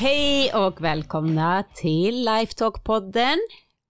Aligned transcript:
Hej 0.00 0.52
och 0.54 0.80
välkomna 0.84 1.64
till 1.74 2.28
Lifetalk-podden 2.28 3.36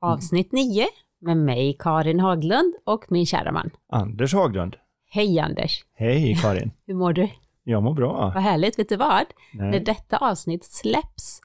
avsnitt 0.01 0.53
9 0.53 0.87
med 1.21 1.37
mig 1.37 1.77
Karin 1.79 2.21
Haglund 2.21 2.75
och 2.85 3.05
min 3.09 3.27
kära 3.27 3.53
man. 3.53 3.71
Anders 3.93 4.35
Haglund. 4.35 4.77
Hej 5.11 5.39
Anders, 5.39 5.85
Hej 5.95 6.35
Karin. 6.43 6.71
hur 6.87 6.95
mår 6.95 7.13
du? 7.13 7.29
Jag 7.65 7.83
mår 7.83 7.95
bra. 7.95 8.33
Vad 8.35 8.43
härligt, 8.43 8.79
vet 8.79 8.89
du 8.89 8.97
vad? 8.97 9.25
När 9.55 9.71
Nej. 9.71 9.81
detta 9.85 10.17
avsnitt 10.17 10.65
släpps 10.65 11.41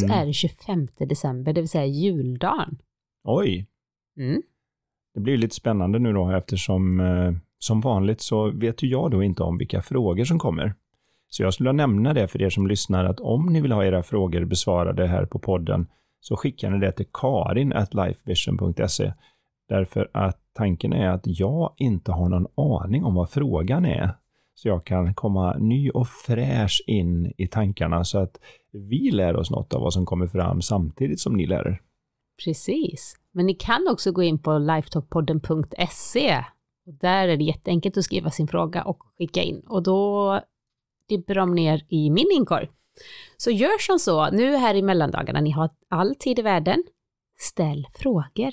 så 0.00 0.06
Mm. 0.06 0.18
är 0.18 0.26
det 0.26 0.32
25 0.32 0.86
december, 0.98 1.52
det 1.52 1.60
vill 1.60 1.68
säga 1.68 1.86
juldagen. 1.86 2.78
Oj, 3.24 3.66
Mm. 4.16 4.42
det 5.14 5.20
blir 5.20 5.36
lite 5.36 5.54
spännande 5.54 5.98
nu 5.98 6.12
då 6.12 6.30
eftersom 6.30 7.00
eh, 7.00 7.32
som 7.58 7.80
vanligt 7.80 8.20
så 8.20 8.50
vet 8.50 8.82
ju 8.82 8.88
jag 8.88 9.10
då 9.10 9.22
inte 9.22 9.42
om 9.42 9.58
vilka 9.58 9.82
frågor 9.82 10.24
som 10.24 10.38
kommer. 10.38 10.74
Så 11.34 11.42
jag 11.42 11.54
skulle 11.54 11.70
vilja 11.70 11.86
nämna 11.86 12.14
det 12.14 12.28
för 12.28 12.42
er 12.42 12.50
som 12.50 12.66
lyssnar 12.66 13.04
att 13.04 13.20
om 13.20 13.46
ni 13.46 13.60
vill 13.60 13.72
ha 13.72 13.84
era 13.84 14.02
frågor 14.02 14.44
besvarade 14.44 15.06
här 15.06 15.26
på 15.26 15.38
podden 15.38 15.86
så 16.20 16.36
skickar 16.36 16.70
ni 16.70 16.78
det 16.78 16.92
till 16.92 17.06
karin 17.12 17.72
at 17.72 17.94
lifevision.se 17.94 19.12
därför 19.68 20.10
att 20.12 20.40
tanken 20.54 20.92
är 20.92 21.08
att 21.08 21.22
jag 21.24 21.74
inte 21.76 22.12
har 22.12 22.28
någon 22.28 22.46
aning 22.56 23.04
om 23.04 23.14
vad 23.14 23.30
frågan 23.30 23.84
är. 23.84 24.10
Så 24.54 24.68
jag 24.68 24.84
kan 24.84 25.14
komma 25.14 25.56
ny 25.58 25.90
och 25.90 26.08
fräsch 26.08 26.82
in 26.86 27.32
i 27.38 27.46
tankarna 27.46 28.04
så 28.04 28.18
att 28.18 28.38
vi 28.72 29.10
lär 29.10 29.36
oss 29.36 29.50
något 29.50 29.74
av 29.74 29.80
vad 29.80 29.92
som 29.92 30.06
kommer 30.06 30.26
fram 30.26 30.62
samtidigt 30.62 31.20
som 31.20 31.36
ni 31.36 31.46
lär 31.46 31.68
er. 31.68 31.80
Precis. 32.44 33.16
Men 33.32 33.46
ni 33.46 33.54
kan 33.54 33.88
också 33.90 34.12
gå 34.12 34.22
in 34.22 34.38
på 34.38 34.58
lifetalkpodden.se. 34.58 36.44
Där 37.00 37.28
är 37.28 37.36
det 37.36 37.44
jätteenkelt 37.44 37.96
att 37.96 38.04
skriva 38.04 38.30
sin 38.30 38.48
fråga 38.48 38.82
och 38.82 38.98
skicka 39.18 39.42
in. 39.42 39.62
Och 39.68 39.82
då 39.82 40.40
dimper 41.12 41.34
de 41.34 41.54
ner 41.54 41.84
i 41.88 42.10
min 42.10 42.30
inkorg. 42.32 42.68
Så 43.36 43.50
gör 43.50 43.78
som 43.80 43.98
så, 43.98 44.30
nu 44.30 44.56
här 44.56 44.74
i 44.74 44.82
mellandagarna, 44.82 45.40
ni 45.40 45.50
har 45.50 45.70
all 45.90 46.14
tid 46.14 46.38
i 46.38 46.42
världen, 46.42 46.84
ställ 47.38 47.86
frågor. 47.94 48.52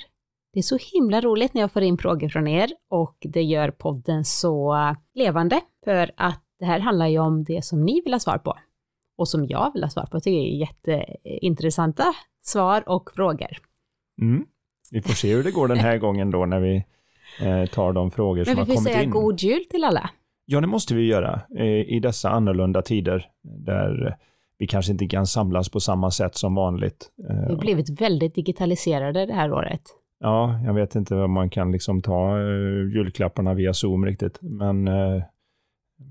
Det 0.54 0.60
är 0.60 0.64
så 0.64 0.78
himla 0.94 1.22
roligt 1.22 1.54
när 1.54 1.62
jag 1.62 1.72
får 1.72 1.82
in 1.84 1.98
frågor 1.98 2.30
från 2.30 2.48
er 2.48 2.70
och 2.90 3.18
det 3.20 3.42
gör 3.44 3.72
podden 3.72 4.26
så 4.26 4.76
levande 5.16 5.62
för 5.86 6.12
att 6.18 6.44
det 6.60 6.66
här 6.66 6.80
handlar 6.80 7.08
ju 7.08 7.20
om 7.20 7.44
det 7.44 7.66
som 7.66 7.86
ni 7.86 8.02
vill 8.02 8.14
ha 8.14 8.20
svar 8.20 8.38
på 8.38 8.58
och 9.18 9.28
som 9.28 9.46
jag 9.48 9.74
vill 9.74 9.84
ha 9.84 9.90
svar 9.90 10.04
på. 10.06 10.16
Jag 10.16 10.24
tycker 10.24 10.38
det 10.40 10.56
är 10.56 10.60
jätteintressanta 10.60 12.14
svar 12.46 12.84
och 12.90 13.12
frågor. 13.16 13.58
Mm. 14.22 14.46
Vi 14.92 15.02
får 15.02 15.14
se 15.14 15.36
hur 15.36 15.44
det 15.44 15.52
går 15.52 15.68
den 15.68 15.78
här 15.78 15.98
gången 15.98 16.32
då 16.32 16.46
när 16.46 16.60
vi 16.60 16.84
eh, 17.42 17.66
tar 17.66 17.94
de 17.94 18.12
frågor 18.12 18.44
som 18.44 18.56
Men 18.56 18.56
vi 18.56 18.60
har 18.60 18.66
får 18.66 18.74
kommit 18.76 18.94
säga 18.94 19.04
in. 19.04 19.10
god 19.10 19.40
jul 19.40 19.66
till 19.66 19.84
alla. 19.84 20.10
Ja, 20.52 20.62
det 20.62 20.68
måste 20.68 20.96
vi 20.96 21.06
göra 21.08 21.42
eh, 21.58 21.66
i 21.66 22.00
dessa 22.00 22.30
annorlunda 22.30 22.82
tider 22.82 23.26
där 23.44 24.18
vi 24.58 24.68
kanske 24.68 24.92
inte 24.92 25.08
kan 25.08 25.28
samlas 25.28 25.70
på 25.70 25.80
samma 25.80 26.12
sätt 26.12 26.36
som 26.36 26.56
vanligt. 26.56 27.12
Vi 27.16 27.34
har 27.34 27.52
Eh, 27.52 27.58
blivit 27.60 28.02
väldigt 28.02 28.36
digitaliserade 28.36 29.26
det 29.26 29.34
här 29.34 29.52
året. 29.54 29.82
Ja, 30.20 30.60
jag 30.66 30.74
vet 30.74 30.96
inte 30.96 31.16
om 31.16 31.32
man 31.32 31.50
kan 31.50 31.72
liksom 31.72 32.02
ta 32.02 32.38
eh, 32.38 32.96
julklapparna 32.96 33.54
via 33.54 33.74
Zoom 33.74 34.06
riktigt, 34.06 34.40
men 34.42 34.88
eh, 34.88 35.24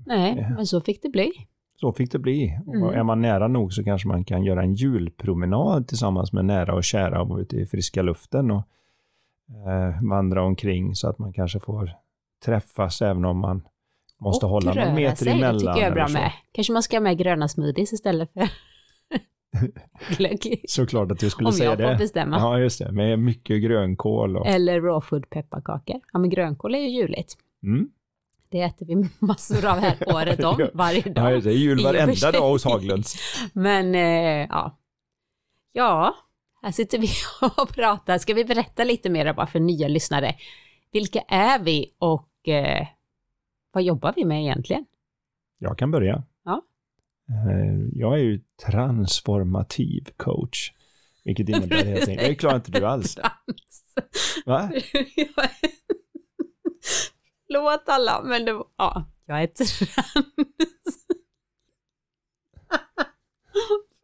Nej, 0.05 0.47
men 0.55 0.65
så 0.65 0.81
fick 0.81 1.01
det 1.01 1.09
bli. 1.09 1.31
så 1.75 1.93
fick 1.93 2.11
det 2.11 2.19
bli. 2.19 2.59
Mm. 2.67 2.83
Och 2.83 2.93
är 2.95 3.03
man 3.03 3.21
nära 3.21 3.47
nog 3.47 3.73
så 3.73 3.83
kanske 3.83 4.07
man 4.07 4.23
kan 4.23 4.43
göra 4.43 4.61
en 4.63 4.73
julpromenad 4.73 5.87
tillsammans 5.87 6.33
med 6.33 6.45
nära 6.45 6.73
och 6.73 6.83
kära 6.83 7.21
och 7.21 7.27
vara 7.27 7.41
ute 7.41 7.57
i 7.57 7.65
friska 7.65 8.01
luften 8.01 8.51
och 8.51 8.63
eh, 9.67 10.09
vandra 10.09 10.43
omkring 10.43 10.95
så 10.95 11.09
att 11.09 11.19
man 11.19 11.33
kanske 11.33 11.59
får 11.59 11.91
träffas 12.45 13.01
även 13.01 13.25
om 13.25 13.37
man 13.39 13.61
måste 14.19 14.45
och 14.45 14.51
hålla 14.51 14.73
någon 14.73 14.95
meter 14.95 15.15
sig, 15.23 15.33
emellan. 15.33 15.53
Det 15.53 15.59
tycker 15.59 15.71
jag 15.81 15.81
är 15.89 15.91
bra 15.91 16.07
med. 16.07 16.31
Kanske 16.51 16.73
man 16.73 16.83
ska 16.83 16.95
ha 16.95 17.01
med 17.01 17.17
gröna 17.17 17.47
smoothies 17.47 17.93
istället 17.93 18.33
för 18.33 18.49
glögg. 20.17 20.61
Såklart 20.67 21.11
att 21.11 21.19
du 21.19 21.29
skulle 21.29 21.47
Om 21.47 21.53
säga 21.53 21.69
jag 21.69 21.77
får 21.79 21.87
det. 21.87 21.95
bestämma. 21.95 22.37
Ja, 22.37 22.59
just 22.59 22.79
det. 22.79 22.91
Med 22.91 23.19
mycket 23.19 23.61
grönkål 23.63 24.37
och... 24.37 24.47
Eller 24.47 24.81
raw 24.81 25.07
food 25.07 25.29
pepparkakor. 25.29 25.95
Ja, 26.13 26.19
men 26.19 26.29
grönkål 26.29 26.75
är 26.75 26.79
ju 26.79 26.89
juligt. 26.89 27.37
Mm. 27.63 27.89
Det 28.51 28.61
äter 28.61 28.85
vi 28.85 29.09
massor 29.19 29.65
av 29.65 29.77
här 29.77 29.95
året 30.15 30.43
om, 30.43 30.67
varje 30.73 31.01
Ja, 31.05 31.11
dag. 31.13 31.31
just 31.33 31.43
det. 31.45 31.51
är 31.51 31.55
jul 31.57 31.83
varenda 31.83 32.31
dag 32.31 32.49
hos 32.49 32.65
Haglunds. 32.65 33.15
Men 33.53 33.95
eh, 33.95 34.47
ja. 34.49 34.79
Ja, 35.71 36.15
här 36.61 36.71
sitter 36.71 36.99
vi 36.99 37.07
och 37.61 37.69
pratar. 37.73 38.17
Ska 38.17 38.33
vi 38.33 38.45
berätta 38.45 38.83
lite 38.83 39.09
mer 39.09 39.33
bara 39.33 39.47
för 39.47 39.59
nya 39.59 39.87
lyssnare? 39.87 40.35
Vilka 40.91 41.19
är 41.27 41.59
vi 41.59 41.85
och 41.99 42.47
eh, 42.49 42.87
vad 43.79 43.83
jobbar 43.85 44.13
vi 44.15 44.25
med 44.25 44.41
egentligen? 44.41 44.85
Jag 45.59 45.77
kan 45.77 45.91
börja. 45.91 46.23
Ja. 46.43 46.61
Eh, 47.29 47.75
Jag 47.93 48.13
är 48.13 48.23
ju 48.23 48.41
transformativ 48.65 50.03
coach. 50.17 50.71
Vilket 51.23 51.49
innebär 51.49 51.85
helt 51.85 52.07
enkelt... 52.09 52.27
Det 52.27 52.35
klarar 52.35 52.55
inte 52.55 52.71
du 52.71 52.85
alls. 52.85 53.17
Va? 54.45 54.71
Förlåt 57.47 57.83
alla, 57.89 58.21
men 58.23 58.45
det 58.45 58.53
var, 58.53 58.67
ja, 58.77 59.05
jag 59.25 59.43
är 59.43 59.47
trans. 59.47 59.79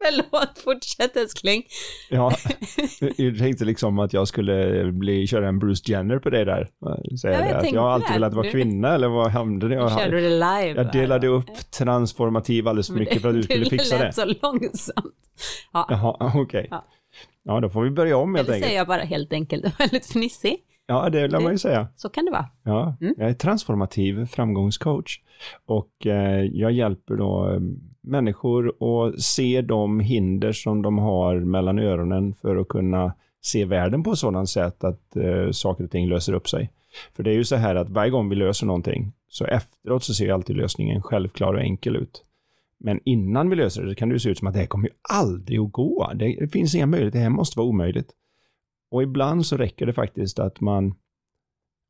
Förlåt, 0.30 0.58
fortsätt 0.58 1.16
älskling. 1.16 1.62
Ja, 2.10 2.32
jag 3.16 3.38
tänkte 3.38 3.64
liksom 3.64 3.98
att 3.98 4.12
jag 4.12 4.28
skulle 4.28 4.84
bli, 4.92 5.26
köra 5.26 5.48
en 5.48 5.58
Bruce 5.58 5.92
Jenner 5.92 6.18
på 6.18 6.30
dig 6.30 6.44
där. 6.44 6.68
Säga 7.20 7.32
Ja, 7.40 7.46
jag 7.46 7.48
det, 7.62 7.68
att 7.68 7.72
jag 7.72 7.80
har 7.80 7.90
alltid 7.90 8.08
det. 8.08 8.12
velat 8.14 8.34
vara 8.34 8.50
kvinna 8.50 8.94
eller 8.94 9.08
vad 9.08 9.30
hände 9.30 9.68
det? 9.68 9.74
Jag, 9.74 10.10
du 10.10 10.20
det 10.20 10.28
live? 10.30 10.72
jag 10.76 10.92
delade 10.92 11.26
upp 11.26 11.70
transformativ 11.78 12.68
alldeles 12.68 12.86
för 12.86 12.94
mycket 12.94 13.22
för 13.22 13.28
att 13.28 13.34
du 13.34 13.42
skulle 13.42 13.64
fixa 13.70 13.98
det. 13.98 14.04
lät 14.04 14.14
så 14.14 14.24
långsamt. 14.42 15.14
Ja, 15.72 15.86
Jaha, 15.90 16.32
okej. 16.34 16.66
Ja. 16.70 16.84
Ja, 17.44 17.60
då 17.60 17.68
får 17.70 17.82
vi 17.82 17.90
börja 17.90 18.16
om 18.16 18.34
helt 18.34 18.48
eller 18.48 18.54
enkelt. 18.56 18.66
säger 18.68 18.78
jag 18.80 18.86
bara 18.88 19.02
helt 19.02 19.32
enkelt 19.32 19.80
väldigt 19.80 20.06
fnissig. 20.06 20.56
Ja, 20.86 21.10
det 21.10 21.28
lär 21.28 21.40
man 21.40 21.52
ju 21.52 21.58
säga. 21.58 21.88
Så 21.96 22.08
kan 22.08 22.24
det 22.24 22.30
vara. 22.30 22.46
Ja, 22.64 22.96
Mm. 23.00 23.14
jag 23.18 23.28
är 23.30 23.34
transformativ 23.34 24.26
framgångscoach 24.26 25.18
och 25.66 26.06
eh, 26.06 26.40
jag 26.52 26.72
hjälper 26.72 27.14
då 27.14 27.50
eh, 27.52 27.60
människor 28.06 28.82
och 28.82 29.14
se 29.22 29.62
de 29.62 30.00
hinder 30.00 30.52
som 30.52 30.82
de 30.82 30.98
har 30.98 31.40
mellan 31.40 31.78
öronen 31.78 32.34
för 32.34 32.56
att 32.56 32.68
kunna 32.68 33.14
se 33.42 33.64
världen 33.64 34.02
på 34.02 34.12
ett 34.12 34.18
sådant 34.18 34.48
sätt 34.48 34.84
att 34.84 35.16
eh, 35.16 35.50
saker 35.50 35.84
och 35.84 35.90
ting 35.90 36.08
löser 36.08 36.32
upp 36.32 36.48
sig. 36.48 36.72
För 37.16 37.22
det 37.22 37.30
är 37.30 37.34
ju 37.34 37.44
så 37.44 37.56
här 37.56 37.74
att 37.74 37.90
varje 37.90 38.10
gång 38.10 38.28
vi 38.28 38.36
löser 38.36 38.66
någonting 38.66 39.12
så 39.28 39.44
efteråt 39.44 40.04
så 40.04 40.14
ser 40.14 40.24
ju 40.24 40.30
alltid 40.30 40.56
lösningen 40.56 41.02
självklar 41.02 41.54
och 41.54 41.60
enkel 41.60 41.96
ut. 41.96 42.22
Men 42.80 43.00
innan 43.04 43.50
vi 43.50 43.56
löser 43.56 43.82
det 43.82 43.88
så 43.88 43.94
kan 43.94 44.08
det 44.08 44.12
ju 44.12 44.18
se 44.18 44.30
ut 44.30 44.38
som 44.38 44.48
att 44.48 44.54
det 44.54 44.60
här 44.60 44.66
kommer 44.66 44.88
ju 44.88 44.94
aldrig 45.10 45.60
att 45.60 45.72
gå. 45.72 46.12
Det 46.14 46.52
finns 46.52 46.74
inga 46.74 46.86
möjligheter, 46.86 47.18
det 47.18 47.22
här 47.22 47.30
måste 47.30 47.58
vara 47.58 47.68
omöjligt. 47.68 48.10
Och 48.90 49.02
ibland 49.02 49.46
så 49.46 49.56
räcker 49.56 49.86
det 49.86 49.92
faktiskt 49.92 50.38
att 50.38 50.60
man 50.60 50.94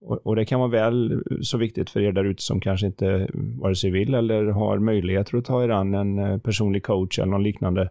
och, 0.01 0.27
och 0.27 0.37
det 0.37 0.45
kan 0.45 0.61
vara 0.61 0.71
väl 0.71 1.23
så 1.43 1.59
viktigt 1.59 1.91
för 1.91 2.01
er 2.01 2.13
där 2.13 2.25
ute 2.25 2.43
som 2.43 2.61
kanske 2.61 2.87
inte 2.87 3.29
vare 3.33 3.75
sig 3.75 3.91
vill 3.91 4.15
eller 4.15 4.45
har 4.45 4.79
möjligheter 4.79 5.39
att 5.39 5.45
ta 5.45 5.65
er 5.65 5.69
an 5.69 5.95
en 5.95 6.19
eh, 6.19 6.39
personlig 6.39 6.83
coach 6.83 7.19
eller 7.19 7.33
något 7.33 7.43
liknande. 7.43 7.91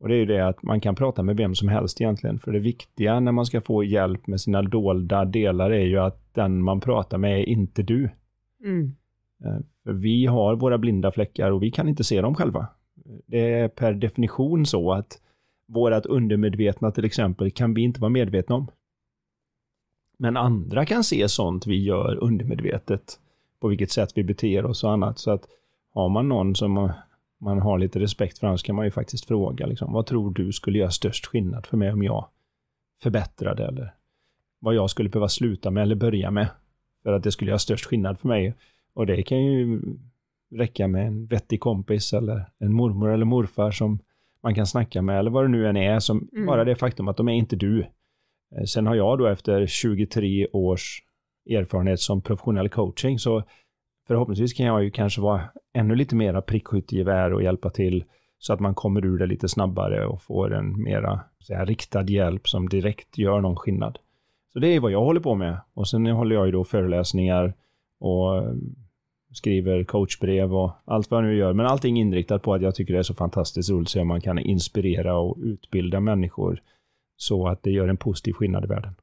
Och 0.00 0.08
det 0.08 0.14
är 0.14 0.18
ju 0.18 0.26
det 0.26 0.48
att 0.48 0.62
man 0.62 0.80
kan 0.80 0.94
prata 0.94 1.22
med 1.22 1.36
vem 1.36 1.54
som 1.54 1.68
helst 1.68 2.00
egentligen. 2.00 2.38
För 2.38 2.52
det 2.52 2.58
viktiga 2.58 3.20
när 3.20 3.32
man 3.32 3.46
ska 3.46 3.60
få 3.60 3.84
hjälp 3.84 4.26
med 4.26 4.40
sina 4.40 4.62
dolda 4.62 5.24
delar 5.24 5.70
är 5.70 5.86
ju 5.86 5.98
att 5.98 6.34
den 6.34 6.62
man 6.62 6.80
pratar 6.80 7.18
med 7.18 7.40
är 7.40 7.48
inte 7.48 7.82
du. 7.82 8.10
Mm. 8.64 8.94
Eh, 9.44 9.58
För 9.84 9.92
vi 9.92 10.26
har 10.26 10.56
våra 10.56 10.78
blinda 10.78 11.12
fläckar 11.12 11.50
och 11.50 11.62
vi 11.62 11.70
kan 11.70 11.88
inte 11.88 12.04
se 12.04 12.20
dem 12.20 12.34
själva. 12.34 12.66
Det 13.26 13.52
är 13.52 13.68
per 13.68 13.92
definition 13.92 14.66
så 14.66 14.92
att 14.92 15.20
vårat 15.68 16.06
undermedvetna 16.06 16.90
till 16.90 17.04
exempel 17.04 17.50
kan 17.50 17.74
vi 17.74 17.82
inte 17.82 18.00
vara 18.00 18.10
medvetna 18.10 18.54
om. 18.54 18.68
Men 20.24 20.36
andra 20.36 20.84
kan 20.86 21.04
se 21.04 21.28
sånt 21.28 21.66
vi 21.66 21.82
gör 21.84 22.16
undermedvetet. 22.22 23.18
På 23.60 23.68
vilket 23.68 23.90
sätt 23.90 24.12
vi 24.14 24.24
beter 24.24 24.64
oss 24.66 24.84
och 24.84 24.92
annat. 24.92 25.18
Så 25.18 25.30
att 25.30 25.44
har 25.94 26.08
man 26.08 26.28
någon 26.28 26.54
som 26.56 26.72
man- 26.72 26.92
man 27.40 27.58
har 27.58 27.78
lite 27.78 28.00
respekt 28.00 28.38
för, 28.38 28.56
så 28.56 28.66
kan 28.66 28.74
man 28.76 28.84
ju 28.84 28.90
faktiskt 28.90 29.24
fråga 29.24 29.66
liksom, 29.66 29.92
vad 29.92 30.06
tror 30.06 30.30
du 30.34 30.52
skulle 30.52 30.78
göra 30.78 30.90
störst 30.90 31.26
skillnad 31.26 31.66
för 31.66 31.76
mig 31.76 31.92
om 31.92 32.02
jag 32.02 32.28
förbättrade 33.02 33.66
eller 33.66 33.94
vad 34.60 34.74
jag 34.74 34.90
skulle 34.90 35.08
behöva 35.08 35.28
sluta 35.28 35.70
med 35.70 35.82
eller 35.82 35.94
börja 35.94 36.30
med 36.30 36.48
för 37.02 37.12
att 37.12 37.22
det 37.22 37.32
skulle 37.32 37.50
göra 37.50 37.58
störst 37.58 37.84
skillnad 37.84 38.18
för 38.18 38.28
mig. 38.28 38.54
Och 38.94 39.06
det 39.06 39.22
kan 39.22 39.44
ju 39.44 39.80
räcka 40.50 40.88
med 40.88 41.06
en 41.06 41.26
vettig 41.26 41.60
kompis 41.60 42.12
eller 42.12 42.44
en 42.58 42.72
mormor 42.72 43.10
eller 43.10 43.24
morfar 43.24 43.70
som 43.70 43.98
man 44.42 44.54
kan 44.54 44.66
snacka 44.66 45.02
med 45.02 45.18
eller 45.18 45.30
vad 45.30 45.44
det 45.44 45.48
nu 45.48 45.66
än 45.68 45.76
är 45.76 46.00
som 46.00 46.28
Mm. 46.32 46.46
bara 46.46 46.64
det 46.64 46.76
faktum 46.76 47.08
att 47.08 47.16
de 47.16 47.28
är 47.28 47.32
inte 47.34 47.56
du. 47.56 47.86
Eh, 48.56 48.64
sen 48.64 48.86
har 48.86 48.94
jag 48.94 49.18
då 49.18 49.26
efter 49.26 49.66
23 49.66 50.46
års 50.52 51.02
erfarenhet 51.50 52.00
som 52.00 52.22
professionell 52.22 52.68
coaching 52.68 53.18
så 53.18 53.42
förhoppningsvis 54.06 54.52
kan 54.52 54.66
jag 54.66 54.84
ju 54.84 54.90
kanske 54.90 55.20
vara 55.20 55.42
ännu 55.74 55.94
lite 55.94 56.16
mera 56.16 56.42
prickskyttegevär 56.42 57.32
och 57.32 57.42
hjälpa 57.42 57.70
till 57.70 58.04
så 58.38 58.52
att 58.52 58.60
man 58.60 58.74
kommer 58.74 59.04
ur 59.04 59.18
det 59.18 59.26
lite 59.26 59.48
snabbare 59.48 60.06
och 60.06 60.22
får 60.22 60.54
en 60.54 60.82
mera 60.82 61.20
så 61.38 61.54
här, 61.54 61.66
riktad 61.66 62.10
hjälp 62.10 62.48
som 62.48 62.68
direkt 62.68 63.18
gör 63.18 63.40
någon 63.40 63.56
skillnad. 63.56 63.98
Så 64.52 64.58
det 64.58 64.68
är 64.68 64.80
vad 64.80 64.90
jag 64.90 65.04
håller 65.04 65.20
på 65.20 65.34
med. 65.34 65.58
Och 65.74 65.88
sen 65.88 66.06
håller 66.06 66.36
jag 66.36 66.46
ju 66.46 66.52
då 66.52 66.64
föreläsningar 66.64 67.54
och 68.00 68.36
eh, 68.36 68.54
skriver 69.32 69.84
coachbrev 69.84 70.54
och 70.54 70.72
allt 70.84 71.10
vad 71.10 71.24
jag 71.24 71.28
nu 71.28 71.36
gör. 71.36 71.52
Men 71.52 71.66
allting 71.66 71.96
inriktat 71.96 72.42
på 72.42 72.54
att 72.54 72.62
jag 72.62 72.74
tycker 72.74 72.92
det 72.92 72.98
är 72.98 73.02
så 73.02 73.14
fantastiskt 73.14 73.70
roligt 73.70 73.88
så 73.88 74.00
att 74.00 74.06
man 74.06 74.20
kan 74.20 74.38
inspirera 74.38 75.16
och 75.16 75.36
utbilda 75.42 76.00
människor 76.00 76.60
så 77.16 77.48
att 77.48 77.62
det 77.62 77.70
gör 77.70 77.88
en 77.88 77.96
positiv 77.96 78.32
skillnad 78.32 78.64
i 78.64 78.66
världen. 78.66 78.94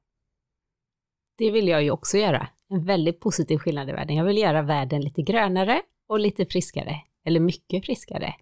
Det 1.38 1.52
vill 1.52 1.68
jag 1.68 1.84
ju 1.84 1.92
också 1.92 2.18
göra. 2.18 2.48
En 2.70 2.86
väldigt 2.86 3.20
positiv 3.20 3.58
skillnad 3.58 3.90
i 3.90 3.92
världen. 3.92 4.16
Jag 4.16 4.26
vill 4.26 4.38
göra 4.38 4.62
världen 4.62 5.02
lite 5.02 5.22
grönare 5.22 5.82
och 6.08 6.20
lite 6.20 6.46
friskare. 6.46 6.96
Eller 7.26 7.40
mycket 7.40 7.86
friskare. 7.86 8.34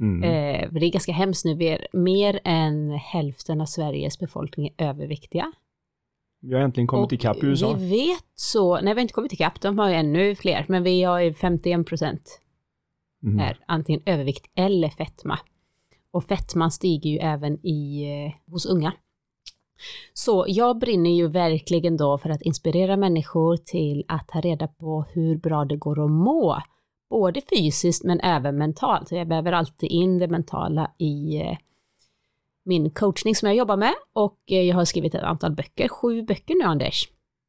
Mm. 0.00 0.22
Eh, 0.22 0.70
det 0.72 0.86
är 0.86 0.90
ganska 0.90 1.12
hemskt 1.12 1.44
nu. 1.44 1.54
Vi 1.54 1.68
är 1.68 1.86
mer 1.92 2.40
än 2.44 2.90
hälften 2.90 3.60
av 3.60 3.66
Sveriges 3.66 4.18
befolkning 4.18 4.66
är 4.76 4.88
överviktiga. 4.88 5.52
Vi 6.40 6.54
har 6.54 6.60
äntligen 6.60 6.86
kommit 6.86 7.12
ikapp 7.12 7.36
i 7.36 7.46
USA. 7.46 7.72
Vi 7.72 7.88
vet 7.88 8.24
så, 8.34 8.74
nej 8.74 8.94
vi 8.94 9.00
har 9.00 9.02
inte 9.02 9.14
kommit 9.14 9.32
ikapp, 9.32 9.60
de 9.60 9.78
har 9.78 9.88
ju 9.88 9.94
ännu 9.94 10.34
fler, 10.34 10.64
men 10.68 10.82
vi 10.82 11.02
har 11.02 11.20
ju 11.20 11.34
51 11.34 11.86
procent 11.86 12.40
mm. 13.22 13.38
är 13.38 13.58
antingen 13.66 14.02
övervikt 14.06 14.50
eller 14.54 14.88
fetma. 14.88 15.38
Och 16.10 16.24
fettman 16.24 16.70
stiger 16.70 17.10
ju 17.10 17.18
även 17.18 17.66
i, 17.66 18.02
eh, 18.02 18.52
hos 18.52 18.66
unga. 18.66 18.92
Så 20.12 20.44
jag 20.48 20.78
brinner 20.78 21.10
ju 21.10 21.28
verkligen 21.28 21.96
då 21.96 22.18
för 22.18 22.30
att 22.30 22.42
inspirera 22.42 22.96
människor 22.96 23.56
till 23.56 24.04
att 24.08 24.28
ta 24.28 24.40
reda 24.40 24.68
på 24.68 25.04
hur 25.12 25.36
bra 25.38 25.64
det 25.64 25.76
går 25.76 26.04
att 26.04 26.10
må. 26.10 26.58
Både 27.10 27.40
fysiskt 27.56 28.04
men 28.04 28.20
även 28.20 28.58
mentalt. 28.58 29.12
Jag 29.12 29.28
behöver 29.28 29.52
alltid 29.52 29.90
in 29.90 30.18
det 30.18 30.28
mentala 30.28 30.90
i 30.98 31.40
eh, 31.40 31.56
min 32.64 32.90
coachning 32.90 33.34
som 33.34 33.48
jag 33.48 33.56
jobbar 33.56 33.76
med 33.76 33.94
och 34.12 34.38
eh, 34.50 34.62
jag 34.62 34.76
har 34.76 34.84
skrivit 34.84 35.14
ett 35.14 35.22
antal 35.22 35.52
böcker, 35.52 35.88
sju 35.88 36.22
böcker 36.22 36.54
nu 36.54 36.64
Anders. 36.64 37.08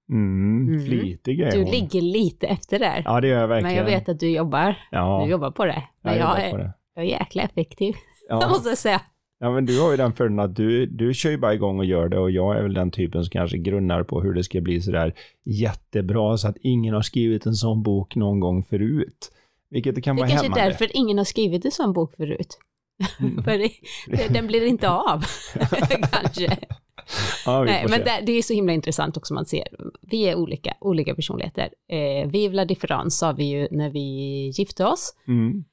Mm, 0.10 0.68
mm. 0.68 0.86
Flitig 0.86 1.40
är 1.40 1.52
Du 1.52 1.62
hon. 1.64 1.72
ligger 1.72 2.02
lite 2.02 2.48
efter 2.48 2.80
där. 2.80 3.02
Ja 3.06 3.22
det 3.22 3.28
gör 3.28 3.42
jag 3.42 3.48
verkligen. 3.48 3.76
Men 3.76 3.86
jag 3.86 4.00
vet 4.00 4.10
att 4.10 4.20
du 4.20 4.30
jobbar. 4.30 4.76
Ja. 4.92 5.22
Du 5.24 5.32
jobbar 5.32 5.52
på 5.52 5.66
det. 5.66 5.84
Men 6.02 6.18
jag, 6.18 6.40
jag, 6.40 6.48
är, 6.48 6.58
det. 6.58 6.74
jag 6.96 7.06
är 7.06 7.10
jäkla 7.10 7.44
effektiv. 7.44 7.96
Ja. 8.30 8.48
måste 8.50 8.70
jag 8.70 8.78
säga. 8.78 9.02
Ja 9.40 9.52
men 9.52 9.66
du 9.66 9.82
har 9.82 9.92
ju 9.92 9.98
den 9.98 10.14
fördelen 10.14 10.40
att 10.40 10.56
du, 10.56 10.86
du 10.86 11.14
kör 11.14 11.30
ju 11.30 11.38
bara 11.38 11.54
igång 11.54 11.80
och 11.80 11.86
gör 11.86 12.10
det 12.10 12.20
och 12.20 12.32
jag 12.32 12.58
är 12.58 12.64
väl 12.64 12.74
den 12.74 12.92
typen 12.92 13.24
som 13.24 13.30
kanske 13.30 13.58
grunnar 13.58 14.04
på 14.04 14.22
hur 14.22 14.34
det 14.34 14.44
ska 14.44 14.62
bli 14.62 14.82
sådär 14.82 15.14
jättebra 15.44 16.38
så 16.38 16.48
att 16.48 16.58
ingen 16.62 16.94
har 16.94 17.02
skrivit 17.02 17.46
en 17.46 17.54
sån 17.54 17.84
bok 17.84 18.16
någon 18.16 18.40
gång 18.40 18.64
förut. 18.64 19.32
Vilket 19.70 19.96
det 19.96 20.02
kan 20.02 20.16
det 20.16 20.22
vara. 20.22 20.28
Det 20.28 20.34
är 20.34 20.42
kanske 20.42 20.62
därför 20.62 20.98
ingen 20.98 21.18
har 21.18 21.26
skrivit 21.26 21.66
en 21.66 21.72
sån 21.72 21.94
bok 21.94 22.16
förut. 22.16 22.58
Mm. 23.20 23.44
För 23.44 23.58
det, 23.58 23.72
det, 24.08 24.34
den 24.34 24.48
blir 24.48 24.66
inte 24.66 24.90
av, 24.90 25.26
kanske. 26.12 26.58
Ja, 27.46 27.64
Nej, 27.64 27.86
men 27.90 28.00
det, 28.00 28.22
det, 28.26 28.32
är 28.32 28.42
så 28.42 28.54
himla 28.54 28.74
intressant 28.74 29.18
också 29.18 29.34
man 29.34 29.46
ser. 29.46 29.68
Vi 30.02 30.24
är 30.24 30.36
olika, 30.36 30.74
olika 30.80 31.16
personligheter. 31.16 31.70
Eh, 31.90 32.30
Vive 32.30 32.56
la 32.56 32.66
difference 32.66 33.18
sa 33.18 33.32
vi 33.32 33.44
ju 33.44 33.68
när 33.72 33.90
vi 33.90 34.00
gifte 34.58 34.86
oss. 34.86 35.16
Mm. 35.28 35.64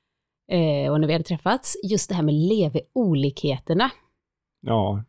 Eh, 0.52 0.92
och 0.92 1.00
när 1.00 1.06
vi 1.06 1.12
hade 1.12 1.24
träffats. 1.24 1.76
Just 1.82 2.08
det 2.08 2.14
här 2.14 2.22
med 2.22 2.34
leve 2.34 2.80
olikheterna. 2.92 3.90
Ja, 4.60 5.04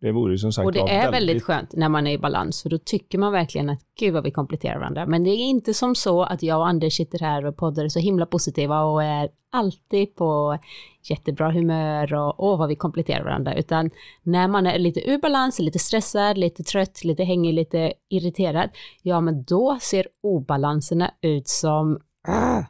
det 0.00 0.12
vore 0.12 0.32
ju 0.32 0.38
som 0.38 0.52
sagt 0.52 0.66
Och 0.66 0.72
det 0.72 0.80
är 0.80 0.86
väldigt... 0.86 1.14
väldigt 1.14 1.42
skönt 1.42 1.72
när 1.72 1.88
man 1.88 2.06
är 2.06 2.12
i 2.12 2.18
balans, 2.18 2.62
för 2.62 2.70
då 2.70 2.78
tycker 2.78 3.18
man 3.18 3.32
verkligen 3.32 3.70
att 3.70 3.80
gud 3.98 4.14
vad 4.14 4.24
vi 4.24 4.30
kompletterar 4.30 4.78
varandra. 4.78 5.06
Men 5.06 5.24
det 5.24 5.30
är 5.30 5.36
inte 5.36 5.74
som 5.74 5.94
så 5.94 6.22
att 6.22 6.42
jag 6.42 6.58
och 6.58 6.68
Anders 6.68 6.96
sitter 6.96 7.18
här 7.18 7.46
och 7.46 7.56
poddar 7.56 7.88
så 7.88 7.98
himla 7.98 8.26
positiva 8.26 8.82
och 8.82 9.02
är 9.02 9.28
alltid 9.52 10.14
på 10.14 10.58
jättebra 11.02 11.50
humör 11.50 12.14
och 12.14 12.34
åh 12.44 12.58
vad 12.58 12.68
vi 12.68 12.76
kompletterar 12.76 13.24
varandra, 13.24 13.54
utan 13.54 13.90
när 14.22 14.48
man 14.48 14.66
är 14.66 14.78
lite 14.78 15.10
ur 15.10 15.18
balans, 15.18 15.58
lite 15.58 15.78
stressad, 15.78 16.38
lite 16.38 16.62
trött, 16.62 17.04
lite 17.04 17.24
hängig, 17.24 17.54
lite 17.54 17.92
irriterad, 18.08 18.70
ja 19.02 19.20
men 19.20 19.44
då 19.44 19.78
ser 19.80 20.06
obalanserna 20.22 21.10
ut 21.22 21.48
som, 21.48 21.92
uh, 22.28 22.64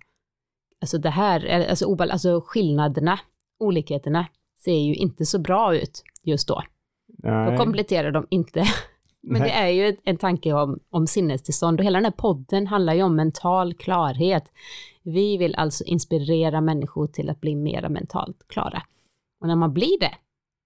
alltså 0.81 0.99
det 0.99 1.11
här, 1.11 1.69
alltså, 1.69 1.85
obal 1.87 2.11
alltså 2.11 2.43
skillnaderna, 2.47 3.21
olikheterna 3.59 4.27
ser 4.65 4.79
ju 4.79 4.95
inte 4.95 5.27
så 5.27 5.39
bra 5.39 5.77
ut 5.77 6.03
just 6.25 6.49
då. 6.49 6.63
Nej. 7.19 7.51
Då 7.51 7.57
kompletterar 7.57 8.11
de 8.11 8.27
inte. 8.31 8.65
Men 9.23 9.43
Nej. 9.43 9.51
det 9.51 9.57
är 9.57 9.69
ju 9.69 9.97
en 10.05 10.17
tanke 10.17 10.53
om, 10.53 10.79
om 10.91 11.07
sinnestillstånd 11.07 11.81
och 11.81 11.87
hela 11.87 11.99
den 11.99 12.05
här 12.05 12.13
podden 12.13 12.67
handlar 12.67 12.95
ju 12.95 13.03
om 13.03 13.17
mental 13.17 13.75
klarhet. 13.75 14.53
Vi 15.03 15.37
vill 15.37 15.55
alltså 15.55 15.85
inspirera 15.85 16.61
människor 16.61 17.07
till 17.07 17.31
att 17.31 17.41
bli 17.41 17.55
mera 17.55 17.89
mentalt 17.89 18.49
klara. 18.49 18.83
Och 19.41 19.49
när 19.49 19.57
man 19.57 19.73
blir 19.73 20.01
det, 20.01 20.15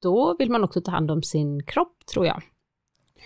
då 0.02 0.36
vill 0.38 0.50
man 0.50 0.64
också 0.64 0.80
ta 0.80 0.90
hand 0.90 1.10
om 1.10 1.22
sin 1.22 1.62
kropp 1.62 2.06
tror 2.12 2.26
jag. 2.26 2.42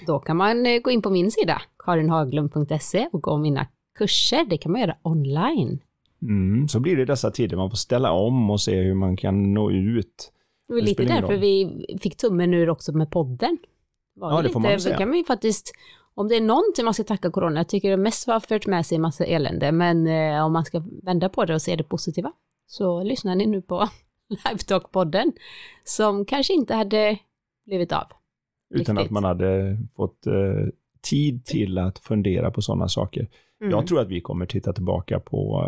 Då 0.07 0.19
kan 0.19 0.37
man 0.37 0.67
eh, 0.67 0.79
gå 0.79 0.91
in 0.91 1.03
på 1.03 1.11
min 1.11 1.31
sida, 1.31 1.63
karinhaglund.se 1.79 3.09
och 3.13 3.23
gå 3.23 3.37
mina 3.39 3.67
kurser. 3.99 4.45
Det 4.45 4.59
kan 4.59 4.73
man 4.73 4.81
göra 4.81 4.97
online. 5.03 5.83
Mm, 6.23 6.69
så 6.69 6.81
blir 6.81 6.97
det 6.97 7.05
dessa 7.05 7.31
tider, 7.31 7.57
man 7.57 7.71
får 7.71 7.77
ställa 7.77 8.13
om 8.13 8.51
och 8.51 8.61
se 8.61 8.81
hur 8.81 8.95
man 8.95 9.17
kan 9.17 9.55
nå 9.55 9.71
ut. 9.71 10.33
Det 10.69 10.75
var 10.75 10.81
lite 10.81 11.05
därför 11.05 11.37
vi 11.37 11.85
fick 12.01 12.17
tummen 12.17 12.55
ur 12.55 12.71
också 12.71 12.93
med 12.93 13.11
podden. 13.11 13.59
Var 14.15 14.31
ja, 14.31 14.37
det 14.37 14.43
lite, 14.43 14.53
får 14.53 14.61
man 14.61 14.81
säga. 14.81 14.99
kan 14.99 15.09
man 15.09 15.19
ju 15.19 15.25
faktiskt, 15.25 15.73
om 16.15 16.29
det 16.29 16.37
är 16.37 16.41
någonting 16.41 16.85
man 16.85 16.95
ska 16.95 17.05
tacka 17.05 17.31
corona, 17.31 17.61
jag 17.61 17.69
tycker 17.69 17.91
det 17.91 17.97
mest 17.97 18.27
har 18.27 18.41
fört 18.41 18.67
med 18.67 18.87
sig 18.87 18.97
en 18.97 19.03
massa 19.03 19.25
elände, 19.25 19.73
men 19.73 20.07
eh, 20.07 20.45
om 20.45 20.53
man 20.53 20.65
ska 20.65 20.83
vända 21.03 21.29
på 21.29 21.45
det 21.45 21.55
och 21.55 21.63
se 21.63 21.77
det 21.77 21.85
positiva, 21.85 22.33
så 22.67 23.03
lyssnar 23.03 23.35
ni 23.35 23.47
nu 23.47 23.63
på 23.63 23.89
Livetalk-podden, 24.45 25.33
som 25.85 26.25
kanske 26.25 26.53
inte 26.55 26.75
hade 26.75 27.19
blivit 27.67 27.93
av. 27.93 28.07
Utan 28.75 28.97
riktigt. 28.97 29.07
att 29.07 29.11
man 29.11 29.25
hade 29.25 29.79
fått 29.97 30.27
eh, 30.27 30.69
tid 31.11 31.45
till 31.45 31.79
att 31.79 31.99
fundera 31.99 32.51
på 32.51 32.63
sådana 32.63 32.89
saker. 32.89 33.29
Mm. 33.61 33.71
Jag 33.71 33.87
tror 33.87 34.01
att 34.01 34.09
vi 34.09 34.21
kommer 34.21 34.47
titta 34.47 34.73
tillbaka 34.73 35.21
på, 35.21 35.65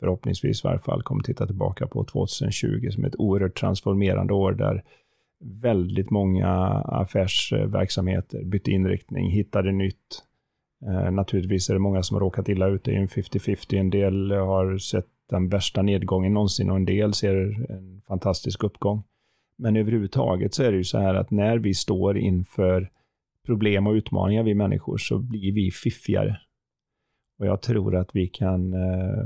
förhoppningsvis 0.00 0.64
i 0.64 0.66
varje 0.66 0.78
fall, 0.78 1.02
kommer 1.02 1.22
titta 1.22 1.46
tillbaka 1.46 1.86
på 1.86 2.04
2020 2.04 2.90
som 2.90 3.04
ett 3.04 3.16
oerhört 3.18 3.60
transformerande 3.60 4.32
år 4.32 4.52
där 4.52 4.84
väldigt 5.40 6.10
många 6.10 6.48
affärsverksamheter 6.84 8.44
bytte 8.44 8.70
inriktning, 8.70 9.30
hittade 9.30 9.72
nytt. 9.72 10.24
Eh, 10.86 11.10
naturligtvis 11.10 11.70
är 11.70 11.74
det 11.74 11.80
många 11.80 12.02
som 12.02 12.14
har 12.14 12.20
råkat 12.20 12.48
illa 12.48 12.66
ut, 12.66 12.84
det 12.84 12.94
är 12.94 12.98
en 12.98 13.08
50-50. 13.08 13.78
En 13.78 13.90
del 13.90 14.30
har 14.30 14.78
sett 14.78 15.06
den 15.30 15.48
värsta 15.48 15.82
nedgången 15.82 16.34
någonsin 16.34 16.70
och 16.70 16.76
en 16.76 16.84
del 16.84 17.14
ser 17.14 17.34
en 17.70 18.02
fantastisk 18.08 18.64
uppgång. 18.64 19.02
Men 19.58 19.76
överhuvudtaget 19.76 20.54
så 20.54 20.62
är 20.62 20.70
det 20.70 20.76
ju 20.76 20.84
så 20.84 20.98
här 20.98 21.14
att 21.14 21.30
när 21.30 21.58
vi 21.58 21.74
står 21.74 22.18
inför 22.18 22.90
problem 23.46 23.86
och 23.86 23.92
utmaningar, 23.92 24.42
vi 24.42 24.54
människor, 24.54 24.98
så 24.98 25.18
blir 25.18 25.52
vi 25.52 25.70
fiffigare. 25.70 26.40
Och 27.38 27.46
jag 27.46 27.62
tror 27.62 27.96
att 27.96 28.10
vi 28.12 28.28
kan 28.28 28.72
eh, 28.72 29.24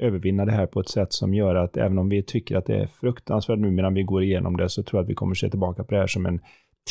övervinna 0.00 0.44
det 0.44 0.52
här 0.52 0.66
på 0.66 0.80
ett 0.80 0.88
sätt 0.88 1.12
som 1.12 1.34
gör 1.34 1.54
att 1.54 1.76
även 1.76 1.98
om 1.98 2.08
vi 2.08 2.22
tycker 2.22 2.56
att 2.56 2.66
det 2.66 2.76
är 2.76 2.86
fruktansvärt 2.86 3.58
nu 3.58 3.70
medan 3.70 3.94
vi 3.94 4.02
går 4.02 4.22
igenom 4.22 4.56
det 4.56 4.68
så 4.68 4.82
tror 4.82 4.98
jag 4.98 5.04
att 5.04 5.10
vi 5.10 5.14
kommer 5.14 5.34
se 5.34 5.50
tillbaka 5.50 5.84
på 5.84 5.94
det 5.94 6.00
här 6.00 6.06
som 6.06 6.26
en 6.26 6.40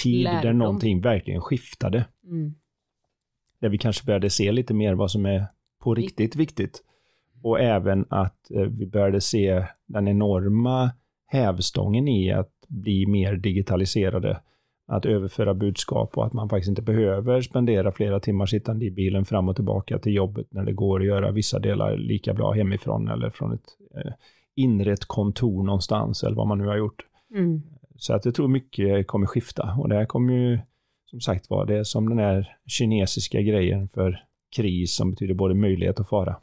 tid 0.03 0.23
Lärdom. 0.23 0.41
där 0.41 0.53
någonting 0.53 1.01
verkligen 1.01 1.41
skiftade. 1.41 2.05
Mm. 2.23 2.53
Där 3.61 3.69
vi 3.69 3.77
kanske 3.77 4.05
började 4.05 4.29
se 4.29 4.51
lite 4.51 4.73
mer 4.73 4.93
vad 4.93 5.11
som 5.11 5.25
är 5.25 5.45
på 5.83 5.95
riktigt 5.95 6.35
viktigt. 6.35 6.83
Och 7.43 7.59
även 7.59 8.05
att 8.09 8.51
eh, 8.51 8.61
vi 8.61 8.87
började 8.87 9.21
se 9.21 9.65
den 9.87 10.07
enorma 10.07 10.91
hävstången 11.25 12.07
i 12.07 12.31
att 12.31 12.51
bli 12.67 13.05
mer 13.05 13.35
digitaliserade 13.35 14.41
att 14.89 15.05
överföra 15.05 15.53
budskap 15.53 16.17
och 16.17 16.25
att 16.25 16.33
man 16.33 16.49
faktiskt 16.49 16.69
inte 16.69 16.81
behöver 16.81 17.41
spendera 17.41 17.91
flera 17.91 18.19
timmar 18.19 18.45
sittande 18.45 18.85
i 18.85 18.91
bilen 18.91 19.25
fram 19.25 19.49
och 19.49 19.55
tillbaka 19.55 19.99
till 19.99 20.13
jobbet 20.13 20.47
när 20.49 20.63
det 20.63 20.73
går 20.73 20.99
att 20.99 21.05
göra 21.05 21.31
vissa 21.31 21.59
delar 21.59 21.97
lika 21.97 22.33
bra 22.33 22.51
hemifrån 22.51 23.07
eller 23.07 23.29
från 23.29 23.53
ett 23.53 23.77
eh, 23.95 24.11
inrett 24.55 25.05
kontor 25.05 25.63
någonstans 25.63 26.23
eller 26.23 26.35
vad 26.35 26.47
man 26.47 26.57
nu 26.57 26.65
har 26.65 26.77
gjort. 26.77 27.05
Mm. 27.35 27.61
Så 27.95 28.13
att 28.13 28.25
jag 28.25 28.35
tror 28.35 28.47
mycket 28.47 29.07
kommer 29.07 29.27
skifta 29.27 29.75
och 29.79 29.89
det 29.89 29.95
här 29.95 30.05
kommer 30.05 30.33
ju 30.33 30.59
som 31.05 31.21
sagt 31.21 31.49
vara 31.49 31.65
det 31.65 31.85
som 31.85 32.09
den 32.09 32.19
här 32.19 32.55
kinesiska 32.67 33.41
grejen 33.41 33.87
för 33.87 34.19
kris 34.55 34.95
som 34.95 35.11
betyder 35.11 35.33
både 35.33 35.53
möjlighet 35.53 35.99
och 35.99 36.07
fara. 36.07 36.35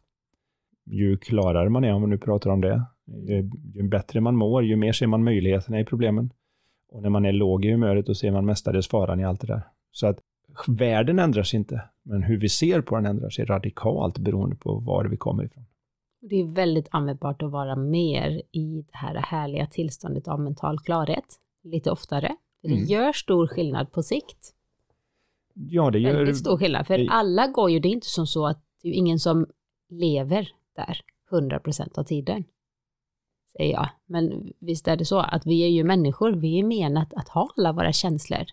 Ju 0.85 1.17
klarare 1.17 1.69
man 1.69 1.85
är, 1.85 1.93
om 1.93 2.03
vi 2.03 2.09
nu 2.09 2.19
pratar 2.19 2.51
om 2.51 2.61
det, 2.61 2.83
ju, 3.07 3.51
ju 3.75 3.89
bättre 3.89 4.21
man 4.21 4.37
mår, 4.37 4.65
ju 4.65 4.77
mer 4.77 4.93
ser 4.93 5.07
man 5.07 5.25
möjligheterna 5.25 5.81
i 5.81 5.85
problemen. 5.85 6.31
Och 6.89 7.03
när 7.03 7.11
man 7.11 7.25
är 7.25 7.33
låg 7.33 7.65
i 7.65 7.71
humöret, 7.71 8.07
då 8.07 8.15
ser 8.15 8.31
man 8.31 8.47
mestadels 8.47 8.89
faran 8.89 9.21
i 9.21 9.25
allt 9.25 9.41
det 9.41 9.47
där. 9.47 9.63
Så 9.93 10.07
att 10.07 10.19
världen 10.67 11.19
ändras 11.19 11.55
inte, 11.55 11.83
men 12.03 12.23
hur 12.23 12.37
vi 12.37 12.49
ser 12.49 12.81
på 12.81 12.97
den 12.97 13.07
ändrar 13.07 13.31
sig 13.31 13.45
radikalt 13.45 14.19
beroende 14.19 14.57
på 14.57 14.75
var 14.75 15.05
vi 15.05 15.17
kommer 15.17 15.45
ifrån. 15.45 15.65
Det 16.21 16.37
är 16.37 16.45
väldigt 16.45 16.89
användbart 16.91 17.43
att 17.43 17.51
vara 17.51 17.77
mer 17.77 18.43
i 18.53 18.85
det 18.93 18.99
här 18.99 19.15
härliga 19.15 19.67
tillståndet 19.67 20.29
av 20.29 20.41
mental 20.41 20.79
klarhet 20.79 21.37
lite 21.65 21.91
oftare. 21.91 22.37
Det 22.63 22.69
mm. 22.69 22.85
gör 22.85 23.13
stor 23.13 23.47
skillnad 23.47 23.93
på 23.93 24.03
sikt. 24.03 24.53
Ja, 25.55 25.91
det 25.91 25.99
gör... 25.99 26.15
Väldigt 26.15 26.39
stor 26.39 26.59
skillnad, 26.59 26.87
för 26.87 26.99
det... 26.99 27.09
alla 27.11 27.47
går 27.47 27.71
ju, 27.71 27.81
det 27.81 27.89
är 27.89 27.93
inte 27.93 28.11
som 28.11 28.27
så 28.27 28.47
att 28.47 28.63
det 28.83 28.89
är 28.89 28.93
ingen 28.93 29.19
som 29.19 29.47
lever 29.91 30.49
där 30.77 31.01
100% 31.31 31.99
av 31.99 32.05
tiden 32.05 32.45
säger 33.57 33.73
jag. 33.73 33.89
Men 34.07 34.53
visst 34.59 34.89
är 34.89 34.97
det 34.97 35.05
så 35.05 35.19
att 35.19 35.47
vi 35.47 35.65
är 35.65 35.69
ju 35.69 35.85
människor, 35.85 36.33
vi 36.33 36.61
är 36.61 36.65
menat 36.65 37.15
att 37.15 37.29
ha 37.29 37.49
alla 37.57 37.73
våra 37.73 37.93
känslor. 37.93 38.45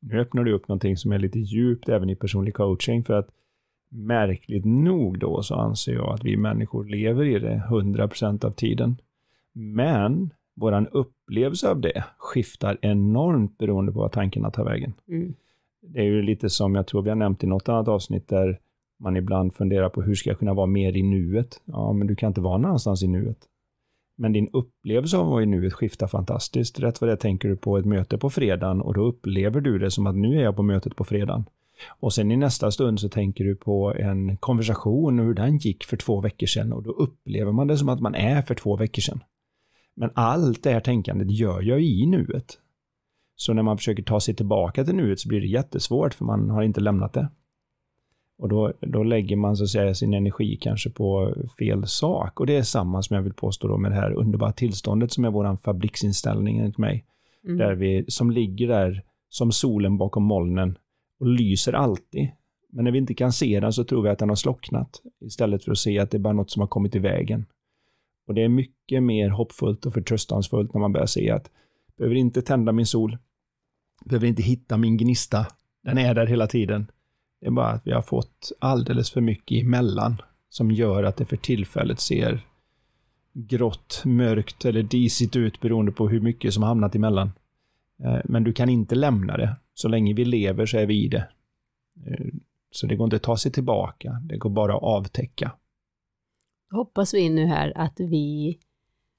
Nu 0.00 0.20
öppnar 0.20 0.44
du 0.44 0.52
upp 0.52 0.68
någonting 0.68 0.96
som 0.96 1.12
är 1.12 1.18
lite 1.18 1.38
djupt 1.38 1.88
även 1.88 2.10
i 2.10 2.16
personlig 2.16 2.54
coaching 2.54 3.04
för 3.04 3.14
att 3.14 3.28
Märkligt 3.94 4.64
nog 4.64 5.18
då 5.18 5.42
så 5.42 5.54
anser 5.54 5.92
jag 5.92 6.14
att 6.14 6.24
vi 6.24 6.36
människor 6.36 6.84
lever 6.84 7.24
i 7.24 7.38
det 7.38 7.62
100% 7.68 8.44
av 8.44 8.50
tiden. 8.50 8.96
Men 9.52 10.30
våran 10.54 10.86
upplevelse 10.88 11.70
av 11.70 11.80
det 11.80 12.04
skiftar 12.18 12.78
enormt 12.82 13.58
beroende 13.58 13.92
på 13.92 13.98
vad 13.98 14.12
tankarna 14.12 14.50
tar 14.50 14.64
vägen. 14.64 14.92
Mm. 15.08 15.34
Det 15.80 15.98
är 15.98 16.04
ju 16.04 16.22
lite 16.22 16.50
som 16.50 16.74
jag 16.74 16.86
tror 16.86 17.02
vi 17.02 17.08
har 17.08 17.16
nämnt 17.16 17.44
i 17.44 17.46
något 17.46 17.68
annat 17.68 17.88
avsnitt 17.88 18.28
där 18.28 18.58
man 18.98 19.16
ibland 19.16 19.54
funderar 19.54 19.88
på 19.88 20.02
hur 20.02 20.14
ska 20.14 20.30
jag 20.30 20.38
kunna 20.38 20.54
vara 20.54 20.66
mer 20.66 20.96
i 20.96 21.02
nuet? 21.02 21.60
Ja, 21.64 21.92
men 21.92 22.06
du 22.06 22.16
kan 22.16 22.28
inte 22.28 22.40
vara 22.40 22.58
någonstans 22.58 23.02
i 23.02 23.08
nuet. 23.08 23.38
Men 24.16 24.32
din 24.32 24.48
upplevelse 24.52 25.16
av 25.16 25.24
vad 25.24 25.32
vara 25.32 25.44
nuet 25.44 25.72
skiftar 25.72 26.06
fantastiskt. 26.06 26.80
Rätt 26.80 27.00
vad 27.00 27.10
det 27.10 27.16
tänker 27.16 27.48
du 27.48 27.56
på 27.56 27.78
ett 27.78 27.84
möte 27.84 28.18
på 28.18 28.30
fredagen 28.30 28.80
och 28.80 28.94
då 28.94 29.04
upplever 29.04 29.60
du 29.60 29.78
det 29.78 29.90
som 29.90 30.06
att 30.06 30.16
nu 30.16 30.36
är 30.36 30.42
jag 30.42 30.56
på 30.56 30.62
mötet 30.62 30.96
på 30.96 31.04
fredagen. 31.04 31.44
Och 32.00 32.12
sen 32.12 32.30
i 32.30 32.36
nästa 32.36 32.70
stund 32.70 33.00
så 33.00 33.08
tänker 33.08 33.44
du 33.44 33.56
på 33.56 33.94
en 33.94 34.36
konversation 34.36 35.20
och 35.20 35.26
hur 35.26 35.34
den 35.34 35.58
gick 35.58 35.84
för 35.84 35.96
två 35.96 36.20
veckor 36.20 36.46
sedan 36.46 36.72
och 36.72 36.82
då 36.82 36.90
upplever 36.90 37.52
man 37.52 37.66
det 37.66 37.78
som 37.78 37.88
att 37.88 38.00
man 38.00 38.14
är 38.14 38.42
för 38.42 38.54
två 38.54 38.76
veckor 38.76 39.02
sedan. 39.02 39.20
Men 39.94 40.10
allt 40.14 40.62
det 40.62 40.70
här 40.70 40.80
tänkandet 40.80 41.30
gör 41.30 41.62
jag 41.62 41.82
i 41.82 42.06
nuet. 42.06 42.58
Så 43.36 43.52
när 43.52 43.62
man 43.62 43.76
försöker 43.76 44.02
ta 44.02 44.20
sig 44.20 44.34
tillbaka 44.34 44.84
till 44.84 44.94
nuet 44.94 45.20
så 45.20 45.28
blir 45.28 45.40
det 45.40 45.46
jättesvårt 45.46 46.14
för 46.14 46.24
man 46.24 46.50
har 46.50 46.62
inte 46.62 46.80
lämnat 46.80 47.12
det. 47.12 47.28
Och 48.42 48.48
då, 48.48 48.72
då 48.80 49.02
lägger 49.02 49.36
man 49.36 49.56
så 49.56 49.64
att 49.64 49.70
säga 49.70 49.94
sin 49.94 50.14
energi 50.14 50.58
kanske 50.60 50.90
på 50.90 51.34
fel 51.58 51.86
sak. 51.86 52.40
Och 52.40 52.46
det 52.46 52.56
är 52.56 52.62
samma 52.62 53.02
som 53.02 53.16
jag 53.16 53.22
vill 53.22 53.34
påstå 53.34 53.68
då 53.68 53.78
med 53.78 53.90
det 53.90 53.94
här 53.94 54.12
underbara 54.12 54.52
tillståndet 54.52 55.12
som 55.12 55.24
är 55.24 55.30
våran 55.30 55.58
fabriksinställning 55.58 56.58
enligt 56.58 56.78
mig. 56.78 57.04
Mm. 57.44 57.58
Där 57.58 57.74
vi, 57.74 58.04
som 58.08 58.30
ligger 58.30 58.68
där 58.68 59.02
som 59.28 59.52
solen 59.52 59.98
bakom 59.98 60.22
molnen 60.22 60.78
och 61.20 61.26
lyser 61.26 61.72
alltid. 61.72 62.28
Men 62.72 62.84
när 62.84 62.92
vi 62.92 62.98
inte 62.98 63.14
kan 63.14 63.32
se 63.32 63.60
den 63.60 63.72
så 63.72 63.84
tror 63.84 64.02
vi 64.02 64.08
att 64.08 64.18
den 64.18 64.28
har 64.28 64.36
slocknat. 64.36 65.00
Istället 65.20 65.64
för 65.64 65.72
att 65.72 65.78
se 65.78 65.98
att 65.98 66.10
det 66.10 66.16
är 66.16 66.20
bara 66.20 66.32
något 66.32 66.50
som 66.50 66.60
har 66.60 66.68
kommit 66.68 66.96
i 66.96 66.98
vägen. 66.98 67.46
Och 68.26 68.34
det 68.34 68.42
är 68.42 68.48
mycket 68.48 69.02
mer 69.02 69.28
hoppfullt 69.28 69.86
och 69.86 69.92
förtröstansfullt 69.92 70.74
när 70.74 70.80
man 70.80 70.92
börjar 70.92 71.06
se 71.06 71.30
att 71.30 71.50
behöver 71.98 72.16
inte 72.16 72.42
tända 72.42 72.72
min 72.72 72.86
sol. 72.86 73.18
Behöver 74.04 74.26
inte 74.26 74.42
hitta 74.42 74.76
min 74.76 74.96
gnista. 74.96 75.46
Den 75.82 75.98
är 75.98 76.14
där 76.14 76.26
hela 76.26 76.46
tiden. 76.46 76.86
Det 77.42 77.46
är 77.46 77.50
bara 77.50 77.68
att 77.68 77.86
vi 77.86 77.92
har 77.92 78.02
fått 78.02 78.52
alldeles 78.58 79.10
för 79.10 79.20
mycket 79.20 79.62
emellan 79.64 80.22
som 80.48 80.70
gör 80.70 81.04
att 81.04 81.16
det 81.16 81.24
för 81.24 81.36
tillfället 81.36 82.00
ser 82.00 82.46
grått, 83.32 84.02
mörkt 84.04 84.64
eller 84.64 84.82
disigt 84.82 85.36
ut 85.36 85.60
beroende 85.60 85.92
på 85.92 86.08
hur 86.08 86.20
mycket 86.20 86.54
som 86.54 86.62
hamnat 86.62 86.94
emellan. 86.94 87.32
Eh, 88.04 88.20
men 88.24 88.44
du 88.44 88.52
kan 88.52 88.68
inte 88.68 88.94
lämna 88.94 89.36
det. 89.36 89.56
Så 89.74 89.88
länge 89.88 90.14
vi 90.14 90.24
lever 90.24 90.66
så 90.66 90.78
är 90.78 90.86
vi 90.86 91.04
i 91.04 91.08
det. 91.08 91.28
Eh, 92.06 92.26
så 92.70 92.86
det 92.86 92.96
går 92.96 93.04
inte 93.04 93.16
att 93.16 93.22
ta 93.22 93.36
sig 93.36 93.52
tillbaka. 93.52 94.20
Det 94.24 94.36
går 94.36 94.50
bara 94.50 94.76
att 94.76 94.82
avtäcka. 94.82 95.52
Då 96.70 96.76
hoppas 96.76 97.14
vi 97.14 97.28
nu 97.28 97.46
här 97.46 97.72
att 97.76 98.00
vi, 98.00 98.58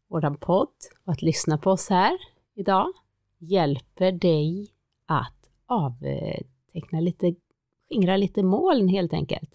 våran 0.10 0.38
podd 0.38 0.76
och 1.06 1.14
att 1.14 1.22
lyssna 1.22 1.58
på 1.58 1.72
oss 1.72 1.90
här 1.90 2.18
idag 2.56 2.88
hjälper 3.40 4.12
dig 4.12 4.72
att 5.06 5.50
avteckna 5.66 7.00
lite, 7.00 7.36
skingra 7.94 8.18
lite 8.18 8.44
moln 8.44 8.88
helt 8.88 9.14
enkelt. 9.14 9.50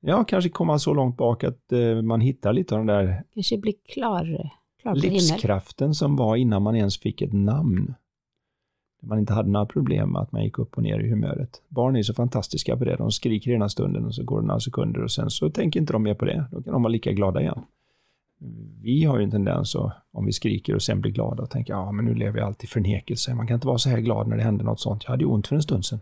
Ja, 0.00 0.24
kanske 0.24 0.50
komma 0.50 0.78
så 0.78 0.94
långt 0.94 1.16
bak 1.16 1.44
att 1.44 1.72
eh, 1.72 2.02
man 2.02 2.20
hittar 2.20 2.52
lite 2.52 2.74
av 2.74 2.78
den 2.78 2.86
där 2.86 3.24
Kanske 3.34 3.58
bli 3.58 3.72
klar, 3.72 4.50
klar 4.82 4.92
på 4.92 5.00
himmel. 5.00 5.12
livskraften 5.12 5.94
som 5.94 6.16
var 6.16 6.36
innan 6.36 6.62
man 6.62 6.76
ens 6.76 6.98
fick 6.98 7.22
ett 7.22 7.32
namn. 7.32 7.94
Man 9.02 9.18
inte 9.18 9.32
hade 9.32 9.50
några 9.50 9.66
problem 9.66 10.12
med 10.12 10.22
att 10.22 10.32
man 10.32 10.44
gick 10.44 10.58
upp 10.58 10.76
och 10.76 10.82
ner 10.82 11.00
i 11.00 11.10
humöret. 11.10 11.62
Barn 11.68 11.96
är 11.96 12.02
så 12.02 12.14
fantastiska 12.14 12.76
på 12.76 12.84
det. 12.84 12.96
De 12.96 13.10
skriker 13.10 13.50
ena 13.50 13.68
stunden 13.68 14.04
och 14.04 14.14
så 14.14 14.24
går 14.24 14.40
det 14.40 14.46
några 14.46 14.60
sekunder 14.60 15.02
och 15.02 15.10
sen 15.10 15.30
så 15.30 15.50
tänker 15.50 15.80
inte 15.80 15.92
de 15.92 16.02
mer 16.02 16.14
på 16.14 16.24
det. 16.24 16.44
Då 16.52 16.62
kan 16.62 16.72
de 16.72 16.82
vara 16.82 16.92
lika 16.92 17.12
glada 17.12 17.40
igen. 17.40 17.60
Vi 18.82 19.04
har 19.04 19.18
ju 19.18 19.24
en 19.24 19.30
tendens 19.30 19.76
att, 19.76 19.92
om 20.12 20.26
vi 20.26 20.32
skriker 20.32 20.74
och 20.74 20.82
sen 20.82 21.00
blir 21.00 21.12
glada 21.12 21.42
och 21.42 21.50
tänker 21.50 21.72
ja 21.72 21.92
men 21.92 22.04
nu 22.04 22.14
lever 22.14 22.38
jag 22.38 22.46
alltid 22.46 22.64
i 22.64 22.70
förnekelse. 22.70 23.34
Man 23.34 23.46
kan 23.46 23.54
inte 23.54 23.66
vara 23.66 23.78
så 23.78 23.88
här 23.90 23.98
glad 23.98 24.28
när 24.28 24.36
det 24.36 24.42
händer 24.42 24.64
något 24.64 24.80
sånt. 24.80 25.04
Jag 25.04 25.10
hade 25.10 25.24
ju 25.24 25.30
ont 25.30 25.46
för 25.46 25.56
en 25.56 25.62
stund 25.62 25.84
sedan. 25.84 26.00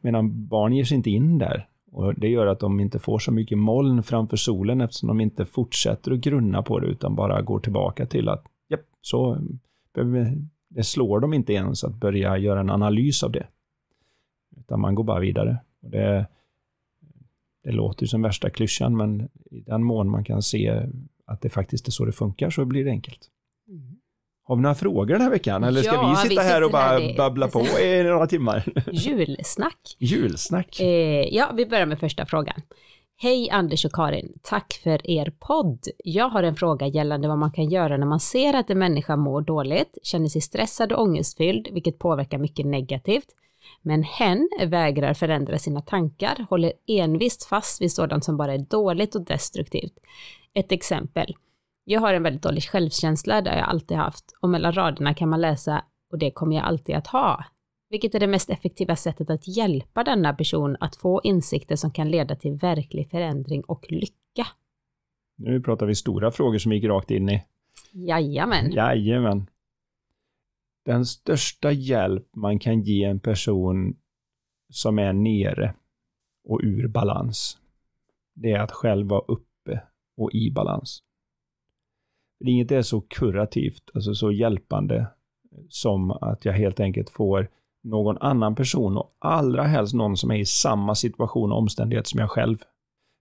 Medan 0.00 0.46
barn 0.46 0.72
ger 0.72 0.84
sig 0.84 0.96
inte 0.96 1.10
in 1.10 1.38
där. 1.38 1.68
Och 1.90 2.14
det 2.14 2.28
gör 2.28 2.46
att 2.46 2.60
de 2.60 2.80
inte 2.80 2.98
får 2.98 3.18
så 3.18 3.32
mycket 3.32 3.58
moln 3.58 4.02
framför 4.02 4.36
solen 4.36 4.80
eftersom 4.80 5.08
de 5.08 5.20
inte 5.20 5.44
fortsätter 5.44 6.12
att 6.12 6.20
grunna 6.20 6.62
på 6.62 6.78
det 6.78 6.86
utan 6.86 7.14
bara 7.14 7.42
går 7.42 7.60
tillbaka 7.60 8.06
till 8.06 8.28
att 8.28 8.44
japp, 8.68 8.86
så 9.00 9.38
det 10.68 10.84
slår 10.84 11.20
dem 11.20 11.34
inte 11.34 11.52
ens 11.52 11.84
att 11.84 11.94
börja 11.94 12.38
göra 12.38 12.60
en 12.60 12.70
analys 12.70 13.22
av 13.22 13.32
det. 13.32 13.46
Utan 14.56 14.80
man 14.80 14.94
går 14.94 15.04
bara 15.04 15.20
vidare. 15.20 15.58
Och 15.82 15.90
det, 15.90 16.26
det 17.64 17.72
låter 17.72 18.02
ju 18.02 18.06
som 18.08 18.22
värsta 18.22 18.50
klyschan 18.50 18.96
men 18.96 19.28
i 19.50 19.60
den 19.60 19.82
mån 19.82 20.10
man 20.10 20.24
kan 20.24 20.42
se 20.42 20.86
att 21.24 21.40
det 21.40 21.48
faktiskt 21.48 21.88
är 21.88 21.92
så 21.92 22.04
det 22.04 22.12
funkar 22.12 22.50
så 22.50 22.64
blir 22.64 22.84
det 22.84 22.90
enkelt. 22.90 23.30
Mm. 23.68 23.97
Har 24.48 24.56
vi 24.56 24.62
några 24.62 24.74
frågor 24.74 25.06
den 25.06 25.20
här 25.20 25.30
veckan 25.30 25.64
eller 25.64 25.82
ska 25.82 25.94
Ja, 25.94 26.14
vi 26.22 26.22
vi 26.22 26.28
sitta 26.28 26.42
här 26.42 26.64
och 26.64 26.70
bara 26.70 26.98
det- 26.98 27.16
babbla 27.16 27.48
på 27.48 27.60
i 27.60 28.02
några 28.02 28.26
timmar? 28.26 28.64
Julsnack. 28.92 29.96
Julsnack. 29.98 30.80
Eh, 30.80 31.34
ja, 31.34 31.50
vi 31.54 31.66
börjar 31.66 31.86
med 31.86 31.98
första 32.00 32.26
frågan. 32.26 32.62
Hej 33.16 33.50
Anders 33.50 33.84
och 33.84 33.92
Karin, 33.92 34.32
tack 34.42 34.80
för 34.82 35.10
er 35.10 35.32
podd. 35.38 35.78
Jag 36.04 36.28
har 36.28 36.42
en 36.42 36.56
fråga 36.56 36.86
gällande 36.86 37.28
vad 37.28 37.38
man 37.38 37.52
kan 37.52 37.68
göra 37.70 37.96
när 37.96 38.06
man 38.06 38.20
ser 38.20 38.54
att 38.54 38.70
en 38.70 38.78
människa 38.78 39.16
mår 39.16 39.40
dåligt, 39.40 39.98
känner 40.02 40.28
sig 40.28 40.40
stressad 40.40 40.92
och 40.92 41.02
ångestfylld, 41.02 41.68
vilket 41.72 41.98
påverkar 41.98 42.38
mycket 42.38 42.66
negativt. 42.66 43.26
Men 43.82 44.02
hen 44.02 44.48
vägrar 44.66 45.14
förändra 45.14 45.58
sina 45.58 45.80
tankar, 45.80 46.46
håller 46.50 46.72
envist 46.86 47.44
fast 47.44 47.80
vid 47.82 47.92
sådant 47.92 48.24
som 48.24 48.36
bara 48.36 48.54
är 48.54 48.58
dåligt 48.58 49.14
och 49.14 49.24
destruktivt. 49.24 49.92
Ett 50.54 50.72
exempel. 50.72 51.34
Jag 51.90 52.00
har 52.00 52.14
en 52.14 52.22
väldigt 52.22 52.42
dålig 52.42 52.62
självkänsla, 52.62 53.34
har 53.34 53.42
jag 53.42 53.68
alltid 53.68 53.96
haft, 53.96 54.24
och 54.40 54.48
mellan 54.48 54.72
raderna 54.72 55.14
kan 55.14 55.28
man 55.28 55.40
läsa 55.40 55.84
och 56.10 56.18
det 56.18 56.30
kommer 56.30 56.56
jag 56.56 56.64
alltid 56.64 56.94
att 56.94 57.06
ha. 57.06 57.44
Vilket 57.90 58.14
är 58.14 58.20
det 58.20 58.26
mest 58.26 58.50
effektiva 58.50 58.96
sättet 58.96 59.30
att 59.30 59.48
hjälpa 59.56 60.04
denna 60.04 60.34
person 60.34 60.76
att 60.80 60.96
få 60.96 61.20
insikter 61.24 61.76
som 61.76 61.90
kan 61.90 62.10
leda 62.10 62.36
till 62.36 62.54
verklig 62.54 63.10
förändring 63.10 63.62
och 63.64 63.86
lycka? 63.88 64.46
Nu 65.36 65.60
pratar 65.62 65.86
vi 65.86 65.94
stora 65.94 66.30
frågor 66.30 66.58
som 66.58 66.72
gick 66.72 66.84
rakt 66.84 67.10
in 67.10 67.28
i. 67.28 67.44
Jajamän. 67.92 68.72
Jajamän. 68.72 69.46
Den 70.84 71.06
största 71.06 71.72
hjälp 71.72 72.36
man 72.36 72.58
kan 72.58 72.82
ge 72.82 73.04
en 73.04 73.20
person 73.20 73.96
som 74.68 74.98
är 74.98 75.12
nere 75.12 75.74
och 76.48 76.60
ur 76.62 76.88
balans, 76.88 77.58
det 78.34 78.52
är 78.52 78.60
att 78.60 78.72
själv 78.72 79.08
vara 79.08 79.24
uppe 79.28 79.82
och 80.16 80.32
i 80.32 80.50
balans. 80.50 81.02
Inget 82.44 82.70
är 82.72 82.82
så 82.82 83.00
kurativt, 83.00 83.90
alltså 83.94 84.14
så 84.14 84.32
hjälpande, 84.32 85.06
som 85.68 86.10
att 86.10 86.44
jag 86.44 86.52
helt 86.52 86.80
enkelt 86.80 87.10
får 87.10 87.48
någon 87.82 88.18
annan 88.18 88.54
person 88.54 88.96
och 88.96 89.10
allra 89.18 89.62
helst 89.62 89.94
någon 89.94 90.16
som 90.16 90.30
är 90.30 90.36
i 90.36 90.44
samma 90.44 90.94
situation 90.94 91.52
och 91.52 91.58
omständighet 91.58 92.06
som 92.06 92.20
jag 92.20 92.30
själv. 92.30 92.56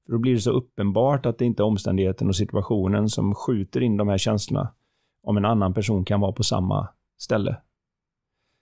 För 0.05 0.13
då 0.13 0.19
blir 0.19 0.33
det 0.33 0.39
så 0.39 0.51
uppenbart 0.51 1.25
att 1.25 1.37
det 1.37 1.45
inte 1.45 1.63
är 1.63 1.65
omständigheten 1.65 2.27
och 2.27 2.35
situationen 2.35 3.09
som 3.09 3.35
skjuter 3.35 3.81
in 3.81 3.97
de 3.97 4.07
här 4.07 4.17
känslorna 4.17 4.73
om 5.23 5.37
en 5.37 5.45
annan 5.45 5.73
person 5.73 6.05
kan 6.05 6.21
vara 6.21 6.31
på 6.31 6.43
samma 6.43 6.87
ställe. 7.17 7.57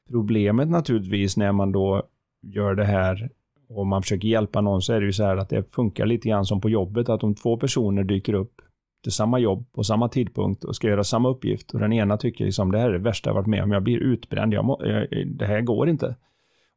Problemet 0.10 0.70
naturligtvis 0.70 1.38
när 1.38 1.52
man 1.52 1.72
då 1.72 2.04
gör 2.42 2.76
det 2.76 2.86
här 2.86 3.30
och 3.70 3.88
man 3.88 4.02
försöker 4.02 4.28
hjälpa 4.28 4.62
någon 4.62 4.82
så 4.82 4.94
är 4.94 5.00
det 5.00 5.06
ju 5.06 5.14
så 5.14 5.24
här 5.24 5.38
att 5.38 5.50
det 5.50 5.74
funkar 5.74 6.06
lite 6.06 6.30
grann 6.30 6.46
som 6.46 6.62
på 6.62 6.70
jobbet 6.70 7.10
att 7.10 7.24
om 7.24 7.36
två 7.36 7.58
personer 7.58 8.04
dyker 8.04 8.34
upp 8.34 8.62
till 9.06 9.12
samma 9.12 9.40
jobb 9.40 9.72
på 9.72 9.84
samma 9.84 10.10
tidpunkt 10.10 10.64
och 10.64 10.76
ska 10.76 10.88
göra 10.88 11.04
samma 11.04 11.30
uppgift 11.30 11.72
och 11.72 11.80
den 11.80 11.94
ena 11.94 12.18
tycker 12.18 12.46
liksom 12.46 12.72
det 12.72 12.80
här 12.80 12.90
är 12.90 12.94
det 12.94 13.00
värsta 13.00 13.30
jag 13.30 13.36
varit 13.36 13.48
med 13.48 13.64
om, 13.64 13.72
jag 13.72 13.84
blir 13.84 13.98
utbränd, 13.98 14.54
jag 14.54 14.66
må, 14.66 14.82
jag, 14.84 15.28
det 15.28 15.46
här 15.46 15.62
går 15.62 15.90
inte. 15.90 16.16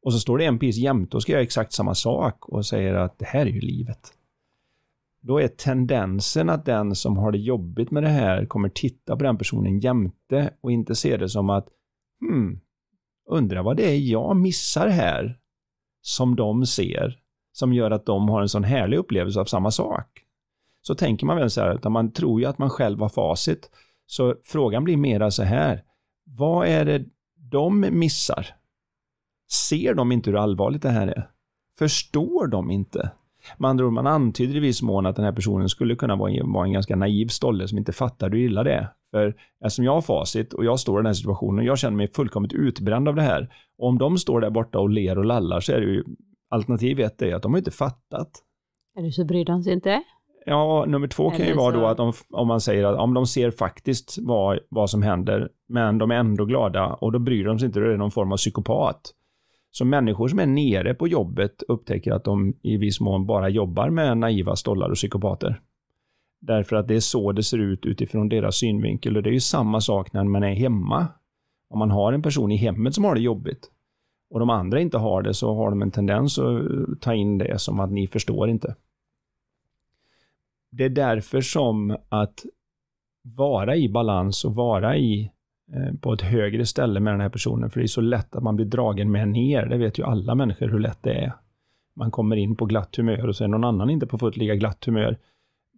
Och 0.03 0.13
så 0.13 0.19
står 0.19 0.39
det 0.39 0.45
en 0.45 0.59
pis 0.59 0.77
jämte 0.77 1.17
och 1.17 1.23
ska 1.23 1.33
göra 1.33 1.43
exakt 1.43 1.73
samma 1.73 1.95
sak 1.95 2.49
och 2.49 2.67
säger 2.67 2.95
att 2.95 3.19
det 3.19 3.25
här 3.25 3.41
är 3.41 3.51
ju 3.51 3.61
livet. 3.61 4.13
Då 5.21 5.39
är 5.39 5.49
tendensen 5.49 6.51
att 6.51 6.65
den 6.65 6.95
som 6.95 7.17
har 7.17 7.33
det 7.33 7.39
jobbigt 7.39 7.91
med 7.91 8.03
det 8.03 8.09
här 8.09 8.47
kommer 8.47 8.69
titta 8.69 9.17
på 9.17 9.25
den 9.25 9.39
personen 9.39 9.81
jämte 9.81 10.51
och 10.61 10.73
inte 10.73 10.95
se 10.95 11.17
det 11.17 11.29
som 11.29 11.51
att 11.51 11.69
hmm, 12.21 12.61
undrar 13.31 13.63
vad 13.63 13.77
det 13.77 13.91
är 13.91 13.99
jag 13.99 14.37
missar 14.37 14.89
här 14.89 15.39
som 16.03 16.37
de 16.37 16.67
ser 16.67 17.19
som 17.53 17.73
gör 17.73 17.91
att 17.91 18.07
de 18.07 18.29
har 18.29 18.43
en 18.43 18.49
sån 18.49 18.65
härlig 18.65 18.97
upplevelse 18.97 19.41
av 19.41 19.45
samma 19.45 19.71
sak. 19.71 20.25
Så 20.89 20.95
tänker 20.95 21.27
man 21.27 21.37
väl 21.37 21.51
så 21.51 21.61
här, 21.61 21.75
utan 21.75 21.93
man 21.93 22.13
tror 22.13 22.41
ju 22.41 22.47
att 22.47 22.59
man 22.59 22.71
själv 22.71 23.01
har 23.01 23.09
facit. 23.09 23.71
Så 24.07 24.35
frågan 24.45 24.85
blir 24.85 24.97
mera 24.97 25.31
så 25.31 25.43
här, 25.43 25.83
vad 26.25 26.67
är 26.67 26.85
det 26.85 27.05
de 27.51 27.81
missar? 27.81 28.47
Ser 29.69 29.95
de 29.95 30.13
inte 30.13 30.31
hur 30.31 30.37
allvarligt 30.37 30.83
det 30.83 30.91
här 30.91 31.09
är? 31.09 31.31
Förstår 31.79 32.47
de 32.47 32.71
inte? 32.71 33.11
Med 33.59 33.71
andra 33.71 33.87
ord, 33.87 33.93
man 33.93 34.07
antyder 34.07 34.57
i 34.57 34.61
viss 34.61 34.83
mån 34.83 35.07
att 35.07 35.17
den 35.17 35.25
här 35.25 35.33
personen 35.33 35.69
skulle 35.69 35.97
kunna 35.97 36.17
vara 36.17 36.31
en, 36.31 36.53
vara 36.53 36.67
en 36.67 36.73
ganska 36.73 36.97
naiv 36.97 37.27
stolle 37.27 37.69
som 37.69 37.79
inte 37.79 37.93
fattar 37.93 38.31
hur 38.31 38.39
illa 38.39 38.63
det 38.63 38.73
är. 38.73 38.89
För 39.11 39.35
eftersom 39.65 39.85
jag 39.85 39.95
har 39.95 40.03
facit 40.03 40.53
och 40.53 40.65
jag 40.65 40.81
står 40.81 40.99
i 40.99 41.01
den 41.01 41.07
här 41.07 41.13
situationen 41.15 41.59
och 41.59 41.65
jag 41.65 41.79
känner 41.79 41.97
mig 41.97 42.13
fullkomligt 42.13 42.53
utbränd 42.53 43.09
av 43.09 43.15
det 43.15 43.23
här. 43.23 43.55
Och 43.79 43.89
om 43.89 43.99
de 43.99 44.19
står 44.19 44.41
där 44.41 44.51
borta 44.51 44.79
och 44.79 44.91
ler 44.91 45.19
och 45.19 45.25
lallar 45.25 45.61
så 45.61 45.73
är 45.73 45.81
det 45.81 45.87
ju 45.87 46.05
alternativ 46.51 47.01
ett 47.01 47.23
är 47.23 47.35
att 47.35 47.43
de 47.43 47.53
har 47.53 47.59
inte 47.59 47.71
fattat. 47.71 48.31
Eller 48.99 49.11
så 49.11 49.25
bryr 49.25 49.45
de 49.45 49.63
sig 49.63 49.73
inte. 49.73 50.03
Ja, 50.49 50.85
nummer 50.89 51.09
två 51.09 51.31
kan 51.31 51.47
ju 51.47 51.55
vara 51.55 51.75
så- 51.75 51.81
då 51.81 51.87
att 51.87 52.01
om, 52.01 52.13
om 52.31 52.49
man 52.49 52.61
säger 52.61 52.85
att 52.85 52.99
om 52.99 53.15
de 53.15 53.27
ser 53.27 53.51
faktiskt 53.51 54.19
vad, 54.21 54.59
vad 54.69 54.91
som 54.91 55.03
händer, 55.03 55.49
men 55.69 55.99
de 55.99 56.11
är 56.11 56.15
ändå 56.15 56.45
glada 56.45 56.87
och 56.87 57.13
då 57.13 57.19
bryr 57.19 57.45
de 57.45 57.59
sig 57.59 57.67
inte, 57.67 57.81
då 57.81 57.87
är 57.87 57.91
det 57.91 57.97
någon 57.97 58.11
form 58.11 58.33
av 58.33 58.37
psykopat. 58.37 59.01
Så 59.71 59.85
människor 59.85 60.29
som 60.29 60.39
är 60.39 60.47
nere 60.47 60.95
på 60.95 61.09
jobbet 61.09 61.63
upptäcker 61.69 62.13
att 62.13 62.25
de 62.25 62.55
i 62.63 62.77
viss 62.77 63.01
mån 63.01 63.27
bara 63.27 63.49
jobbar 63.49 63.91
med 63.91 64.19
naiva 64.19 64.57
stollar 64.57 64.89
och 64.91 64.95
psykopater. 64.97 65.61
Därför 66.41 66.77
att 66.77 66.89
det 66.89 66.95
är 66.95 67.01
så 67.01 67.33
det 67.33 67.43
ser 67.43 67.59
ut 67.59 67.87
utifrån 67.87 68.29
deras 68.29 68.57
synvinkel 68.57 69.17
och 69.17 69.23
det 69.23 69.31
är 69.31 69.33
ju 69.33 69.41
samma 69.41 69.81
sak 69.81 70.13
när 70.13 70.25
man 70.25 70.43
är 70.43 70.55
hemma. 70.55 71.07
Om 71.71 71.79
man 71.79 71.91
har 71.91 72.13
en 72.13 72.23
person 72.23 72.53
i 72.53 72.57
hemmet 72.57 72.95
som 72.95 73.05
har 73.05 73.15
det 73.15 73.21
jobbigt 73.21 73.71
och 74.31 74.41
de 74.41 74.51
andra 74.51 74.81
inte 74.81 74.99
har 74.99 75.23
det 75.23 75.35
så 75.35 75.55
har 75.55 75.71
de 75.71 75.83
en 75.83 75.91
tendens 75.91 76.39
att 76.39 77.01
ta 77.01 77.15
in 77.15 77.39
det 77.39 77.59
som 77.61 77.81
att 77.81 77.91
ni 77.93 78.07
förstår 78.07 78.49
inte. 78.49 78.75
Det 80.71 80.85
är 80.85 80.89
därför 80.89 81.41
som 81.41 81.97
att 82.09 82.45
vara 83.23 83.77
i 83.77 83.89
balans 83.89 84.45
och 84.45 84.55
vara 84.55 84.97
i 84.97 85.31
eh, 85.73 85.95
på 86.01 86.13
ett 86.13 86.23
högre 86.23 86.67
ställe 86.67 87.01
med 87.01 87.13
den 87.13 87.21
här 87.21 87.29
personen, 87.29 87.71
för 87.71 87.81
det 87.81 87.85
är 87.85 87.89
så 87.89 88.01
lätt 88.01 88.37
att 88.37 88.43
man 88.43 88.57
blir 88.57 88.67
dragen 88.67 89.11
med 89.11 89.29
ner. 89.29 89.67
Det 89.67 89.77
vet 89.77 89.99
ju 89.99 90.05
alla 90.05 90.35
människor 90.35 90.69
hur 90.69 90.79
lätt 90.79 91.03
det 91.03 91.13
är. 91.15 91.33
Man 91.97 92.11
kommer 92.11 92.37
in 92.37 92.57
på 92.57 92.65
glatt 92.67 92.97
humör 92.97 93.27
och 93.29 93.37
så 93.37 93.45
är 93.45 93.49
någon 93.49 93.65
annan 93.65 93.91
inte 93.91 94.07
på 94.07 94.19
fullt 94.19 94.37
lika 94.37 94.55
glatt 94.55 94.85
humör. 94.85 95.19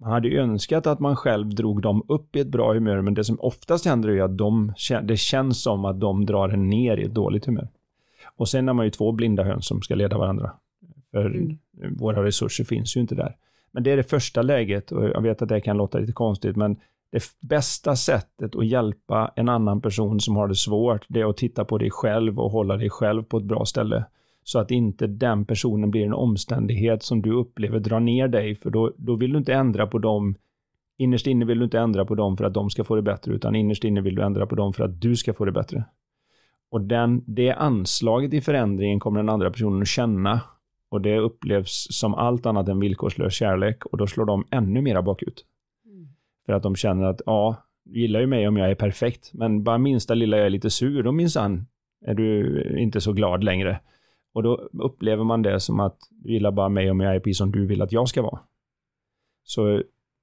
Man 0.00 0.12
hade 0.12 0.28
ju 0.28 0.38
önskat 0.38 0.87
att 0.87 1.00
man 1.00 1.16
själv 1.16 1.54
drog 1.54 1.82
dem 1.82 2.02
upp 2.09 2.37
i 2.37 2.40
ett 2.40 2.49
bra 2.49 2.73
humör, 2.75 3.00
men 3.00 3.14
det 3.14 3.25
som 3.25 3.40
oftast 3.40 3.85
händer 3.85 4.09
är 4.09 4.23
att 4.23 4.38
de, 4.38 4.73
det 5.02 5.16
känns 5.16 5.62
som 5.62 5.85
att 5.85 6.00
de 6.00 6.26
drar 6.26 6.49
en 6.49 6.68
ner 6.70 6.97
i 6.97 7.04
ett 7.04 7.14
dåligt 7.14 7.47
humör. 7.47 7.68
Och 8.37 8.49
sen 8.49 8.68
är 8.68 8.73
man 8.73 8.85
ju 8.85 8.90
två 8.90 9.12
blinda 9.12 9.42
höns 9.44 9.66
som 9.66 9.82
ska 9.82 9.94
leda 9.94 10.18
varandra. 10.18 10.52
För 11.11 11.26
Mm. 11.26 11.59
våra 11.99 12.25
resurser 12.25 12.64
finns 12.64 12.97
ju 12.97 13.00
inte 13.00 13.14
där. 13.14 13.37
Men 13.73 13.83
det 13.83 13.91
är 13.91 13.97
det 13.97 14.11
första 14.11 14.43
läget 14.43 14.93
och 14.93 15.05
jag 15.05 15.23
vet 15.23 15.43
att 15.43 15.49
det 15.49 15.61
kan 15.61 15.77
låta 15.77 15.99
lite 15.99 16.12
konstigt, 16.12 16.57
men 16.57 16.77
det 17.12 17.23
bästa 17.41 17.97
sättet 17.97 18.57
att 18.57 18.67
hjälpa 18.67 19.33
en 19.37 19.49
annan 19.49 19.81
person 19.81 20.21
som 20.21 20.37
har 20.37 20.49
det 20.49 20.55
svårt, 20.55 21.07
det 21.09 21.21
är 21.21 21.31
att 21.31 21.37
titta 21.37 21.65
på 21.65 21.79
dig 21.79 21.91
själv 21.91 22.41
och 22.41 22.50
hålla 22.50 22.77
dig 22.77 22.91
själv 22.91 23.23
på 23.23 23.37
ett 23.37 23.45
bra 23.45 23.65
ställe. 23.65 24.05
Så 24.45 24.59
att 24.59 24.71
inte 24.71 25.07
den 25.07 25.45
personen 25.45 25.91
blir 25.91 26.05
en 26.05 26.15
omständighet 26.15 27.03
som 27.03 27.23
du 27.23 27.33
upplever 27.33 27.79
drar 27.79 28.00
ner 28.00 28.29
dig, 28.29 28.55
för 28.55 28.71
då, 28.71 28.93
då 28.97 29.17
vill 29.17 29.33
du 29.33 29.39
inte 29.39 29.55
ändra 29.55 29.87
på 29.87 29.99
dem. 29.99 30.35
Innerst 30.99 31.27
inne 31.27 31.45
vill 31.45 31.59
du 31.59 31.65
inte 31.65 31.79
ändra 31.79 32.05
på 32.05 32.15
dem 32.15 32.37
för 32.37 32.45
att 32.45 32.55
de 32.55 32.71
ska 32.71 32.85
få 32.85 32.97
det 32.97 33.03
bättre, 33.03 33.33
utan 33.33 33.57
innerst 33.57 33.85
inne 33.85 34.00
vill 34.00 34.15
du 34.15 34.23
ändra 34.23 34.47
på 34.47 34.55
dem 34.55 34.73
för 34.73 34.85
att 34.85 35.00
du 35.00 35.17
ska 35.17 35.33
få 35.33 35.45
det 35.45 35.53
bättre. 35.53 35.85
Och 36.71 36.81
den, 36.81 37.25
det 37.27 37.53
anslaget 37.53 38.35
i 38.35 38.41
förändringen 38.41 39.00
kommer 39.00 39.21
den 39.21 39.29
andra 39.29 39.50
personen 39.50 39.83
att 39.83 39.89
känna 39.89 40.41
och 40.90 41.00
det 41.00 41.18
upplevs 41.18 41.87
som 41.90 42.14
allt 42.14 42.47
annat 42.47 42.68
än 42.68 42.80
villkorslös 42.80 43.35
kärlek 43.35 43.87
och 43.87 43.99
då 43.99 44.06
slår 44.06 44.25
de 44.25 44.44
ännu 44.50 44.82
mera 44.82 45.02
bakut. 45.02 45.44
För 46.47 46.52
att 46.52 46.62
de 46.62 46.76
känner 46.76 47.04
att, 47.04 47.20
ja, 47.26 47.56
du 47.85 48.00
gillar 48.00 48.20
ju 48.20 48.26
mig 48.26 48.49
om 48.49 48.56
jag 48.56 48.70
är 48.70 48.75
perfekt, 48.75 49.30
men 49.35 49.62
bara 49.64 49.78
minsta 49.78 50.14
lilla 50.14 50.37
jag 50.37 50.47
är 50.47 50.50
lite 50.50 50.70
sur, 50.70 51.02
då 51.02 51.12
minsann 51.12 51.66
är 52.06 52.14
du 52.14 52.62
inte 52.78 53.00
så 53.00 53.12
glad 53.12 53.44
längre. 53.44 53.80
Och 54.32 54.42
då 54.42 54.68
upplever 54.73 55.25
man 55.25 55.42
det 55.42 55.61
som 55.61 55.80
att 55.80 55.99
du 56.11 56.32
gillar 56.32 56.50
bara 56.50 56.68
mig 56.68 56.90
om 56.90 57.00
jag 57.00 57.14
är 57.14 57.20
precis 57.20 57.38
som 57.38 57.52
du 57.52 57.66
vill 57.66 57.82
att 57.82 57.92
jag 57.92 58.09
ska 58.09 58.23
vara. 58.23 58.40
Så 59.44 59.82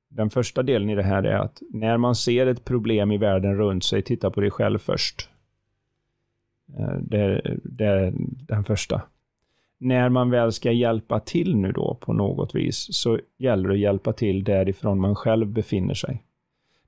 den 0.09 0.29
första 0.29 0.63
delen 0.63 0.89
i 0.89 0.95
det 0.95 1.03
här 1.03 1.24
är 1.24 1.38
att 1.38 1.62
när 1.69 1.97
man 1.97 2.15
ser 2.15 2.47
ett 2.47 2.65
problem 2.65 3.12
i 3.12 3.17
världen 3.17 3.55
runt 3.57 3.83
sig, 3.83 4.01
titta 4.01 4.31
på 4.31 4.41
dig 4.41 4.51
själv 4.51 4.77
först. 4.79 5.29
Eh, 6.79 6.97
Det 7.01 7.17
är, 7.17 7.59
det 7.63 7.86
är 7.86 8.13
den 8.47 8.63
första. 8.63 9.01
När 9.79 10.10
man 10.10 10.29
väl 10.29 10.51
ska 10.51 10.72
hjälpa 10.72 11.19
till 11.19 11.55
nu 11.55 11.72
då 11.72 11.97
på 12.02 12.13
något 12.13 12.56
vis 12.56 12.88
så 12.91 13.19
gäller 13.38 13.69
det 13.69 13.75
att 13.75 13.80
hjälpa 13.80 14.13
till 14.13 14.43
därifrån 14.43 14.99
man 14.99 15.15
själv 15.15 15.47
befinner 15.47 15.93
sig. 15.93 16.23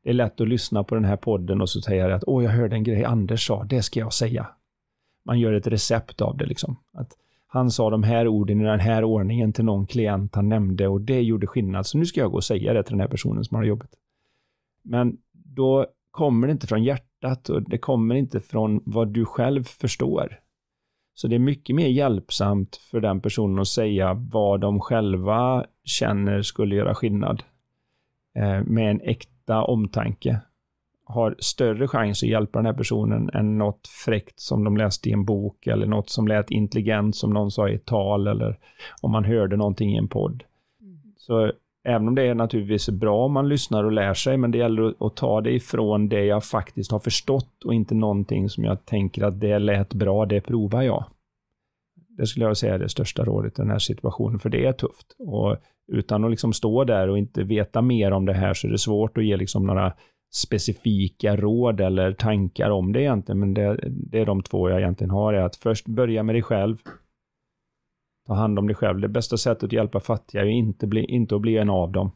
Det 0.04 0.10
är 0.10 0.14
lätt 0.14 0.42
att 0.42 0.48
lyssna 0.48 0.84
på 0.84 0.96
den 0.96 1.06
här 1.06 1.18
podden 1.18 1.62
och 1.62 1.70
så 1.70 1.82
säga 1.82 2.16
att 2.16 2.24
åh, 2.28 2.44
jag 2.44 2.52
hörde 2.52 2.76
en 2.76 2.84
grej 2.84 3.04
Anders 3.04 3.48
sa, 3.48 3.64
det 3.64 3.82
ska 3.82 4.00
jag 4.00 4.14
säga. 4.14 4.48
Man 5.24 5.40
gör 5.40 5.54
ett 5.54 5.68
recept 5.68 6.22
av 6.22 6.38
det 6.38 6.46
liksom. 6.46 6.76
Att 6.94 7.18
han 7.48 7.72
sa 7.72 7.90
de 7.90 8.04
här 8.04 8.28
orden 8.28 8.62
i 8.62 8.64
den 8.64 8.80
här 8.80 9.04
ordningen 9.04 9.54
till 9.54 9.66
någon 9.66 9.88
klient 9.88 10.36
han 10.36 10.50
nämnde 10.50 10.88
och 10.88 11.02
det 11.02 11.22
gjorde 11.22 11.48
skillnad, 11.48 11.86
så 11.86 11.98
nu 11.98 12.06
ska 12.06 12.20
jag 12.20 12.32
gå 12.32 12.38
och 12.38 12.44
säga 12.44 12.74
det 12.74 12.84
till 12.84 12.94
den 12.94 13.00
här 13.00 13.08
personen 13.08 13.44
som 13.44 13.56
har 13.56 13.64
jobbet. 13.64 13.90
Men 14.84 15.18
då 15.34 15.86
kommer 16.12 16.48
det 16.48 16.52
inte 16.52 16.68
från 16.68 16.84
hjärtat 16.84 17.50
och 17.50 17.70
det 17.70 17.78
kommer 17.78 18.16
inte 18.16 18.40
från 18.40 18.82
vad 18.86 19.08
du 19.08 19.26
själv 19.26 19.64
förstår. 19.64 20.40
Så 21.20 21.28
det 21.28 21.36
är 21.36 21.40
mycket 21.40 21.76
mer 21.76 21.88
hjälpsamt 21.88 22.76
för 22.76 23.00
den 23.00 23.22
personen 23.22 23.60
att 23.60 23.68
säga 23.68 24.14
vad 24.14 24.60
de 24.60 24.80
själva 24.80 25.66
känner 25.84 26.42
skulle 26.42 26.76
göra 26.76 26.96
skillnad. 26.96 27.44
Eh, 28.36 28.64
med 28.64 28.92
en 28.92 29.02
äkta 29.02 29.64
omtanke. 29.64 30.40
Har 31.06 31.36
större 31.40 31.88
chans 31.88 32.24
att 32.24 32.30
hjälpa 32.30 32.60
den 32.60 32.66
här 32.66 32.74
personen 32.74 33.30
än 33.34 33.58
något 33.58 33.88
fräckt 34.06 34.40
som 34.40 34.64
de 34.64 34.78
läste 34.78 35.10
i 35.10 35.12
en 35.12 35.26
bok 35.26 35.68
eller 35.68 35.88
något 35.88 36.10
som 36.10 36.28
lät 36.28 36.52
intelligent 36.52 37.16
som 37.16 37.34
någon 37.34 37.52
sa 37.52 37.70
i 37.70 37.76
ett 37.76 37.86
tal 37.86 38.28
eller 38.28 38.60
om 39.02 39.12
man 39.12 39.26
hörde 39.26 39.58
någonting 39.58 39.94
i 39.94 39.98
en 39.98 40.08
podd. 40.08 40.44
Så 41.18 41.52
även 41.88 42.08
om 42.08 42.16
det 42.16 42.24
är 42.28 42.36
naturligtvis 42.36 42.90
bra 42.90 43.26
om 43.26 43.34
man 43.34 43.50
lyssnar 43.50 43.84
och 43.84 43.92
lär 43.92 44.14
sig, 44.14 44.38
men 44.38 44.52
det 44.52 44.58
gäller 44.58 44.94
att- 45.06 45.16
ta 45.16 45.42
det 45.42 45.52
ifrån 45.52 46.10
det 46.10 46.26
jag 46.26 46.44
faktiskt 46.44 46.92
har 46.92 47.00
förstått 47.00 47.64
och 47.66 47.74
inte 47.74 47.96
någonting 47.96 48.50
som 48.50 48.64
jag 48.64 48.86
tänker 48.86 49.24
att 49.24 49.40
det 49.40 49.60
lät 49.60 49.94
bra, 49.94 50.26
det 50.26 50.42
provar 50.42 50.82
jag. 50.82 51.06
Det 52.18 52.28
skulle 52.28 52.46
jag 52.46 52.58
säga 52.58 52.74
är 52.74 52.80
det 52.80 52.90
största 52.90 53.24
rådet 53.24 53.60
i 53.60 53.62
den 53.62 53.72
här 53.72 53.80
situationen, 53.80 54.40
för 54.40 54.50
det 54.50 54.66
är 54.66 54.74
tufft. 54.74 55.16
Och 55.20 55.58
utan 55.92 56.24
att 56.24 56.32
liksom 56.32 56.54
stå 56.54 56.84
där 56.84 57.08
och 57.08 57.18
inte 57.18 57.44
veta 57.44 57.82
mer 57.82 58.12
om 58.12 58.26
det 58.26 58.34
här 58.34 58.54
så 58.54 58.68
är 58.68 58.72
det 58.72 58.78
svårt 58.78 59.18
att 59.18 59.26
ge 59.26 59.38
liksom 59.38 59.66
några 59.66 59.94
specifika 60.34 61.36
råd 61.36 61.82
eller 61.82 62.14
tankar 62.14 62.70
om 62.70 62.94
det 62.94 63.02
egentligen, 63.02 63.40
men 63.40 63.54
det, 63.54 63.80
det 63.90 64.20
är 64.20 64.26
de 64.26 64.44
två 64.44 64.70
jag 64.70 64.80
egentligen 64.80 65.12
har, 65.12 65.34
är 65.34 65.42
att 65.42 65.56
först 65.56 65.88
börja 65.88 66.24
med 66.24 66.36
dig 66.36 66.42
själv, 66.42 66.78
ta 68.30 68.36
hand 68.36 68.60
om 68.60 68.68
dig 68.68 68.76
själv. 68.76 69.00
Det 69.00 69.08
bästa 69.08 69.38
sättet 69.38 69.64
att 69.64 69.74
hjälpa 69.74 70.00
fattiga 70.00 70.42
är 70.42 70.46
inte, 70.46 70.88
bli, 70.88 71.06
inte 71.06 71.36
att 71.36 71.42
bli 71.42 71.58
en 71.58 71.70
av 71.70 71.92
dem. 71.92 72.12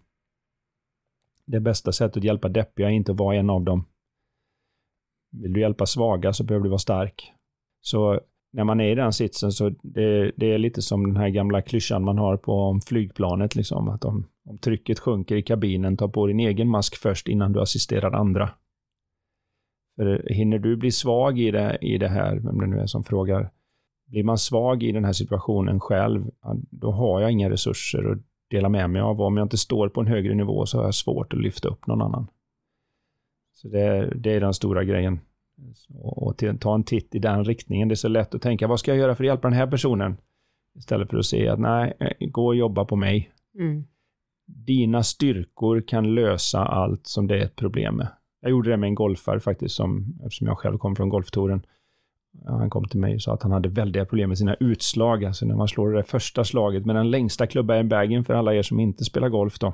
Det 1.45 1.59
bästa 1.59 1.91
sättet 1.91 2.17
att 2.17 2.23
hjälpa 2.23 2.49
deppiga 2.49 2.87
är 2.87 2.91
inte 2.91 3.11
att 3.11 3.19
vara 3.19 3.35
en 3.35 3.49
av 3.49 3.63
dem. 3.63 3.85
Vill 5.31 5.53
du 5.53 5.59
hjälpa 5.59 5.85
svaga 5.85 6.33
så 6.33 6.43
behöver 6.43 6.63
du 6.63 6.69
vara 6.69 6.77
stark. 6.77 7.31
Så 7.81 8.19
när 8.51 8.63
man 8.63 8.79
är 8.79 8.91
i 8.91 8.95
den 8.95 9.13
sitsen 9.13 9.51
så 9.51 9.69
det, 9.69 10.31
det 10.35 10.53
är 10.53 10.57
lite 10.57 10.81
som 10.81 11.07
den 11.07 11.17
här 11.17 11.29
gamla 11.29 11.61
klyschan 11.61 12.03
man 12.03 12.17
har 12.17 12.37
på 12.37 12.53
om 12.53 12.81
flygplanet, 12.81 13.55
liksom, 13.55 13.89
att 13.89 14.05
om, 14.05 14.27
om 14.45 14.57
trycket 14.57 14.99
sjunker 14.99 15.35
i 15.35 15.41
kabinen, 15.41 15.97
ta 15.97 16.07
på 16.07 16.27
din 16.27 16.39
egen 16.39 16.69
mask 16.69 16.95
först 16.95 17.27
innan 17.27 17.53
du 17.53 17.61
assisterar 17.61 18.11
andra. 18.11 18.49
För 19.95 20.33
hinner 20.33 20.59
du 20.59 20.75
bli 20.75 20.91
svag 20.91 21.39
i 21.39 21.51
det, 21.51 21.77
i 21.81 21.97
det 21.97 22.07
här, 22.07 22.35
vem 22.35 22.59
det 22.59 22.67
nu 22.67 22.79
är 22.79 22.85
som 22.85 23.03
frågar, 23.03 23.51
blir 24.05 24.23
man 24.23 24.37
svag 24.37 24.83
i 24.83 24.91
den 24.91 25.05
här 25.05 25.13
situationen 25.13 25.79
själv, 25.79 26.25
då 26.69 26.91
har 26.91 27.21
jag 27.21 27.31
inga 27.31 27.49
resurser 27.49 28.11
att 28.11 28.17
dela 28.49 28.69
med 28.69 28.89
mig 28.89 29.01
av. 29.01 29.21
Om 29.21 29.37
jag 29.37 29.45
inte 29.45 29.57
står 29.57 29.89
på 29.89 30.01
en 30.01 30.07
högre 30.07 30.35
nivå 30.35 30.65
så 30.65 30.77
har 30.77 30.85
jag 30.85 30.95
svårt 30.95 31.33
att 31.33 31.39
lyfta 31.39 31.69
upp 31.69 31.87
någon 31.87 32.01
annan. 32.01 32.27
Så 33.53 33.67
det, 33.67 34.13
det 34.15 34.31
är 34.31 34.39
den 34.39 34.53
stora 34.53 34.83
grejen. 34.83 35.19
Och, 35.89 36.27
och 36.27 36.37
till, 36.37 36.59
ta 36.59 36.75
en 36.75 36.83
titt 36.83 37.15
i 37.15 37.19
den 37.19 37.43
riktningen. 37.43 37.87
Det 37.87 37.93
är 37.93 37.95
så 37.95 38.07
lätt 38.07 38.35
att 38.35 38.41
tänka, 38.41 38.67
vad 38.67 38.79
ska 38.79 38.91
jag 38.91 38.97
göra 38.97 39.15
för 39.15 39.23
att 39.23 39.27
hjälpa 39.27 39.49
den 39.49 39.57
här 39.57 39.67
personen? 39.67 40.17
Istället 40.75 41.09
för 41.09 41.17
att 41.17 41.25
se 41.25 41.47
att 41.47 41.59
nej, 41.59 41.93
gå 42.19 42.45
och 42.45 42.55
jobba 42.55 42.85
på 42.85 42.95
mig. 42.95 43.31
Mm. 43.59 43.83
Dina 44.45 45.03
styrkor 45.03 45.81
kan 45.81 46.15
lösa 46.15 46.59
allt 46.59 47.07
som 47.07 47.27
det 47.27 47.37
är 47.37 47.45
ett 47.45 47.55
problem 47.55 47.95
med. 47.95 48.07
Jag 48.41 48.51
gjorde 48.51 48.69
det 48.69 48.77
med 48.77 48.87
en 48.87 48.95
golfare 48.95 49.39
faktiskt, 49.39 49.75
som, 49.75 50.19
eftersom 50.23 50.47
jag 50.47 50.57
själv 50.57 50.77
kom 50.77 50.95
från 50.95 51.09
golftouren. 51.09 51.65
Han 52.45 52.69
kom 52.69 52.87
till 52.87 52.99
mig 52.99 53.15
och 53.15 53.21
sa 53.21 53.33
att 53.33 53.43
han 53.43 53.51
hade 53.51 53.69
väldiga 53.69 54.05
problem 54.05 54.29
med 54.29 54.37
sina 54.37 54.55
utslag, 54.55 55.25
alltså 55.25 55.45
när 55.45 55.55
man 55.55 55.67
slår 55.67 55.91
det 55.91 56.03
första 56.03 56.43
slaget 56.43 56.85
med 56.85 56.95
den 56.95 57.11
längsta 57.11 57.47
klubba 57.47 57.79
i 57.79 57.83
bagen 57.83 58.23
för 58.23 58.33
alla 58.33 58.53
er 58.53 58.61
som 58.61 58.79
inte 58.79 59.03
spelar 59.03 59.29
golf 59.29 59.59
då. 59.59 59.73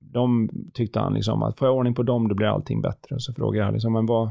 De 0.00 0.50
tyckte 0.74 1.00
han 1.00 1.14
liksom 1.14 1.42
att 1.42 1.58
får 1.58 1.68
jag 1.68 1.76
ordning 1.76 1.94
på 1.94 2.02
dem 2.02 2.28
då 2.28 2.34
blir 2.34 2.46
allting 2.46 2.80
bättre. 2.80 3.14
Och 3.14 3.22
så 3.22 3.32
frågade 3.32 3.66
jag 3.66 3.72
liksom, 3.72 3.92
men 3.92 4.06
vad, 4.06 4.30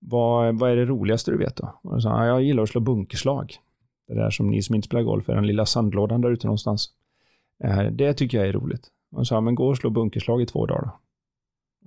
vad, 0.00 0.58
vad 0.58 0.70
är 0.70 0.76
det 0.76 0.84
roligaste 0.84 1.30
du 1.30 1.38
vet 1.38 1.56
då? 1.56 1.80
Och 1.82 1.94
då 1.94 2.00
sa 2.00 2.10
han, 2.10 2.26
jag 2.26 2.42
gillar 2.42 2.62
att 2.62 2.68
slå 2.68 2.80
bunkerslag. 2.80 3.52
Det 4.08 4.14
där 4.14 4.30
som 4.30 4.50
ni 4.50 4.62
som 4.62 4.74
inte 4.74 4.86
spelar 4.86 5.02
golf 5.02 5.28
är 5.28 5.34
den 5.34 5.46
lilla 5.46 5.66
sandlådan 5.66 6.20
där 6.20 6.30
ute 6.30 6.46
någonstans. 6.46 6.88
Eh, 7.64 7.82
det 7.82 8.14
tycker 8.14 8.38
jag 8.38 8.48
är 8.48 8.52
roligt. 8.52 8.88
Och 9.12 9.26
så 9.26 9.34
sa 9.34 9.40
men 9.40 9.54
gå 9.54 9.68
och 9.68 9.76
slå 9.76 9.90
bunkerslag 9.90 10.42
i 10.42 10.46
två 10.46 10.66
dagar 10.66 10.82
då. 10.82 10.90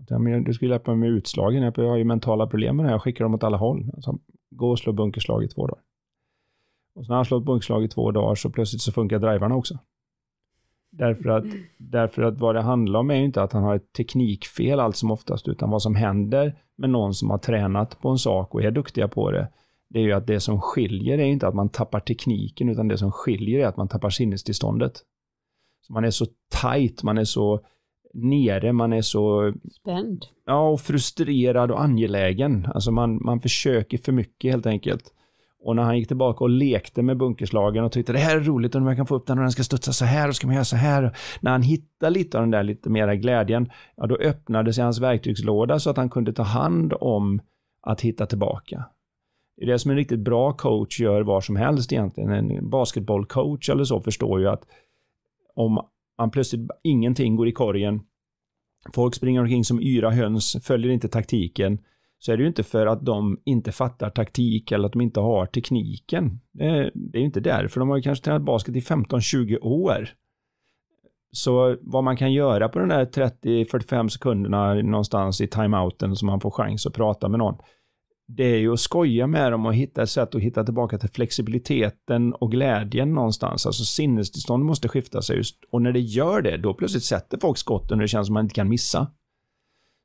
Ja, 0.09 0.19
men 0.19 0.43
du 0.43 0.53
skulle 0.53 0.71
hjälpa 0.71 0.91
mig 0.95 1.09
med 1.09 1.17
utslagen, 1.17 1.63
jag 1.63 1.89
har 1.89 1.97
ju 1.97 2.03
mentala 2.03 2.47
problem 2.47 2.75
med 2.75 2.85
det 2.85 2.87
här, 2.87 2.93
jag 2.93 3.01
skickar 3.01 3.25
dem 3.25 3.33
åt 3.33 3.43
alla 3.43 3.57
håll. 3.57 3.91
Alltså, 3.93 4.19
gå 4.49 4.69
och 4.69 4.79
slå 4.79 4.93
bunkerslag 4.93 5.43
i 5.43 5.47
två 5.47 5.67
dagar. 5.67 5.83
Och 6.95 7.05
så 7.05 7.11
när 7.11 7.15
han 7.15 7.25
slått 7.25 7.45
bunkerslag 7.45 7.83
i 7.83 7.87
två 7.87 8.11
dagar 8.11 8.35
så 8.35 8.49
plötsligt 8.49 8.81
så 8.81 8.91
funkar 8.91 9.19
drivarna 9.19 9.55
också. 9.55 9.77
Därför 10.91 11.29
att, 11.29 11.45
därför 11.77 12.21
att 12.21 12.39
vad 12.39 12.55
det 12.55 12.61
handlar 12.61 12.99
om 12.99 13.11
är 13.11 13.15
ju 13.15 13.25
inte 13.25 13.43
att 13.43 13.53
han 13.53 13.63
har 13.63 13.75
ett 13.75 13.93
teknikfel 13.93 14.79
allt 14.79 14.95
som 14.95 15.11
oftast, 15.11 15.47
utan 15.47 15.69
vad 15.69 15.81
som 15.81 15.95
händer 15.95 16.63
med 16.75 16.89
någon 16.89 17.13
som 17.13 17.29
har 17.29 17.37
tränat 17.37 18.01
på 18.01 18.09
en 18.09 18.17
sak 18.17 18.55
och 18.55 18.63
är 18.63 18.71
duktiga 18.71 19.07
på 19.07 19.31
det, 19.31 19.47
det 19.89 19.99
är 19.99 20.03
ju 20.03 20.13
att 20.13 20.27
det 20.27 20.39
som 20.39 20.61
skiljer 20.61 21.17
är 21.17 21.25
inte 21.25 21.47
att 21.47 21.55
man 21.55 21.69
tappar 21.69 21.99
tekniken, 21.99 22.69
utan 22.69 22.87
det 22.87 22.97
som 22.97 23.11
skiljer 23.11 23.59
är 23.59 23.67
att 23.67 23.77
man 23.77 23.87
tappar 23.87 24.09
sinnestillståndet. 24.09 24.93
Man 25.89 26.05
är 26.05 26.11
så 26.11 26.25
tight, 26.61 27.03
man 27.03 27.17
är 27.17 27.23
så 27.23 27.59
nere, 28.13 28.73
man 28.73 28.93
är 28.93 29.01
så 29.01 29.53
Spänd. 29.71 30.25
ja, 30.45 30.69
och 30.69 30.81
frustrerad 30.81 31.71
och 31.71 31.81
angelägen. 31.81 32.67
Alltså 32.73 32.91
man, 32.91 33.19
man 33.25 33.39
försöker 33.39 33.97
för 33.97 34.11
mycket 34.11 34.51
helt 34.51 34.65
enkelt. 34.65 35.13
Och 35.61 35.75
när 35.75 35.83
han 35.83 35.97
gick 35.97 36.07
tillbaka 36.07 36.43
och 36.43 36.49
lekte 36.49 37.01
med 37.01 37.17
bunkerslagen 37.17 37.83
och 37.83 37.91
tyckte 37.91 38.13
det 38.13 38.19
här 38.19 38.37
är 38.37 38.41
roligt 38.41 38.75
och 38.75 38.81
när 38.81 38.85
man 38.85 38.95
kan 38.95 39.05
få 39.05 39.15
upp 39.15 39.27
den 39.27 39.37
och 39.37 39.43
den 39.43 39.51
ska 39.51 39.63
studsa 39.63 39.91
så 39.91 40.05
här 40.05 40.27
och 40.27 40.35
ska 40.35 40.47
man 40.47 40.53
göra 40.53 40.65
så 40.65 40.75
här. 40.75 41.17
När 41.41 41.51
han 41.51 41.61
hittade 41.61 42.09
lite 42.13 42.37
av 42.37 42.43
den 42.43 42.51
där 42.51 42.63
lite 42.63 42.89
mera 42.89 43.15
glädjen, 43.15 43.69
ja 43.95 44.07
då 44.07 44.15
öppnade 44.15 44.73
sig 44.73 44.83
hans 44.83 44.99
verktygslåda 44.99 45.79
så 45.79 45.89
att 45.89 45.97
han 45.97 46.09
kunde 46.09 46.33
ta 46.33 46.43
hand 46.43 46.93
om 47.01 47.41
att 47.81 48.01
hitta 48.01 48.25
tillbaka. 48.25 48.85
Det 49.57 49.63
är 49.63 49.67
det 49.67 49.79
som 49.79 49.91
en 49.91 49.97
riktigt 49.97 50.19
bra 50.19 50.53
coach 50.53 50.99
gör 50.99 51.21
var 51.21 51.41
som 51.41 51.55
helst 51.55 51.93
egentligen. 51.93 52.31
En 52.31 52.69
basketbollcoach 52.69 53.69
eller 53.69 53.83
så 53.83 54.01
förstår 54.01 54.39
ju 54.39 54.47
att 54.47 54.63
om 55.55 55.85
man 56.19 56.31
plötsligt 56.31 56.69
ingenting 56.83 57.35
går 57.35 57.47
i 57.47 57.51
korgen, 57.51 58.01
folk 58.93 59.15
springer 59.15 59.41
omkring 59.41 59.63
som 59.63 59.81
yra 59.81 60.11
höns, 60.11 60.57
följer 60.63 60.91
inte 60.91 61.07
taktiken, 61.07 61.79
så 62.19 62.31
är 62.31 62.37
det 62.37 62.43
ju 62.43 62.47
inte 62.47 62.63
för 62.63 62.87
att 62.87 63.05
de 63.05 63.41
inte 63.45 63.71
fattar 63.71 64.09
taktik 64.09 64.71
eller 64.71 64.85
att 64.85 64.93
de 64.93 65.01
inte 65.01 65.19
har 65.19 65.45
tekniken. 65.45 66.39
Det 66.51 66.65
är, 66.65 66.91
det 66.93 67.17
är 67.17 67.19
ju 67.19 67.25
inte 67.25 67.39
därför. 67.39 67.79
De 67.79 67.89
har 67.89 67.97
ju 67.97 68.01
kanske 68.01 68.25
tränat 68.25 68.41
basket 68.41 68.75
i 68.75 68.79
15-20 68.79 69.57
år. 69.61 70.09
Så 71.31 71.77
vad 71.81 72.03
man 72.03 72.17
kan 72.17 72.33
göra 72.33 72.69
på 72.69 72.79
de 72.79 72.89
där 72.89 73.05
30-45 73.05 74.07
sekunderna 74.07 74.73
någonstans 74.73 75.41
i 75.41 75.47
timeouten 75.47 76.15
som 76.15 76.25
man 76.25 76.39
får 76.39 76.51
chans 76.51 76.85
att 76.85 76.93
prata 76.93 77.29
med 77.29 77.39
någon, 77.39 77.55
det 78.31 78.43
är 78.43 78.57
ju 78.57 78.73
att 78.73 78.79
skoja 78.79 79.27
med 79.27 79.51
dem 79.51 79.65
och 79.65 79.75
hitta 79.75 80.03
ett 80.03 80.09
sätt 80.09 80.35
att 80.35 80.41
hitta 80.41 80.63
tillbaka 80.63 80.97
till 80.97 81.09
flexibiliteten 81.09 82.33
och 82.33 82.51
glädjen 82.51 83.13
någonstans. 83.13 83.65
Alltså 83.65 83.83
sinnestillstånd 83.83 84.65
måste 84.65 84.87
skifta 84.87 85.21
sig 85.21 85.37
just. 85.37 85.63
Och 85.71 85.81
när 85.81 85.91
det 85.91 85.99
gör 85.99 86.41
det, 86.41 86.57
då 86.57 86.73
plötsligt 86.73 87.03
sätter 87.03 87.37
folk 87.37 87.57
skotten 87.57 87.97
och 87.97 88.01
det 88.01 88.07
känns 88.07 88.27
som 88.27 88.33
man 88.33 88.45
inte 88.45 88.55
kan 88.55 88.69
missa. 88.69 89.11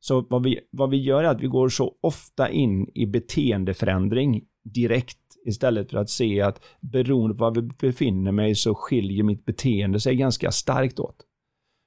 Så 0.00 0.26
vad 0.30 0.42
vi, 0.42 0.60
vad 0.70 0.90
vi 0.90 0.96
gör 0.96 1.24
är 1.24 1.28
att 1.28 1.40
vi 1.40 1.46
går 1.46 1.68
så 1.68 1.94
ofta 2.00 2.50
in 2.50 2.90
i 2.94 3.06
beteendeförändring 3.06 4.44
direkt 4.64 5.18
istället 5.46 5.90
för 5.90 5.98
att 5.98 6.10
se 6.10 6.40
att 6.40 6.64
beroende 6.80 7.34
på 7.36 7.44
var 7.44 7.54
vi 7.54 7.62
befinner 7.62 8.32
mig 8.32 8.54
så 8.54 8.74
skiljer 8.74 9.24
mitt 9.24 9.44
beteende 9.44 10.00
sig 10.00 10.16
ganska 10.16 10.50
starkt 10.50 10.98
åt. 10.98 11.16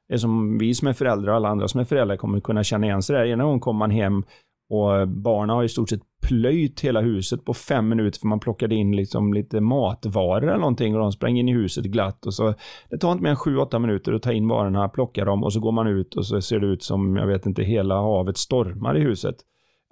Det 0.07 0.13
är 0.13 0.17
som 0.17 0.57
vi 0.57 0.73
som 0.73 0.87
är 0.87 0.93
föräldrar 0.93 1.31
och 1.31 1.35
alla 1.35 1.49
andra 1.49 1.67
som 1.67 1.79
är 1.79 1.85
föräldrar 1.85 2.17
kommer 2.17 2.39
kunna 2.39 2.63
känna 2.63 2.87
igen 2.87 3.03
sig 3.03 3.15
där. 3.15 3.25
Ena 3.25 3.43
gången 3.43 3.59
kommer 3.59 3.79
man 3.79 3.91
hem 3.91 4.23
och 4.69 4.95
eh, 4.95 5.05
barnen 5.05 5.55
har 5.55 5.63
i 5.63 5.69
stort 5.69 5.89
sett 5.89 6.01
plöjt 6.27 6.79
hela 6.79 7.01
huset 7.01 7.45
på 7.45 7.53
fem 7.53 7.89
minuter 7.89 8.19
för 8.19 8.27
man 8.27 8.39
plockade 8.39 8.75
in 8.75 8.95
liksom 8.95 9.33
lite 9.33 9.61
matvaror 9.61 10.43
eller 10.43 10.59
någonting 10.59 10.95
och 10.95 10.99
de 10.99 11.11
sprang 11.11 11.37
in 11.37 11.49
i 11.49 11.53
huset 11.53 11.85
glatt 11.85 12.25
och 12.25 12.33
så 12.33 12.53
det 12.89 12.97
tar 12.97 13.11
inte 13.11 13.23
mer 13.23 13.29
än 13.29 13.35
sju, 13.35 13.57
åtta 13.57 13.79
minuter 13.79 14.13
att 14.13 14.21
ta 14.21 14.31
in 14.31 14.47
varorna, 14.47 14.89
plocka 14.89 15.25
dem 15.25 15.43
och 15.43 15.53
så 15.53 15.59
går 15.59 15.71
man 15.71 15.87
ut 15.87 16.15
och 16.15 16.25
så 16.25 16.41
ser 16.41 16.59
det 16.59 16.67
ut 16.67 16.83
som, 16.83 17.15
jag 17.15 17.27
vet 17.27 17.45
inte, 17.45 17.63
hela 17.63 17.95
havet 17.95 18.37
stormar 18.37 18.97
i 18.97 19.01
huset. 19.01 19.35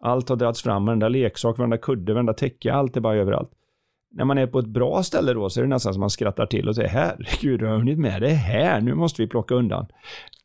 Allt 0.02 0.30
har 0.30 0.36
dragits 0.36 0.64
fram, 0.64 0.86
varenda 0.86 1.10
leksak, 1.10 1.58
varenda 1.58 1.78
kudde, 1.78 2.14
varenda 2.14 2.34
täcke, 2.34 2.74
allt 2.74 2.98
är 2.98 3.02
bara 3.02 3.16
överallt. 3.16 3.52
När 4.12 4.26
man 4.26 4.38
är 4.38 4.48
på 4.48 4.60
ett 4.60 4.68
bra 4.68 5.04
ställe 5.04 5.34
då 5.34 5.50
så 5.50 5.60
är 5.60 5.64
det 5.64 5.70
nästan 5.70 5.94
som 5.94 6.00
man 6.00 6.10
skrattar 6.10 6.46
till 6.46 6.68
och 6.70 6.76
säger 6.76 6.90
herregud, 6.90 7.60
du 7.60 7.68
har 7.68 7.78
hunnit 7.78 8.00
med 8.00 8.22
det 8.22 8.30
här, 8.30 8.82
nu 8.82 8.94
måste 8.94 9.22
vi 9.22 9.28
plocka 9.28 9.56
undan. 9.56 9.88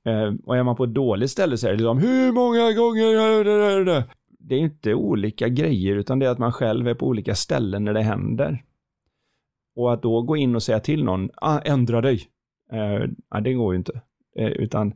Eh, 0.07 0.35
och 0.47 0.57
är 0.57 0.63
man 0.63 0.77
på 0.77 0.85
ett 0.85 0.95
dåligt 0.95 1.31
ställe 1.31 1.57
så 1.57 1.67
är 1.67 1.71
det 1.71 1.77
liksom, 1.77 1.99
hur 1.99 2.33
många 2.33 2.73
gånger 2.73 4.07
det 4.41 4.55
är 4.55 4.59
inte 4.59 4.95
olika 4.95 5.49
grejer 5.49 5.97
utan 5.97 6.19
det 6.19 6.27
är 6.27 6.31
att 6.31 6.39
man 6.39 6.53
själv 6.53 6.89
är 6.89 6.95
på 6.95 7.07
olika 7.07 7.35
ställen 7.35 7.85
när 7.85 7.95
det 7.95 8.03
händer. 8.03 8.65
Och 9.77 9.93
att 9.93 10.03
då 10.03 10.23
gå 10.23 10.37
in 10.37 10.55
och 10.55 10.63
säga 10.63 10.81
till 10.81 11.05
någon, 11.05 11.31
ah, 11.37 11.59
ändra 11.59 12.01
dig. 12.01 12.23
Eh, 12.73 13.41
det 13.41 13.53
går 13.53 13.75
ju 13.75 13.79
inte. 13.79 14.01
Eh, 14.37 14.47
utan 14.49 14.93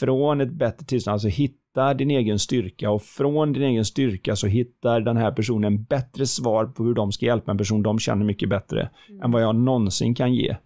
från 0.00 0.40
ett 0.40 0.52
bättre 0.52 0.86
tillstånd, 0.86 1.12
alltså 1.12 1.28
hitta 1.28 1.94
din 1.94 2.10
egen 2.10 2.38
styrka 2.38 2.90
och 2.90 3.02
från 3.02 3.52
din 3.52 3.62
egen 3.62 3.84
styrka 3.84 4.36
så 4.36 4.46
hittar 4.46 5.00
den 5.00 5.16
här 5.16 5.32
personen 5.32 5.84
bättre 5.84 6.26
svar 6.26 6.66
på 6.66 6.84
hur 6.84 6.94
de 6.94 7.12
ska 7.12 7.26
hjälpa 7.26 7.50
en 7.50 7.58
person 7.58 7.82
de 7.82 7.98
känner 7.98 8.24
mycket 8.24 8.48
bättre 8.48 8.90
mm. 9.08 9.22
än 9.22 9.32
vad 9.32 9.42
jag 9.42 9.56
någonsin 9.56 10.14
kan 10.14 10.34
ge. 10.34 10.56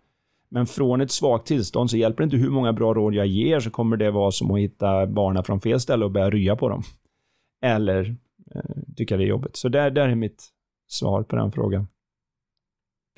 Men 0.48 0.66
från 0.66 1.00
ett 1.00 1.10
svagt 1.10 1.46
tillstånd 1.46 1.90
så 1.90 1.96
hjälper 1.96 2.22
det 2.22 2.24
inte 2.24 2.36
hur 2.36 2.50
många 2.50 2.72
bra 2.72 2.94
råd 2.94 3.14
jag 3.14 3.26
ger 3.26 3.60
så 3.60 3.70
kommer 3.70 3.96
det 3.96 4.10
vara 4.10 4.30
som 4.30 4.50
att 4.50 4.60
hitta 4.60 5.06
barnen 5.06 5.44
från 5.44 5.60
fel 5.60 5.80
ställe 5.80 6.04
och 6.04 6.10
börja 6.10 6.30
rya 6.30 6.56
på 6.56 6.68
dem 6.68 6.82
eller 7.60 8.16
eh, 8.54 8.94
tycka 8.96 9.16
det 9.16 9.24
är 9.24 9.26
jobbigt. 9.26 9.56
Så 9.56 9.68
där, 9.68 9.90
där 9.90 10.08
är 10.08 10.14
mitt 10.14 10.48
svar 10.86 11.22
på 11.22 11.36
den 11.36 11.52
frågan. 11.52 11.88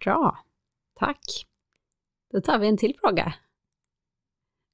Bra, 0.05 0.38
tack. 0.94 1.46
Då 2.33 2.40
tar 2.40 2.59
vi 2.59 2.68
en 2.68 2.76
till 2.76 2.96
fråga. 3.00 3.35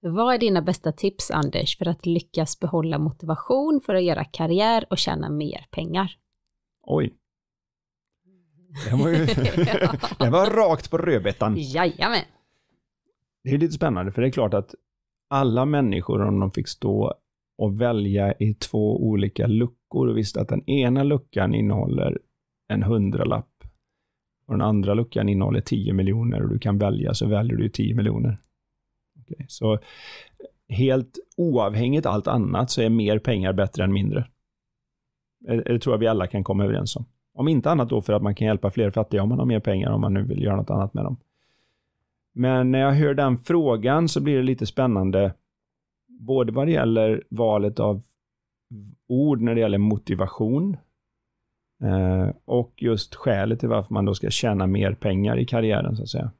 Vad 0.01 0.35
är 0.35 0.39
dina 0.39 0.63
bästa 0.63 0.93
tips, 0.93 1.31
Anders, 1.31 1.79
för 1.79 1.89
att 1.89 2.07
lyckas 2.07 2.61
behålla 2.61 2.99
motivation 2.99 3.81
för 3.87 3.95
att 3.95 4.03
göra 4.03 4.25
karriär 4.25 4.87
och 4.91 4.99
tjäna 4.99 5.31
mer 5.31 5.67
pengar? 5.71 6.17
Oj. 6.83 7.15
Det 8.91 8.97
var, 8.97 9.09
ju, 9.09 9.27
det 10.19 10.31
var 10.31 10.51
rakt 10.51 10.91
på 10.91 10.99
rödbetan. 10.99 11.55
Jajamän. 11.57 12.25
Det 13.45 13.51
är 13.51 13.59
lite 13.59 13.73
spännande, 13.73 14.13
för 14.13 14.23
det 14.23 14.29
är 14.29 14.33
klart 14.33 14.55
att 14.55 14.75
alla 15.31 15.65
människor, 15.65 16.23
om 16.23 16.41
de 16.41 16.51
fick 16.51 16.69
stå 16.69 17.15
och 17.59 17.81
välja 17.81 18.35
i 18.39 18.55
två 18.55 19.05
olika 19.05 19.47
luckor 19.47 20.09
och 20.09 20.17
visste 20.17 20.41
att 20.41 20.49
den 20.49 20.71
ena 20.71 21.03
luckan 21.03 21.55
innehåller 21.55 22.19
en 22.69 22.83
hundralapp 22.83 23.65
och 24.47 24.55
den 24.55 24.63
andra 24.63 24.95
luckan 24.95 25.29
innehåller 25.29 25.61
10 25.61 25.93
miljoner 25.93 26.43
och 26.43 26.49
du 26.49 26.59
kan 26.59 26.79
välja 26.79 27.15
så 27.15 27.27
väljer 27.27 27.57
du 27.57 27.69
10 27.69 27.95
miljoner. 27.95 28.39
Okay. 29.21 29.47
Så 29.49 29.79
helt 30.69 31.19
oavhängigt 31.37 32.07
allt 32.07 32.27
annat 32.27 32.71
så 32.71 32.83
är 32.83 32.91
mer 32.91 33.19
pengar 33.19 33.53
bättre 33.53 33.85
än 33.85 33.93
mindre. 33.93 34.29
Eh, 35.49 35.55
eh, 35.55 35.63
det 35.65 35.79
tror 35.79 35.95
jag 35.95 35.99
vi 35.99 36.07
alla 36.07 36.27
kan 36.27 36.45
komma 36.45 36.65
överens 36.65 36.97
om. 36.97 37.05
Om 37.35 37.49
inte 37.49 37.71
annat 37.71 37.89
då 37.89 38.03
för 38.03 38.13
att 38.13 38.23
man 38.23 38.35
kan 38.35 38.47
hjälpa 38.47 38.71
fler 38.71 38.91
fattiga 38.91 39.23
om 39.23 39.29
man 39.29 39.39
har 39.39 39.47
mer 39.47 39.61
pengar 39.61 39.91
om 39.91 40.01
man 40.01 40.15
nu 40.15 40.23
vill 40.23 40.43
göra 40.43 40.57
något 40.57 40.71
annat 40.71 40.95
med 40.95 41.05
dem. 41.05 41.17
Men 42.33 42.71
när 42.71 42.79
jag 42.79 42.93
hör 42.93 43.15
den 43.15 43.39
frågan 43.39 44.09
så 44.09 44.21
blir 44.21 44.37
det 44.37 44.43
lite 44.43 44.67
spännande 44.67 45.35
både 46.19 46.53
vad 46.53 46.67
det 46.67 46.73
gäller 46.73 47.25
valet 47.29 47.81
av 47.81 48.03
ord 49.07 49.41
när 49.41 49.55
det 49.55 49.61
gäller 49.61 49.79
motivation 49.79 50.77
eh, 51.83 52.31
och 52.45 52.73
just 52.77 53.15
skälet 53.15 53.61
till 53.61 53.69
varför 53.69 53.95
man 53.95 54.05
då 54.05 54.15
ska 54.15 54.31
tjäna 54.31 54.67
mer 54.67 54.93
pengar 54.93 55.39
i 55.39 55.47
karriären 55.47 55.97
så 55.97 56.03
att 56.03 56.09
säga. 56.09 56.33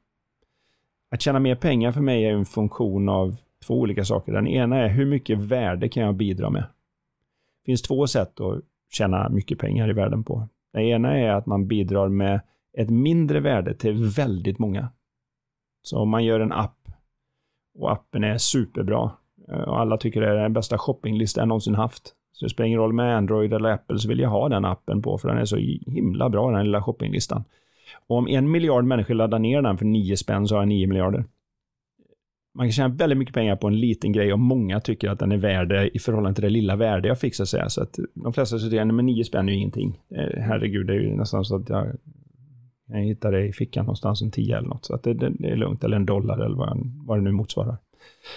Att 1.11 1.21
tjäna 1.21 1.39
mer 1.39 1.55
pengar 1.55 1.91
för 1.91 2.01
mig 2.01 2.25
är 2.25 2.33
en 2.33 2.45
funktion 2.45 3.09
av 3.09 3.37
två 3.67 3.79
olika 3.79 4.05
saker. 4.05 4.31
Den 4.31 4.47
ena 4.47 4.77
är 4.77 4.89
hur 4.89 5.05
mycket 5.05 5.37
värde 5.37 5.89
kan 5.89 6.03
jag 6.03 6.15
bidra 6.15 6.49
med? 6.49 6.61
Det 6.61 7.65
finns 7.65 7.81
två 7.81 8.07
sätt 8.07 8.39
att 8.39 8.61
tjäna 8.89 9.29
mycket 9.29 9.59
pengar 9.59 9.89
i 9.89 9.93
världen 9.93 10.23
på. 10.23 10.47
Det 10.73 10.83
ena 10.83 11.17
är 11.17 11.29
att 11.29 11.45
man 11.45 11.67
bidrar 11.67 12.09
med 12.09 12.41
ett 12.77 12.89
mindre 12.89 13.39
värde 13.39 13.73
till 13.73 14.03
väldigt 14.03 14.59
många. 14.59 14.89
Så 15.81 15.99
om 15.99 16.09
man 16.09 16.25
gör 16.25 16.39
en 16.39 16.51
app 16.51 16.87
och 17.79 17.91
appen 17.91 18.23
är 18.23 18.37
superbra 18.37 19.11
Eh, 19.51 19.59
och 19.59 19.79
alla 19.79 19.97
tycker 19.97 20.21
det 20.21 20.27
är 20.27 20.35
den 20.35 20.53
bästa 20.53 20.77
shoppinglista 20.77 21.41
jag 21.41 21.47
någonsin 21.47 21.75
haft. 21.75 22.15
Så 22.33 22.45
det 22.45 22.49
spelar 22.49 22.67
ingen 22.67 22.79
roll 22.79 22.93
med 22.93 23.17
Android 23.17 23.53
eller 23.53 23.69
Apple 23.69 23.99
så 23.99 24.09
vill 24.09 24.19
jag 24.19 24.29
ha 24.29 24.49
den 24.49 24.65
appen 24.65 25.01
på 25.01 25.17
för 25.17 25.29
den 25.29 25.37
är 25.37 25.45
så 25.45 25.57
himla 25.87 26.29
bra 26.29 26.51
den 26.51 26.65
lilla 26.65 26.81
shoppinglistan. 26.81 27.43
Och 28.07 28.17
om 28.17 28.27
en 28.27 28.51
miljard 28.51 28.85
människor 28.85 29.13
laddar 29.13 29.39
ner 29.39 29.61
den 29.61 29.77
för 29.77 29.85
nio 29.85 30.17
spänn 30.17 30.47
så 30.47 30.55
har 30.55 30.61
jag 30.61 30.67
nio 30.67 30.87
miljarder. 30.87 31.25
Man 32.53 32.65
kan 32.67 32.71
tjäna 32.71 32.95
väldigt 32.95 33.17
mycket 33.17 33.35
pengar 33.35 33.55
på 33.55 33.67
en 33.67 33.79
liten 33.79 34.11
grej 34.11 34.33
och 34.33 34.39
många 34.39 34.79
tycker 34.79 35.09
att 35.09 35.19
den 35.19 35.31
är 35.31 35.37
värd 35.37 35.69
det 35.69 35.95
i 35.95 35.99
förhållande 35.99 36.35
till 36.35 36.43
det 36.43 36.49
lilla 36.49 36.75
värde 36.75 37.07
jag 37.07 37.19
fick 37.19 37.35
så 37.35 37.43
att 37.43 37.49
säga. 37.49 37.69
Så 37.69 37.83
att 37.83 37.99
de 38.13 38.33
flesta 38.33 38.59
säger 38.59 38.81
att 38.81 39.03
nio 39.03 39.23
spänn 39.23 39.49
är 39.49 39.53
ju 39.53 39.57
ingenting. 39.57 39.99
Eh, 40.09 40.41
herregud, 40.41 40.87
det 40.87 40.93
är 40.93 40.99
ju 40.99 41.15
nästan 41.15 41.45
så 41.45 41.55
att 41.55 41.69
jag, 41.69 41.87
jag 42.87 42.99
hittar 42.99 43.31
det 43.31 43.47
i 43.47 43.53
fickan 43.53 43.85
någonstans, 43.85 44.21
en 44.21 44.31
tia 44.31 44.57
eller 44.57 44.67
något. 44.67 44.85
Så 44.85 44.95
att 44.95 45.03
det, 45.03 45.13
det, 45.13 45.29
det 45.29 45.47
är 45.49 45.55
lugnt, 45.55 45.83
eller 45.83 45.95
en 45.95 46.05
dollar 46.05 46.37
eller 46.45 46.57
vad, 46.57 46.77
vad 47.05 47.17
det 47.17 47.21
nu 47.21 47.31
motsvarar. 47.31 47.77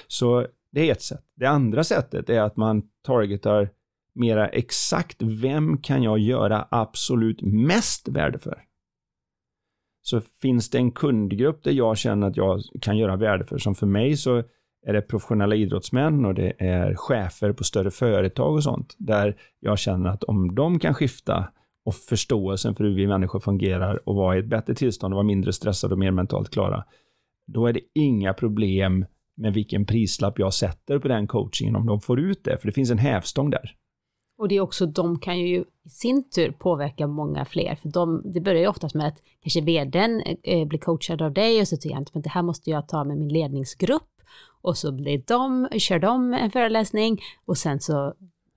Så 0.09 0.47
det 0.73 0.89
är 0.89 0.93
ett 0.93 1.03
sätt. 1.03 1.25
Det 1.37 1.47
andra 1.47 1.85
sättet 1.85 2.31
är 2.31 2.41
att 2.41 2.57
man 2.57 2.83
targetar 3.07 3.71
mera 4.15 4.49
exakt 4.49 5.23
vem 5.23 5.79
kan 5.79 6.03
jag 6.03 6.19
göra 6.19 6.69
absolut 6.71 7.43
mest 7.43 8.09
värde 8.09 8.39
för? 8.39 8.65
Så 10.03 10.21
finns 10.21 10.71
det 10.71 10.79
en 10.79 10.93
kundgrupp 10.93 11.65
där 11.65 11.73
jag 11.73 11.99
känner 11.99 12.27
att 12.27 12.37
jag 12.37 12.61
kan 12.81 12.99
göra 12.99 13.17
värde 13.17 13.45
för, 13.45 13.59
som 13.59 13.75
för 13.75 13.87
mig 13.87 14.17
så 14.17 14.43
är 14.87 14.93
det 14.93 15.03
professionella 15.03 15.55
idrottsmän 15.55 16.25
och 16.25 16.35
det 16.35 16.53
är 16.59 16.95
chefer 16.95 17.53
på 17.53 17.65
större 17.65 17.91
företag 17.91 18.55
och 18.55 18.63
sånt, 18.63 18.95
där 18.99 19.37
jag 19.61 19.79
känner 19.79 20.11
att 20.11 20.25
om 20.25 20.55
de 20.55 20.79
kan 20.79 20.95
skifta 20.95 21.49
och 21.85 21.95
förståelsen 21.95 22.75
för 22.75 22.85
hur 22.85 22.95
vi 22.95 23.07
människor 23.07 23.41
fungerar 23.41 24.09
och 24.09 24.15
vara 24.15 24.37
i 24.37 24.39
ett 24.39 24.47
bättre 24.47 24.75
tillstånd 24.75 25.15
och 25.15 25.17
vara 25.17 25.27
mindre 25.27 25.53
stressade 25.53 25.95
och 25.95 25.99
mer 25.99 26.11
mentalt 26.11 26.51
klara, 26.51 26.85
då 27.47 27.67
är 27.67 27.73
det 27.73 27.81
inga 27.95 28.35
problem 28.35 29.07
med 29.43 29.53
vilken 29.55 29.87
prislapp 29.87 30.39
jag 30.39 30.55
sätter 30.55 30.99
på 30.99 31.09
den 31.09 31.27
coachingen 31.27 31.77
om 31.77 31.87
de 31.87 32.01
får 32.01 32.21
ut 32.21 32.45
det, 32.45 32.59
för 32.59 32.67
det 32.67 32.73
finns 32.73 32.91
en 32.91 32.99
hävstång 32.99 33.51
där. 33.51 33.77
Och 34.39 34.49
det 34.49 34.57
är 34.57 34.61
också, 34.61 34.87
de 34.87 35.19
kan 35.19 35.39
ju 35.39 35.65
i 35.85 35.89
sin 35.89 36.31
tur 36.31 36.51
påverka 36.51 37.07
många 37.07 37.45
fler, 37.45 37.75
för 37.75 37.89
de, 37.89 38.33
det 38.33 38.41
börjar 38.41 38.61
ju 38.61 38.69
oftast 38.69 38.95
med 38.95 39.07
att 39.07 39.23
kanske 39.43 39.61
vdn 39.61 40.23
eh, 40.43 40.69
blir 40.69 40.79
coachad 40.79 41.23
av 41.23 41.33
dig 41.33 41.61
och 41.61 41.69
så 41.69 41.77
tycker 41.77 41.91
jag 41.91 42.01
inte, 42.01 42.11
men 42.15 42.23
det 42.23 42.31
här 42.31 42.43
måste 42.43 42.71
jag 42.71 42.89
ta 42.89 43.05
med 43.05 43.19
min 43.19 43.29
ledningsgrupp 43.29 44.09
och 44.63 44.79
så 44.79 44.93
blir 44.93 45.23
de, 45.27 45.69
kör 45.79 45.99
de 45.99 46.35
en 46.35 46.51
föreläsning 46.51 47.21
och 47.45 47.59
sen 47.59 47.81
så 47.81 48.07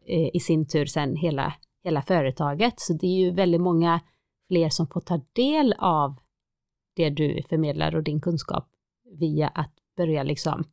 eh, 0.08 0.30
i 0.34 0.40
sin 0.40 0.68
tur 0.68 0.86
sen 0.86 1.16
hela, 1.16 1.54
hela 1.84 2.02
företaget. 2.02 2.80
Så 2.80 2.94
det 2.94 3.08
är 3.08 3.18
ju 3.18 3.32
väldigt 3.32 3.62
många 3.62 4.00
fler 4.48 4.70
som 4.70 4.88
får 4.88 5.02
ta 5.02 5.22
del 5.34 5.76
av 5.78 6.16
det 6.96 7.10
du 7.10 7.42
förmedlar 7.50 7.96
och 7.96 8.04
din 8.04 8.22
kunskap 8.22 8.68
via 9.20 9.48
att 9.48 9.72
börja 9.98 10.24
liksom 10.24 10.64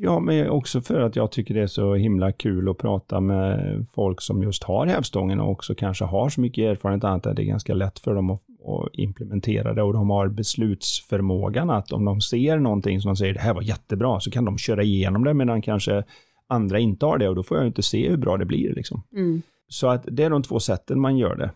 Ja, 0.00 0.20
men 0.20 0.50
också 0.50 0.80
för 0.80 1.00
att 1.00 1.16
jag 1.16 1.32
tycker 1.32 1.54
det 1.54 1.62
är 1.62 1.66
så 1.66 1.94
himla 1.94 2.32
kul 2.32 2.68
att 2.68 2.78
prata 2.78 3.20
med 3.20 3.86
folk 3.92 4.20
som 4.20 4.42
just 4.42 4.64
har 4.64 4.86
hävstången 4.86 5.40
och 5.40 5.50
också 5.50 5.74
kanske 5.74 6.04
har 6.04 6.28
så 6.28 6.40
mycket 6.40 6.62
erfarenhet 6.62 7.04
annat 7.04 7.26
att 7.26 7.36
det 7.36 7.42
är 7.42 7.46
ganska 7.46 7.74
lätt 7.74 7.98
för 7.98 8.14
dem 8.14 8.30
att, 8.30 8.42
att, 8.42 8.88
implementera 8.92 9.74
det 9.74 9.82
och 9.82 9.92
de 9.92 10.10
har 10.10 10.28
beslutsförmågan 10.28 11.70
att 11.70 11.92
om 11.92 12.04
de 12.04 12.20
ser 12.20 12.58
någonting 12.58 13.00
som 13.00 13.08
de 13.08 13.16
säger 13.16 13.34
det 13.34 13.40
här 13.40 13.54
var 13.54 13.62
jättebra 13.62 14.20
så 14.20 14.30
kan 14.30 14.44
de 14.44 14.58
köra 14.58 14.82
igenom 14.82 15.24
det 15.24 15.34
medan 15.34 15.62
kanske 15.62 16.04
andra 16.46 16.78
inte 16.78 17.06
har 17.06 17.18
det 17.18 17.28
och 17.28 17.34
då 17.34 17.42
får 17.42 17.56
jag 17.56 17.66
inte 17.66 17.82
se 17.82 18.08
hur 18.08 18.16
bra 18.16 18.36
det 18.36 18.44
blir. 18.44 18.74
Liksom. 18.74 19.02
Mm. 19.12 19.42
Så 19.68 19.88
att 19.88 20.04
det 20.10 20.24
är 20.24 20.30
de 20.30 20.42
två 20.42 20.60
sätten 20.60 21.00
man 21.00 21.16
gör 21.16 21.36
det. 21.36 21.50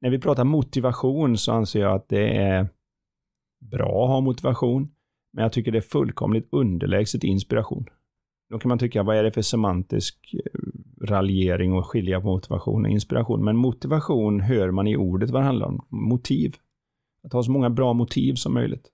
När 0.00 0.10
vi 0.10 0.18
pratar 0.18 0.44
motivation 0.44 1.38
så 1.38 1.52
anser 1.52 1.80
jag 1.80 1.94
att 1.94 2.08
det 2.08 2.36
är 2.36 2.68
bra 3.60 4.04
att 4.04 4.10
ha 4.10 4.20
motivation. 4.20 4.88
Men 5.36 5.42
jag 5.42 5.52
tycker 5.52 5.72
det 5.72 5.78
är 5.78 5.82
fullkomligt 5.82 6.48
underlägset 6.50 7.24
inspiration. 7.24 7.86
Då 8.50 8.58
kan 8.58 8.68
man 8.68 8.78
tycka, 8.78 9.02
vad 9.02 9.16
är 9.16 9.22
det 9.22 9.30
för 9.30 9.42
semantisk 9.42 10.34
eh, 10.34 10.60
raljering 11.06 11.72
och 11.72 11.86
skilja 11.86 12.20
på 12.20 12.26
motivation 12.26 12.84
och 12.84 12.90
inspiration? 12.90 13.44
Men 13.44 13.56
motivation 13.56 14.40
hör 14.40 14.70
man 14.70 14.86
i 14.86 14.96
ordet 14.96 15.30
vad 15.30 15.42
det 15.42 15.46
handlar 15.46 15.66
om. 15.66 15.86
Motiv. 15.88 16.54
Att 17.24 17.32
ha 17.32 17.42
så 17.42 17.50
många 17.50 17.70
bra 17.70 17.92
motiv 17.92 18.34
som 18.34 18.54
möjligt. 18.54 18.90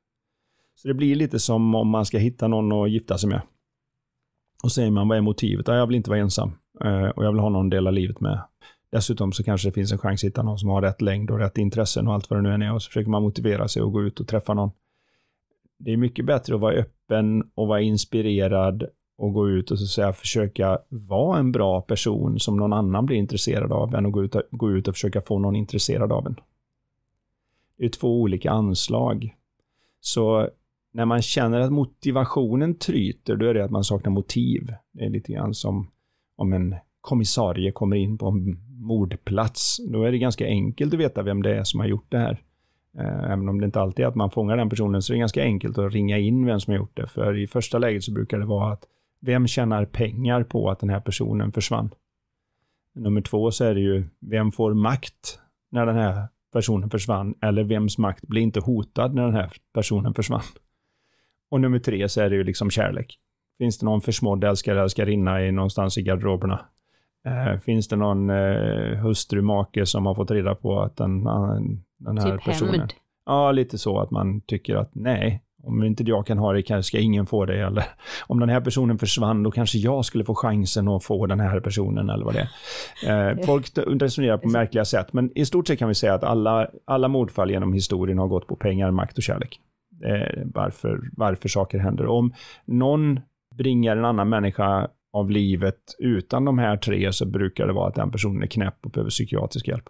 Så 0.74 0.88
det 0.88 0.94
blir 0.94 1.14
lite 1.14 1.38
som 1.38 1.74
om 1.74 1.88
man 1.88 2.06
ska 2.06 2.18
hitta 2.18 2.48
någon 2.48 2.72
att 2.72 2.90
gifta 2.90 3.18
sig 3.18 3.28
med. 3.28 3.42
Och 4.62 4.72
säger 4.72 4.90
man, 4.90 5.08
vad 5.08 5.18
är 5.18 5.22
motivet? 5.22 5.68
Ja, 5.68 5.74
jag 5.76 5.86
vill 5.86 5.96
inte 5.96 6.10
vara 6.10 6.20
ensam. 6.20 6.52
Eh, 6.84 7.08
och 7.08 7.24
jag 7.24 7.32
vill 7.32 7.40
ha 7.40 7.48
någon 7.48 7.66
att 7.66 7.70
dela 7.70 7.90
livet 7.90 8.20
med. 8.20 8.40
Dessutom 8.92 9.32
så 9.32 9.44
kanske 9.44 9.68
det 9.68 9.72
finns 9.72 9.92
en 9.92 9.98
chans 9.98 10.24
att 10.24 10.28
hitta 10.28 10.42
någon 10.42 10.58
som 10.58 10.68
har 10.68 10.82
rätt 10.82 11.02
längd 11.02 11.30
och 11.30 11.38
rätt 11.38 11.58
intressen 11.58 12.08
och 12.08 12.14
allt 12.14 12.30
vad 12.30 12.38
det 12.38 12.42
nu 12.42 12.54
än 12.54 12.62
är. 12.62 12.74
Och 12.74 12.82
så 12.82 12.88
försöker 12.88 13.10
man 13.10 13.22
motivera 13.22 13.68
sig 13.68 13.82
och 13.82 13.92
gå 13.92 14.02
ut 14.02 14.20
och 14.20 14.28
träffa 14.28 14.54
någon 14.54 14.70
det 15.84 15.92
är 15.92 15.96
mycket 15.96 16.24
bättre 16.24 16.54
att 16.54 16.60
vara 16.60 16.74
öppen 16.74 17.50
och 17.54 17.68
vara 17.68 17.80
inspirerad 17.80 18.84
och 19.16 19.32
gå 19.32 19.50
ut 19.50 19.70
och 19.70 19.78
så 19.78 19.86
säga 19.86 20.12
försöka 20.12 20.78
vara 20.88 21.38
en 21.38 21.52
bra 21.52 21.80
person 21.80 22.40
som 22.40 22.56
någon 22.56 22.72
annan 22.72 23.06
blir 23.06 23.16
intresserad 23.16 23.72
av 23.72 23.94
än 23.94 24.06
att 24.06 24.12
gå 24.12 24.24
ut, 24.24 24.34
och, 24.34 24.42
gå 24.50 24.70
ut 24.70 24.88
och 24.88 24.94
försöka 24.94 25.22
få 25.22 25.38
någon 25.38 25.56
intresserad 25.56 26.12
av 26.12 26.26
en. 26.26 26.36
Det 27.78 27.84
är 27.84 27.88
två 27.88 28.20
olika 28.20 28.50
anslag. 28.50 29.36
Så 30.00 30.48
när 30.92 31.04
man 31.04 31.22
känner 31.22 31.60
att 31.60 31.72
motivationen 31.72 32.78
tryter, 32.78 33.36
då 33.36 33.46
är 33.46 33.54
det 33.54 33.64
att 33.64 33.70
man 33.70 33.84
saknar 33.84 34.12
motiv. 34.12 34.74
Det 34.92 35.04
är 35.04 35.10
lite 35.10 35.32
grann 35.32 35.54
som 35.54 35.90
om 36.36 36.52
en 36.52 36.74
kommissarie 37.00 37.72
kommer 37.72 37.96
in 37.96 38.18
på 38.18 38.26
en 38.28 38.58
mordplats. 38.80 39.80
Då 39.92 40.02
är 40.02 40.12
det 40.12 40.18
ganska 40.18 40.46
enkelt 40.46 40.94
att 40.94 41.00
veta 41.00 41.22
vem 41.22 41.42
det 41.42 41.56
är 41.56 41.64
som 41.64 41.80
har 41.80 41.86
gjort 41.86 42.06
det 42.08 42.18
här. 42.18 42.42
Eh, 42.98 43.24
även 43.24 43.48
om 43.48 43.60
det 43.60 43.64
inte 43.64 43.80
alltid 43.80 44.04
är 44.04 44.08
att 44.08 44.14
man 44.14 44.30
fångar 44.30 44.56
den 44.56 44.68
personen 44.68 45.02
så 45.02 45.12
är 45.12 45.14
det 45.14 45.20
ganska 45.20 45.42
enkelt 45.42 45.78
att 45.78 45.92
ringa 45.92 46.18
in 46.18 46.46
vem 46.46 46.60
som 46.60 46.72
har 46.72 46.78
gjort 46.78 46.96
det. 46.96 47.06
För 47.06 47.38
i 47.38 47.46
första 47.46 47.78
läget 47.78 48.04
så 48.04 48.12
brukar 48.12 48.38
det 48.38 48.46
vara 48.46 48.72
att 48.72 48.84
vem 49.20 49.46
tjänar 49.46 49.84
pengar 49.84 50.42
på 50.42 50.70
att 50.70 50.80
den 50.80 50.90
här 50.90 51.00
personen 51.00 51.52
försvann? 51.52 51.90
Nummer 52.94 53.20
två 53.20 53.50
så 53.50 53.64
är 53.64 53.74
det 53.74 53.80
ju 53.80 54.04
vem 54.20 54.52
får 54.52 54.74
makt 54.74 55.40
när 55.70 55.86
den 55.86 55.96
här 55.96 56.28
personen 56.52 56.90
försvann? 56.90 57.34
Eller 57.40 57.64
vems 57.64 57.98
makt 57.98 58.26
blir 58.26 58.42
inte 58.42 58.60
hotad 58.60 59.14
när 59.14 59.22
den 59.22 59.34
här 59.34 59.52
personen 59.74 60.14
försvann? 60.14 60.42
Och 61.50 61.60
nummer 61.60 61.78
tre 61.78 62.08
så 62.08 62.20
är 62.20 62.30
det 62.30 62.36
ju 62.36 62.44
liksom 62.44 62.70
kärlek. 62.70 63.18
Finns 63.58 63.78
det 63.78 63.86
någon 63.86 64.00
försmådd 64.00 64.44
älskare 64.44 64.74
eller 64.74 64.82
älskarinna 64.82 65.46
i 65.46 65.52
någonstans 65.52 65.98
i 65.98 66.02
garderoberna? 66.02 66.60
Eh, 67.26 67.58
finns 67.58 67.88
det 67.88 67.96
någon 67.96 68.30
eh, 68.30 68.98
hustru, 68.98 69.42
make 69.42 69.86
som 69.86 70.06
har 70.06 70.14
fått 70.14 70.30
reda 70.30 70.54
på 70.54 70.80
att 70.80 70.96
den, 70.96 71.26
den 72.04 72.18
här 72.18 72.36
typ 72.36 72.44
personen... 72.44 72.74
Hämnd. 72.74 72.92
Ja, 73.26 73.52
lite 73.52 73.78
så 73.78 73.98
att 73.98 74.10
man 74.10 74.40
tycker 74.40 74.76
att 74.76 74.90
nej, 74.94 75.42
om 75.62 75.84
inte 75.84 76.02
jag 76.02 76.26
kan 76.26 76.38
ha 76.38 76.52
det 76.52 76.62
kanske 76.62 76.88
ska 76.88 76.98
ingen 76.98 77.26
få 77.26 77.44
det. 77.44 77.62
Eller 77.66 77.84
om 78.26 78.40
den 78.40 78.48
här 78.48 78.60
personen 78.60 78.98
försvann, 78.98 79.42
då 79.42 79.50
kanske 79.50 79.78
jag 79.78 80.04
skulle 80.04 80.24
få 80.24 80.34
chansen 80.34 80.88
att 80.88 81.04
få 81.04 81.26
den 81.26 81.40
här 81.40 81.60
personen 81.60 82.10
eller 82.10 82.24
vad 82.24 82.34
det 82.34 82.40
är. 82.40 82.48
Eh, 83.06 83.36
folk 83.46 83.66
resonerar 83.76 84.38
på 84.38 84.48
märkliga 84.48 84.84
sätt, 84.84 85.12
men 85.12 85.38
i 85.38 85.44
stort 85.44 85.66
sett 85.66 85.78
kan 85.78 85.88
vi 85.88 85.94
säga 85.94 86.14
att 86.14 86.24
alla, 86.24 86.68
alla 86.84 87.08
mordfall 87.08 87.50
genom 87.50 87.72
historien 87.72 88.18
har 88.18 88.28
gått 88.28 88.46
på 88.46 88.56
pengar, 88.56 88.90
makt 88.90 89.16
och 89.16 89.22
kärlek. 89.22 89.60
Eh, 90.04 90.42
varför, 90.44 91.00
varför 91.12 91.48
saker 91.48 91.78
händer. 91.78 92.06
Om 92.06 92.34
någon 92.64 93.20
bringar 93.54 93.96
en 93.96 94.04
annan 94.04 94.28
människa 94.28 94.88
av 95.12 95.30
livet 95.30 95.80
utan 95.98 96.44
de 96.44 96.58
här 96.58 96.76
tre 96.76 97.12
så 97.12 97.26
brukar 97.26 97.66
det 97.66 97.72
vara 97.72 97.88
att 97.88 97.94
den 97.94 98.10
personen 98.10 98.42
är 98.42 98.46
knäpp 98.46 98.76
och 98.84 98.90
behöver 98.90 99.10
psykiatrisk 99.10 99.68
hjälp. 99.68 99.84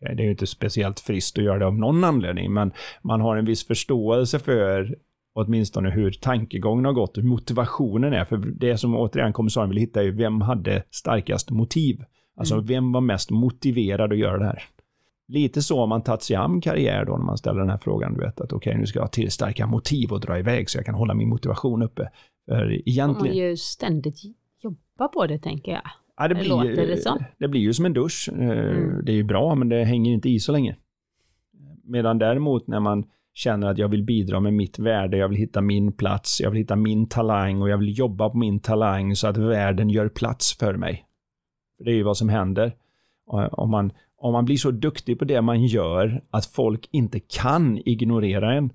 Det 0.00 0.22
är 0.22 0.24
ju 0.24 0.30
inte 0.30 0.46
speciellt 0.46 1.00
friskt 1.00 1.38
att 1.38 1.44
göra 1.44 1.58
det 1.58 1.66
av 1.66 1.78
någon 1.78 2.04
anledning, 2.04 2.52
men 2.52 2.72
man 3.02 3.20
har 3.20 3.36
en 3.36 3.44
viss 3.44 3.66
förståelse 3.66 4.38
för 4.38 4.96
åtminstone 5.34 5.90
hur 5.90 6.10
tankegången 6.10 6.84
har 6.84 6.92
gått, 6.92 7.18
hur 7.18 7.22
motivationen 7.22 8.12
är. 8.12 8.24
För 8.24 8.36
det 8.36 8.78
som 8.78 8.96
återigen 8.96 9.32
kommissarien 9.32 9.70
vill 9.70 9.78
hitta 9.78 10.02
är 10.02 10.10
vem 10.10 10.40
hade 10.40 10.82
starkast 10.90 11.50
motiv? 11.50 12.04
Alltså 12.36 12.54
mm. 12.54 12.66
vem 12.66 12.92
var 12.92 13.00
mest 13.00 13.30
motiverad 13.30 14.12
att 14.12 14.18
göra 14.18 14.38
det 14.38 14.44
här? 14.44 14.62
Lite 15.28 15.62
så 15.62 15.78
har 15.78 15.86
man 15.86 16.02
tagit 16.02 16.22
sig 16.22 16.36
an 16.36 16.60
karriär 16.60 17.04
då 17.04 17.16
när 17.16 17.24
man 17.24 17.38
ställer 17.38 17.60
den 17.60 17.70
här 17.70 17.78
frågan, 17.78 18.14
du 18.14 18.20
vet 18.20 18.40
att 18.40 18.52
okej, 18.52 18.70
okay, 18.70 18.80
nu 18.80 18.86
ska 18.86 18.98
jag 18.98 19.04
ha 19.04 19.10
till 19.10 19.30
starka 19.30 19.66
motiv 19.66 20.14
att 20.14 20.22
dra 20.22 20.38
iväg 20.38 20.70
så 20.70 20.78
jag 20.78 20.86
kan 20.86 20.94
hålla 20.94 21.14
min 21.14 21.28
motivation 21.28 21.82
uppe. 21.82 22.10
För 22.46 22.88
egentligen... 22.88 23.36
Man 23.36 23.48
ju 23.48 23.56
ständigt 23.56 24.20
jobba 24.62 25.08
på 25.08 25.26
det 25.26 25.38
tänker 25.38 25.72
jag. 25.72 25.82
Ja, 26.18 26.28
det, 26.28 26.34
blir, 26.34 26.48
låter 26.48 26.86
det 26.86 26.96
som. 26.96 27.18
Det 27.38 27.48
blir 27.48 27.60
ju 27.60 27.74
som 27.74 27.84
en 27.84 27.92
dusch. 27.92 28.28
Eh, 28.32 28.50
mm. 28.50 29.04
Det 29.04 29.12
är 29.12 29.16
ju 29.16 29.24
bra, 29.24 29.54
men 29.54 29.68
det 29.68 29.84
hänger 29.84 30.12
inte 30.12 30.30
i 30.30 30.40
så 30.40 30.52
länge. 30.52 30.76
Medan 31.84 32.18
däremot 32.18 32.66
när 32.66 32.80
man 32.80 33.04
känner 33.34 33.66
att 33.66 33.78
jag 33.78 33.88
vill 33.88 34.02
bidra 34.02 34.40
med 34.40 34.52
mitt 34.52 34.78
värde, 34.78 35.16
jag 35.16 35.28
vill 35.28 35.38
hitta 35.38 35.60
min 35.60 35.92
plats, 35.92 36.40
jag 36.40 36.50
vill 36.50 36.58
hitta 36.58 36.76
min 36.76 37.08
talang 37.08 37.62
och 37.62 37.68
jag 37.68 37.78
vill 37.78 37.98
jobba 37.98 38.30
på 38.30 38.38
min 38.38 38.60
talang 38.60 39.16
så 39.16 39.26
att 39.26 39.36
världen 39.36 39.90
gör 39.90 40.08
plats 40.08 40.58
för 40.58 40.76
mig. 40.76 41.04
det 41.84 41.90
är 41.90 41.94
ju 41.94 42.02
vad 42.02 42.16
som 42.16 42.28
händer. 42.28 42.72
Om 43.52 43.70
man, 43.70 43.92
om 44.16 44.32
man 44.32 44.44
blir 44.44 44.56
så 44.56 44.70
duktig 44.70 45.18
på 45.18 45.24
det 45.24 45.42
man 45.42 45.64
gör 45.64 46.22
att 46.30 46.46
folk 46.46 46.88
inte 46.90 47.20
kan 47.20 47.78
ignorera 47.84 48.54
en, 48.54 48.72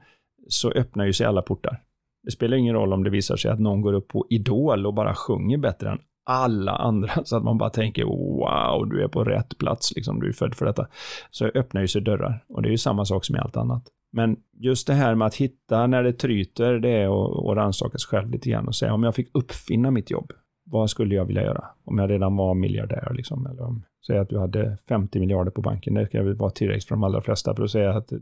så 0.47 0.71
öppnar 0.71 1.06
ju 1.06 1.13
sig 1.13 1.27
alla 1.27 1.41
portar. 1.41 1.82
Det 2.23 2.32
spelar 2.32 2.58
ingen 2.58 2.75
roll 2.75 2.93
om 2.93 3.03
det 3.03 3.10
visar 3.10 3.36
sig 3.36 3.51
att 3.51 3.60
någon 3.60 3.82
går 3.82 3.93
upp 3.93 4.08
på 4.08 4.27
Idol 4.29 4.86
och 4.86 4.93
bara 4.93 5.15
sjunger 5.15 5.58
bättre 5.58 5.89
än 5.89 5.99
alla 6.23 6.71
andra 6.71 7.12
så 7.25 7.38
att 7.38 7.43
man 7.43 7.57
bara 7.57 7.69
tänker 7.69 8.03
wow, 8.03 8.89
du 8.89 9.03
är 9.03 9.07
på 9.07 9.23
rätt 9.23 9.57
plats, 9.57 9.95
liksom, 9.95 10.19
du 10.19 10.27
är 10.27 10.33
född 10.33 10.55
för 10.55 10.65
detta. 10.65 10.88
Så 11.31 11.45
öppnar 11.45 11.81
ju 11.81 11.88
sig 11.88 12.01
dörrar 12.01 12.45
och 12.47 12.62
det 12.62 12.69
är 12.69 12.71
ju 12.71 12.77
samma 12.77 13.05
sak 13.05 13.25
som 13.25 13.36
i 13.36 13.39
allt 13.39 13.57
annat. 13.57 13.83
Men 14.12 14.38
just 14.59 14.88
det 14.88 14.93
här 14.93 15.15
med 15.15 15.25
att 15.25 15.36
hitta 15.36 15.88
när 15.88 16.03
det 16.03 16.13
tryter, 16.13 16.73
det 16.73 16.89
är 16.89 17.05
att 17.51 17.57
rannsaka 17.57 17.97
sig 17.97 18.07
själv 18.07 18.31
lite 18.31 18.49
grann 18.49 18.67
och 18.67 18.75
säga 18.75 18.93
om 18.93 19.03
jag 19.03 19.15
fick 19.15 19.29
uppfinna 19.33 19.91
mitt 19.91 20.12
jobb, 20.12 20.31
vad 20.65 20.89
skulle 20.89 21.15
jag 21.15 21.25
vilja 21.25 21.43
göra? 21.43 21.65
Om 21.86 21.97
jag 21.97 22.09
redan 22.09 22.36
var 22.36 22.53
miljardär 22.53 23.13
liksom, 23.13 23.45
eller 23.45 23.63
om, 23.63 23.83
säg 24.07 24.17
att 24.17 24.29
du 24.29 24.39
hade 24.39 24.77
50 24.88 25.19
miljarder 25.19 25.51
på 25.51 25.62
banken, 25.62 25.93
det 25.93 26.07
kan 26.07 26.25
väl 26.25 26.36
vara 26.36 26.51
tillräckligt 26.51 26.88
för 26.88 26.95
de 26.95 27.03
allra 27.03 27.21
flesta 27.21 27.55
för 27.55 27.63
att 27.63 27.71
säga 27.71 27.91
att 27.91 28.13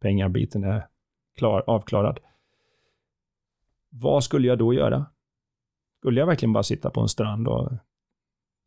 pengabiten 0.00 0.64
är 0.64 0.86
klar, 1.38 1.64
avklarad. 1.66 2.18
Vad 3.90 4.24
skulle 4.24 4.48
jag 4.48 4.58
då 4.58 4.74
göra? 4.74 5.06
Skulle 6.04 6.20
jag 6.20 6.26
verkligen 6.26 6.52
bara 6.52 6.62
sitta 6.62 6.90
på 6.90 7.00
en 7.00 7.08
strand 7.08 7.48
och 7.48 7.72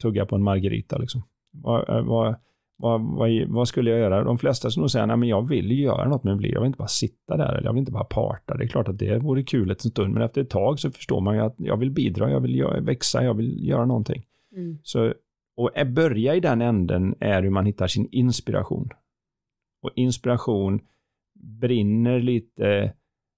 tugga 0.01 0.25
på 0.25 0.35
en 0.35 0.43
margarita 0.43 0.97
liksom? 0.97 1.23
Vad, 1.51 1.89
eh, 1.89 2.05
vad, 2.05 2.35
vad, 2.77 3.01
vad, 3.01 3.29
vad 3.47 3.67
skulle 3.67 3.89
jag 3.89 3.99
göra? 3.99 4.23
De 4.23 4.37
flesta 4.37 4.69
skulle 4.69 4.81
nog 4.81 4.91
säga, 4.91 5.05
nej 5.05 5.17
men 5.17 5.29
jag 5.29 5.47
vill 5.47 5.79
göra 5.79 6.09
något 6.09 6.23
med 6.23 6.35
mitt 6.35 6.43
liv. 6.43 6.53
Jag 6.53 6.61
vill 6.61 6.67
inte 6.67 6.77
bara 6.77 6.87
sitta 6.87 7.37
där, 7.37 7.53
eller 7.53 7.65
jag 7.65 7.73
vill 7.73 7.79
inte 7.79 7.91
bara 7.91 8.03
parta. 8.03 8.57
Det 8.57 8.63
är 8.63 8.67
klart 8.67 8.87
att 8.87 8.99
det 8.99 9.17
vore 9.17 9.43
kul 9.43 9.71
ett 9.71 9.81
stund, 9.81 10.13
men 10.13 10.23
efter 10.23 10.41
ett 10.41 10.49
tag 10.49 10.79
så 10.79 10.91
förstår 10.91 11.21
man 11.21 11.35
ju 11.35 11.41
att 11.41 11.55
jag 11.57 11.77
vill 11.77 11.91
bidra, 11.91 12.31
jag 12.31 12.39
vill 12.39 12.63
växa, 12.81 13.23
jag 13.23 13.33
vill 13.33 13.67
göra 13.67 13.85
någonting. 13.85 14.23
Mm. 14.55 14.77
Så, 14.83 15.13
och 15.57 15.71
börja 15.87 16.35
i 16.35 16.39
den 16.39 16.61
änden 16.61 17.15
är 17.19 17.43
hur 17.43 17.49
man 17.49 17.65
hittar 17.65 17.87
sin 17.87 18.07
inspiration. 18.11 18.89
Och 19.81 19.91
inspiration 19.95 20.79
brinner 21.59 22.19
lite 22.19 22.93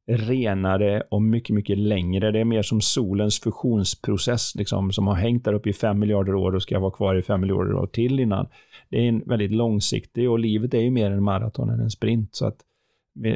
renare 0.10 1.04
och 1.12 1.22
mycket, 1.22 1.56
mycket 1.56 1.78
längre. 1.78 2.32
Det 2.32 2.40
är 2.40 2.46
mer 2.46 2.62
som 2.62 2.82
solens 2.82 3.40
fusionsprocess 3.40 4.56
liksom, 4.56 4.92
som 4.92 5.08
har 5.08 5.16
hängt 5.16 5.46
där 5.46 5.54
uppe 5.54 5.70
i 5.70 5.74
fem 5.74 6.00
miljarder 6.00 6.36
år 6.36 6.56
och 6.56 6.62
ska 6.62 6.80
vara 6.80 6.92
kvar 6.92 7.16
i 7.16 7.22
fem 7.22 7.42
miljarder 7.42 7.74
år 7.74 7.88
till 7.88 8.20
innan. 8.20 8.48
Det 8.90 8.98
är 8.98 9.10
en 9.10 9.24
väldigt 9.26 9.52
långsiktig 9.52 10.30
och 10.30 10.40
livet 10.40 10.74
är 10.74 10.82
ju 10.82 10.92
mer 10.92 11.12
en 11.12 11.24
maraton 11.24 11.70
än 11.70 11.80
en 11.80 11.90
sprint. 11.90 12.36
Så 12.36 12.46
att 12.46 12.58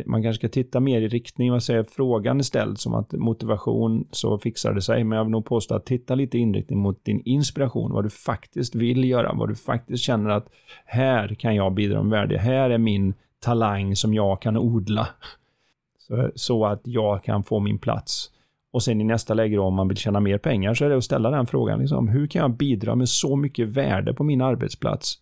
man 0.05 0.23
kanske 0.23 0.39
ska 0.39 0.49
titta 0.49 0.79
mer 0.79 1.01
i 1.01 1.07
riktning, 1.07 1.51
vad 1.51 1.63
säger 1.63 1.83
frågan 1.83 2.39
är 2.39 2.43
ställd 2.43 2.77
som 2.77 2.93
att 2.93 3.11
motivation 3.11 4.07
så 4.11 4.39
fixar 4.39 4.73
det 4.73 4.81
sig, 4.81 5.03
men 5.03 5.17
jag 5.17 5.25
vill 5.25 5.31
nog 5.31 5.45
påstå 5.45 5.75
att 5.75 5.85
titta 5.85 6.15
lite 6.15 6.37
inriktning 6.37 6.79
mot 6.79 7.05
din 7.05 7.21
inspiration, 7.25 7.91
vad 7.91 8.05
du 8.05 8.09
faktiskt 8.09 8.75
vill 8.75 9.09
göra, 9.09 9.33
vad 9.33 9.49
du 9.49 9.55
faktiskt 9.55 10.03
känner 10.03 10.29
att 10.29 10.47
här 10.85 11.35
kan 11.35 11.55
jag 11.55 11.73
bidra 11.73 12.03
med 12.03 12.11
värde, 12.11 12.37
här 12.37 12.69
är 12.69 12.77
min 12.77 13.13
talang 13.39 13.95
som 13.95 14.13
jag 14.13 14.41
kan 14.41 14.57
odla 14.57 15.07
så, 16.15 16.31
så 16.35 16.65
att 16.65 16.81
jag 16.83 17.23
kan 17.23 17.43
få 17.43 17.59
min 17.59 17.79
plats. 17.79 18.29
Och 18.73 18.83
sen 18.83 19.01
i 19.01 19.03
nästa 19.03 19.33
läge 19.33 19.55
då, 19.55 19.63
om 19.63 19.73
man 19.73 19.87
vill 19.87 19.97
tjäna 19.97 20.19
mer 20.19 20.37
pengar 20.37 20.73
så 20.73 20.85
är 20.85 20.89
det 20.89 20.97
att 20.97 21.03
ställa 21.03 21.29
den 21.29 21.47
frågan. 21.47 21.79
Liksom, 21.79 22.07
hur 22.07 22.27
kan 22.27 22.41
jag 22.41 22.57
bidra 22.57 22.95
med 22.95 23.09
så 23.09 23.35
mycket 23.35 23.67
värde 23.67 24.13
på 24.13 24.23
min 24.23 24.41
arbetsplats 24.41 25.19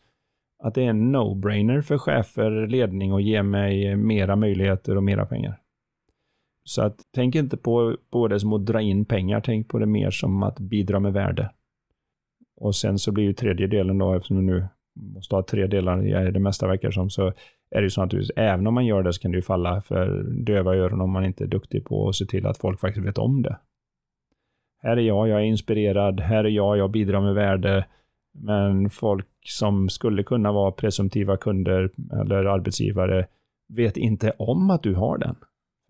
att 0.63 0.73
det 0.75 0.85
är 0.85 0.89
en 0.89 1.15
no-brainer 1.15 1.81
för 1.81 1.97
chefer, 1.97 2.67
ledning 2.67 3.13
och 3.13 3.21
ge 3.21 3.43
mig 3.43 3.95
mera 3.95 4.35
möjligheter 4.35 4.97
och 4.97 5.03
mera 5.03 5.25
pengar. 5.25 5.59
Så 6.63 6.81
att 6.81 6.99
tänk 7.13 7.35
inte 7.35 7.57
på, 7.57 7.97
på 8.11 8.27
det 8.27 8.39
som 8.39 8.53
att 8.53 8.65
dra 8.65 8.81
in 8.81 9.05
pengar, 9.05 9.41
tänk 9.41 9.67
på 9.67 9.79
det 9.79 9.85
mer 9.85 10.11
som 10.11 10.43
att 10.43 10.59
bidra 10.59 10.99
med 10.99 11.13
värde. 11.13 11.51
Och 12.55 12.75
sen 12.75 12.99
så 12.99 13.11
blir 13.11 13.23
ju 13.23 13.33
tredje 13.33 13.67
delen 13.67 13.97
då, 13.97 14.13
eftersom 14.13 14.37
du 14.37 14.53
nu 14.53 14.67
måste 15.01 15.35
ha 15.35 15.43
tre 15.43 15.67
delar 15.67 16.27
i 16.27 16.31
det 16.31 16.39
mesta 16.39 16.67
verkar 16.67 16.91
som, 16.91 17.09
så 17.09 17.27
är 17.71 17.77
det 17.77 17.83
ju 17.83 17.89
så 17.89 18.01
att 18.01 18.13
även 18.35 18.67
om 18.67 18.73
man 18.73 18.85
gör 18.85 19.03
det 19.03 19.13
så 19.13 19.21
kan 19.21 19.31
det 19.31 19.37
ju 19.37 19.41
falla 19.41 19.81
för 19.81 20.23
döva 20.23 20.75
öron 20.75 21.01
om 21.01 21.11
man 21.11 21.25
inte 21.25 21.43
är 21.43 21.47
duktig 21.47 21.85
på 21.85 22.09
att 22.09 22.15
se 22.15 22.25
till 22.25 22.45
att 22.45 22.57
folk 22.57 22.79
faktiskt 22.79 23.05
vet 23.05 23.17
om 23.17 23.41
det. 23.41 23.57
Här 24.83 24.97
är 24.97 25.01
jag, 25.01 25.27
jag 25.27 25.39
är 25.39 25.45
inspirerad, 25.45 26.19
här 26.19 26.43
är 26.43 26.49
jag, 26.49 26.77
jag 26.77 26.91
bidrar 26.91 27.21
med 27.21 27.33
värde, 27.33 27.85
men 28.33 28.89
folk 28.89 29.27
som 29.45 29.89
skulle 29.89 30.23
kunna 30.23 30.51
vara 30.51 30.71
presumtiva 30.71 31.37
kunder 31.37 31.89
eller 32.21 32.45
arbetsgivare 32.45 33.27
vet 33.69 33.97
inte 33.97 34.31
om 34.37 34.69
att 34.69 34.83
du 34.83 34.95
har 34.95 35.17
den. 35.17 35.35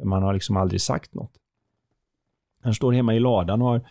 Man 0.03 0.23
har 0.23 0.33
liksom 0.33 0.57
aldrig 0.57 0.81
sagt 0.81 1.13
något. 1.13 1.31
Han 2.63 2.73
står 2.73 2.91
hemma 2.91 3.15
i 3.15 3.19
ladan 3.19 3.61
och 3.61 3.67
har 3.67 3.81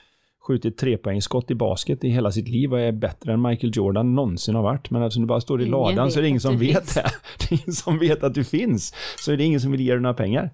skjutit 0.41 0.79
trepoängsskott 0.79 1.51
i 1.51 1.55
basket 1.55 2.05
i 2.05 2.09
hela 2.09 2.33
sitt 2.33 2.49
liv 2.49 2.73
och 2.73 2.81
är 2.81 2.93
bättre 2.93 3.33
än 3.33 3.43
Michael 3.43 3.73
Jordan 3.77 4.15
någonsin 4.15 4.55
har 4.55 4.63
varit. 4.63 4.91
Men 4.91 5.03
eftersom 5.03 5.23
du 5.23 5.27
bara 5.27 5.41
står 5.41 5.61
i 5.61 5.65
ingen 5.65 5.79
ladan 5.79 6.11
så 6.11 6.19
är 6.19 6.23
det 6.23 6.29
ingen 6.29 6.41
som 6.41 6.59
vet 6.59 6.95
det. 6.95 7.11
Det 7.39 7.55
är 7.55 7.63
ingen 7.63 7.73
som 7.73 7.99
vet 7.99 8.25
att 8.25 8.35
du 8.35 8.45
finns. 8.45 8.95
Så 9.19 9.33
är 9.33 9.37
det 9.37 9.45
ingen 9.45 9.61
som 9.61 9.73
vill 9.73 9.81
ge 9.81 9.93
dig 9.93 10.01
några 10.01 10.15
pengar. 10.15 10.51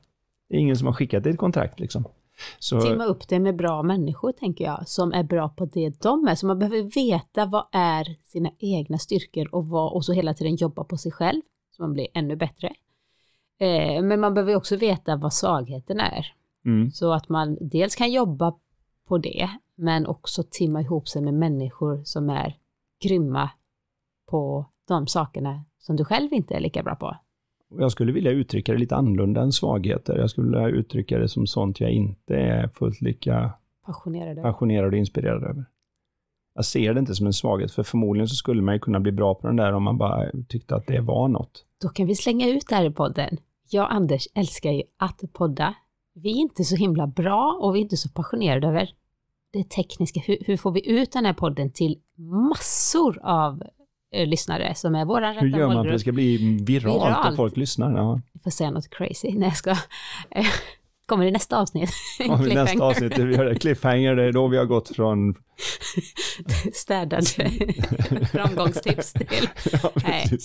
Det 0.49 0.57
är 0.57 0.59
ingen 0.59 0.77
som 0.77 0.87
har 0.87 0.95
skickat 0.95 1.25
dig 1.25 1.33
ett 1.33 1.39
kontrakt 1.39 1.81
liksom. 1.81 2.05
Så... 2.59 2.81
Timma 2.81 3.05
upp 3.05 3.29
det 3.29 3.39
med 3.39 3.57
bra 3.57 3.83
människor, 3.83 4.33
tänker 4.33 4.65
jag, 4.65 4.89
som 4.89 5.13
är 5.13 5.23
bra 5.23 5.49
på 5.49 5.65
det 5.65 6.03
de 6.03 6.29
är. 6.29 6.35
Så 6.35 6.47
man 6.47 6.59
behöver 6.59 6.83
veta 6.83 7.47
vad 7.47 7.67
är 7.73 8.17
sina 8.25 8.51
egna 8.59 8.99
styrkor 8.99 9.55
och, 9.55 9.67
vad, 9.67 9.93
och 9.93 10.05
så 10.05 10.13
hela 10.13 10.35
tiden 10.35 10.57
jobba 10.57 10.85
på 10.85 10.97
sig 10.97 11.13
själv, 11.13 11.41
så 11.77 11.83
man 11.83 11.93
blir 11.93 12.07
ännu 12.15 12.37
bättre. 12.37 12.73
Eh, 13.61 14.03
men 14.03 14.21
man 14.21 14.35
behöver 14.35 14.57
också 14.57 14.77
veta 14.77 15.17
vad 15.17 15.35
svagheten 15.35 16.01
är. 16.01 16.27
Mm. 16.65 16.91
Så 16.91 17.13
att 17.13 17.29
man 17.29 17.59
dels 17.61 17.95
kan 17.95 18.13
jobba 18.13 18.55
på 19.09 19.19
det, 19.19 19.51
men 19.77 20.07
också 20.07 20.43
timma 20.51 20.81
ihop 20.81 21.09
sig 21.09 21.23
med 21.23 21.35
människor 21.35 22.05
som 22.05 22.31
är 22.31 22.57
grymma 23.05 23.51
på 24.31 24.67
de 24.89 25.07
sakerna 25.07 25.65
som 25.79 25.97
du 25.97 26.05
själv 26.05 26.33
inte 26.33 26.55
är 26.55 26.61
lika 26.61 26.83
bra 26.83 26.95
på. 26.95 27.17
Jag 27.79 27.93
skulle 27.93 28.13
vilja 28.13 28.31
uttrycka 28.31 28.73
det 28.73 28.79
lite 28.79 28.97
annorlunda 28.97 29.41
än 29.41 29.53
svagheter. 29.53 30.19
Jag 30.19 30.31
skulle 30.31 30.47
vilja 30.47 30.69
uttrycka 30.69 31.19
det 31.19 31.29
som 31.29 31.47
sånt 31.47 31.81
jag 31.81 31.91
inte 31.91 32.37
är 32.37 32.69
fullt 32.69 33.01
lika 33.01 33.53
passionerad, 33.87 34.43
passionerad 34.43 34.93
och 34.93 34.99
inspirerad 34.99 35.45
över. 35.45 35.65
Jag 36.55 36.65
ser 36.65 36.95
det 36.95 37.01
inte 37.01 37.15
som 37.15 37.27
en 37.27 37.33
svaghet, 37.33 37.73
för 37.73 37.83
förmodligen 37.83 38.29
så 38.29 38.35
skulle 38.35 38.63
man 38.63 38.75
ju 38.75 38.81
kunna 38.81 39.01
bli 39.01 39.13
bra 39.13 39.35
på 39.35 39.47
den 39.47 39.57
där 39.57 39.73
om 39.73 39.83
man 39.83 39.99
bara 39.99 40.31
tyckte 40.49 40.77
att 40.77 40.87
det 40.87 41.01
var 41.01 41.29
något. 41.29 41.65
Då 41.83 41.89
kan 41.89 42.07
vi 42.07 42.15
slänga 42.15 42.49
ut 42.49 42.69
det 42.69 42.75
här 42.75 42.85
i 42.85 42.91
podden. 42.91 43.37
Jag 43.71 43.85
och 43.85 43.93
Anders 43.93 44.29
älskar 44.35 44.71
ju 44.71 44.83
att 44.97 45.33
podda. 45.33 45.75
Vi 46.15 46.31
är 46.31 46.37
inte 46.37 46.65
så 46.65 46.77
himla 46.77 47.07
bra 47.07 47.59
och 47.63 47.75
vi 47.75 47.79
är 47.79 47.83
inte 47.83 47.97
så 47.97 48.09
passionerade 48.09 48.69
över 48.69 48.91
det 49.53 49.71
tekniska. 49.71 50.21
Hur, 50.21 50.39
hur 50.41 50.57
får 50.57 50.73
vi 50.73 50.91
ut 50.91 51.13
den 51.13 51.27
här 51.27 51.33
podden 51.33 51.73
till 51.73 51.99
massor 52.19 53.19
av 53.23 53.63
eh, 54.15 54.27
lyssnare 54.27 54.75
som 54.75 54.95
är 54.95 55.05
våran 55.05 55.35
rätta 55.35 55.47
Hur 55.47 55.59
gör 55.59 55.67
man 55.67 55.85
för 55.85 55.91
att 55.91 55.95
det 55.95 56.01
ska 56.01 56.13
bli 56.13 56.37
viralt, 56.67 57.05
viralt. 57.05 57.31
och 57.31 57.37
folk 57.37 57.57
lyssnar? 57.57 57.97
Ja. 57.97 58.21
Jag 58.33 58.43
får 58.43 58.51
säga 58.51 58.71
något 58.71 58.91
crazy. 58.91 59.33
Nej, 59.35 59.49
jag 59.49 59.57
ska... 59.57 59.77
Kommer 61.07 61.25
det 61.25 61.31
nästa 61.31 61.59
avsnitt? 61.61 61.91
Ja, 62.19 62.37
nästa 62.37 62.85
avsnitt, 62.85 63.19
vi 63.19 63.37
gör. 63.37 63.55
Cliffhanger, 63.55 64.17
det 64.17 64.25
är 64.25 64.33
då 64.33 64.49
vi 64.49 64.57
har 64.57 64.65
gått 64.65 64.97
från... 64.97 65.35
Städade 66.75 67.27
framgångstips 68.33 69.13
till... 69.13 69.49
Ja, 69.73 69.91
Nej. 69.95 70.39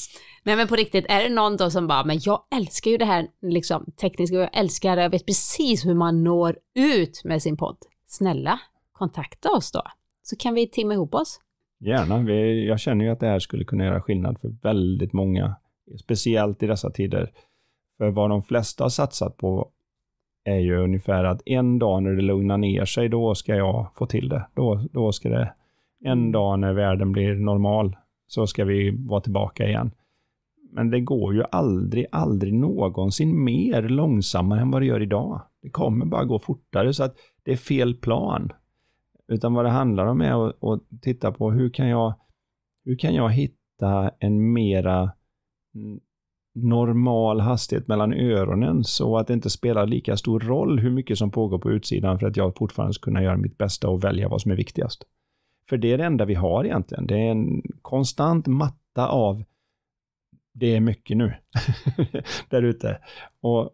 Nej, 0.43 0.55
men 0.55 0.67
på 0.67 0.75
riktigt, 0.75 1.05
är 1.09 1.23
det 1.23 1.29
någon 1.29 1.57
då 1.57 1.71
som 1.71 1.87
bara, 1.87 2.03
men 2.03 2.19
jag 2.21 2.43
älskar 2.55 2.91
ju 2.91 2.97
det 2.97 3.05
här 3.05 3.27
liksom, 3.41 3.85
tekniska, 4.01 4.35
jag 4.35 4.57
älskar 4.57 4.95
det, 4.95 5.01
jag 5.01 5.09
vet 5.09 5.25
precis 5.25 5.85
hur 5.85 5.95
man 5.95 6.23
når 6.23 6.57
ut 6.75 7.21
med 7.23 7.41
sin 7.41 7.57
podd. 7.57 7.77
Snälla, 8.07 8.59
kontakta 9.01 9.49
oss 9.49 9.71
då, 9.71 9.81
så 10.23 10.35
kan 10.35 10.53
vi 10.53 10.67
timma 10.67 10.93
ihop 10.93 11.15
oss. 11.15 11.39
Gärna. 11.79 12.17
Vi, 12.17 12.67
jag 12.67 12.79
känner 12.79 13.05
ju 13.05 13.11
att 13.11 13.19
det 13.19 13.27
här 13.27 13.39
skulle 13.39 13.63
kunna 13.63 13.85
göra 13.85 14.01
skillnad 14.01 14.39
för 14.39 14.55
väldigt 14.61 15.13
många, 15.13 15.55
speciellt 15.99 16.63
i 16.63 16.67
dessa 16.67 16.89
tider. 16.91 17.31
För 17.97 18.09
vad 18.09 18.29
de 18.29 18.43
flesta 18.43 18.83
har 18.83 18.89
satsat 18.89 19.37
på 19.37 19.69
är 20.43 20.57
ju 20.57 20.77
ungefär 20.77 21.23
att 21.23 21.41
en 21.45 21.79
dag 21.79 22.03
när 22.03 22.11
det 22.11 22.21
lugnar 22.21 22.57
ner 22.57 22.85
sig, 22.85 23.09
då 23.09 23.35
ska 23.35 23.55
jag 23.55 23.87
få 23.95 24.05
till 24.05 24.29
det. 24.29 24.47
Då, 24.55 24.83
då 24.91 25.11
ska 25.11 25.29
det, 25.29 25.53
en 26.03 26.11
mm. 26.11 26.31
dag 26.31 26.59
när 26.59 26.73
världen 26.73 27.11
blir 27.11 27.35
normal, 27.35 27.95
så 28.27 28.47
ska 28.47 28.65
vi 28.65 29.05
vara 29.07 29.21
tillbaka 29.21 29.67
igen. 29.67 29.91
Men 30.71 30.89
det 30.91 30.99
går 30.99 31.35
ju 31.35 31.43
aldrig, 31.51 32.05
aldrig 32.11 32.53
någonsin 32.53 33.43
mer 33.43 33.81
långsammare 33.81 34.61
än 34.61 34.71
vad 34.71 34.81
det 34.81 34.85
gör 34.85 35.01
idag. 35.01 35.41
Det 35.61 35.69
kommer 35.69 36.05
bara 36.05 36.23
gå 36.23 36.39
fortare, 36.39 36.93
så 36.93 37.03
att 37.03 37.15
det 37.43 37.51
är 37.51 37.57
fel 37.57 37.95
plan. 37.95 38.51
Utan 39.31 39.53
vad 39.53 39.65
det 39.65 39.69
handlar 39.69 40.05
om 40.05 40.21
är 40.21 40.47
att, 40.47 40.63
att 40.63 41.01
titta 41.01 41.31
på 41.31 41.51
hur 41.51 41.69
kan 41.69 41.87
jag, 41.87 42.13
hur 42.85 42.95
kan 42.95 43.15
jag 43.15 43.29
hitta 43.29 44.11
en 44.19 44.53
mera 44.53 45.11
normal 46.55 47.39
hastighet 47.39 47.87
mellan 47.87 48.13
öronen 48.13 48.83
så 48.83 49.17
att 49.17 49.27
det 49.27 49.33
inte 49.33 49.49
spelar 49.49 49.87
lika 49.87 50.17
stor 50.17 50.39
roll 50.39 50.79
hur 50.79 50.91
mycket 50.91 51.17
som 51.17 51.31
pågår 51.31 51.59
på 51.59 51.71
utsidan 51.71 52.19
för 52.19 52.27
att 52.27 52.37
jag 52.37 52.57
fortfarande 52.57 52.93
ska 52.93 53.03
kunna 53.03 53.23
göra 53.23 53.37
mitt 53.37 53.57
bästa 53.57 53.89
och 53.89 54.03
välja 54.03 54.29
vad 54.29 54.41
som 54.41 54.51
är 54.51 54.55
viktigast. 54.55 55.03
För 55.69 55.77
det 55.77 55.93
är 55.93 55.97
det 55.97 56.05
enda 56.05 56.25
vi 56.25 56.33
har 56.33 56.65
egentligen. 56.65 57.07
Det 57.07 57.15
är 57.15 57.31
en 57.31 57.61
konstant 57.81 58.47
matta 58.47 59.07
av 59.07 59.43
det 60.53 60.75
är 60.75 60.79
mycket 60.79 61.17
nu 61.17 61.33
där 62.49 62.61
ute. 62.63 62.99
Och 63.41 63.69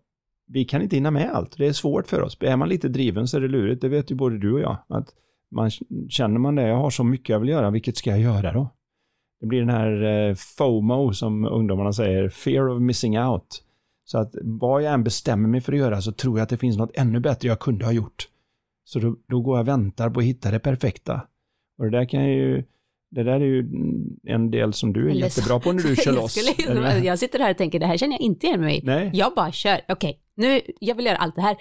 vi 0.48 0.66
kan 0.66 0.82
inte 0.82 0.96
hinna 0.96 1.12
med 1.12 1.32
allt. 1.32 1.58
Det 1.58 1.68
är 1.68 1.74
svårt 1.74 2.08
för 2.08 2.22
oss. 2.22 2.38
Är 2.42 2.56
man 2.56 2.70
lite 2.70 2.90
driven 2.90 3.28
så 3.28 3.38
är 3.38 3.42
det 3.42 3.48
lurigt. 3.48 3.82
Det 3.82 3.90
vet 3.90 4.12
ju 4.12 4.16
både 4.16 4.38
du 4.38 4.54
och 4.54 4.60
jag. 4.60 4.78
Att 4.88 5.14
man, 5.52 5.72
känner 6.10 6.40
man 6.40 6.56
det, 6.56 6.68
jag 6.68 6.78
har 6.78 6.90
så 6.90 7.04
mycket 7.04 7.30
jag 7.30 7.40
vill 7.40 7.50
göra, 7.50 7.70
vilket 7.70 7.98
ska 7.98 8.10
jag 8.10 8.20
göra 8.20 8.54
då? 8.54 8.70
Det 9.40 9.46
blir 9.48 9.60
den 9.60 9.70
här 9.70 10.04
eh, 10.04 10.36
FOMO 10.36 11.14
som 11.14 11.46
ungdomarna 11.46 11.94
säger, 11.94 12.30
fear 12.30 12.70
of 12.70 12.82
missing 12.82 13.20
out. 13.20 13.64
Så 14.06 14.18
att 14.18 14.36
vad 14.42 14.84
jag 14.84 14.94
än 14.94 15.04
bestämmer 15.04 15.50
mig 15.50 15.62
för 15.62 15.74
att 15.74 15.80
göra 15.80 16.02
så 16.02 16.12
tror 16.12 16.38
jag 16.38 16.44
att 16.44 16.50
det 16.50 16.58
finns 16.58 16.78
något 16.78 16.92
ännu 16.94 17.20
bättre 17.20 17.48
jag 17.48 17.60
kunde 17.60 17.86
ha 17.86 17.92
gjort. 17.92 18.28
Så 18.84 19.00
då, 19.00 19.16
då 19.28 19.42
går 19.42 19.58
jag 19.58 19.64
och 19.64 19.68
väntar 19.68 20.10
på 20.10 20.20
att 20.20 20.26
hitta 20.26 20.52
det 20.52 20.60
perfekta. 20.60 21.22
Och 21.78 21.86
det 21.86 21.92
där 21.92 22.06
kan 22.06 22.26
ju, 22.30 22.64
det 23.12 23.24
där 23.24 23.34
är 23.34 23.46
ju 23.46 23.70
en 24.24 24.52
del 24.52 24.74
som 24.74 24.94
du 24.94 25.06
är 25.06 25.12
Eller 25.12 25.22
jättebra 25.22 25.60
på 25.60 25.72
när 25.72 25.84
du 25.84 25.96
kör 25.96 26.12
loss. 26.22 26.38
Jag, 26.38 26.54
skulle, 26.54 27.06
jag 27.06 27.20
sitter 27.20 27.40
här 27.40 27.52
och 27.52 27.58
tänker, 27.58 27.80
det 27.80 27.86
här 27.86 27.98
känner 27.98 28.14
jag 28.14 28.22
inte 28.22 28.48
igen 28.48 28.62
mig 28.62 28.78
i. 28.78 29.10
Jag 29.14 29.34
bara 29.36 29.52
kör, 29.52 29.82
okej, 29.88 30.10
okay, 30.10 30.14
nu, 30.36 30.62
jag 30.80 30.96
vill 30.96 31.06
göra 31.06 31.18
allt 31.18 31.36
det 31.36 31.42
här. 31.42 31.58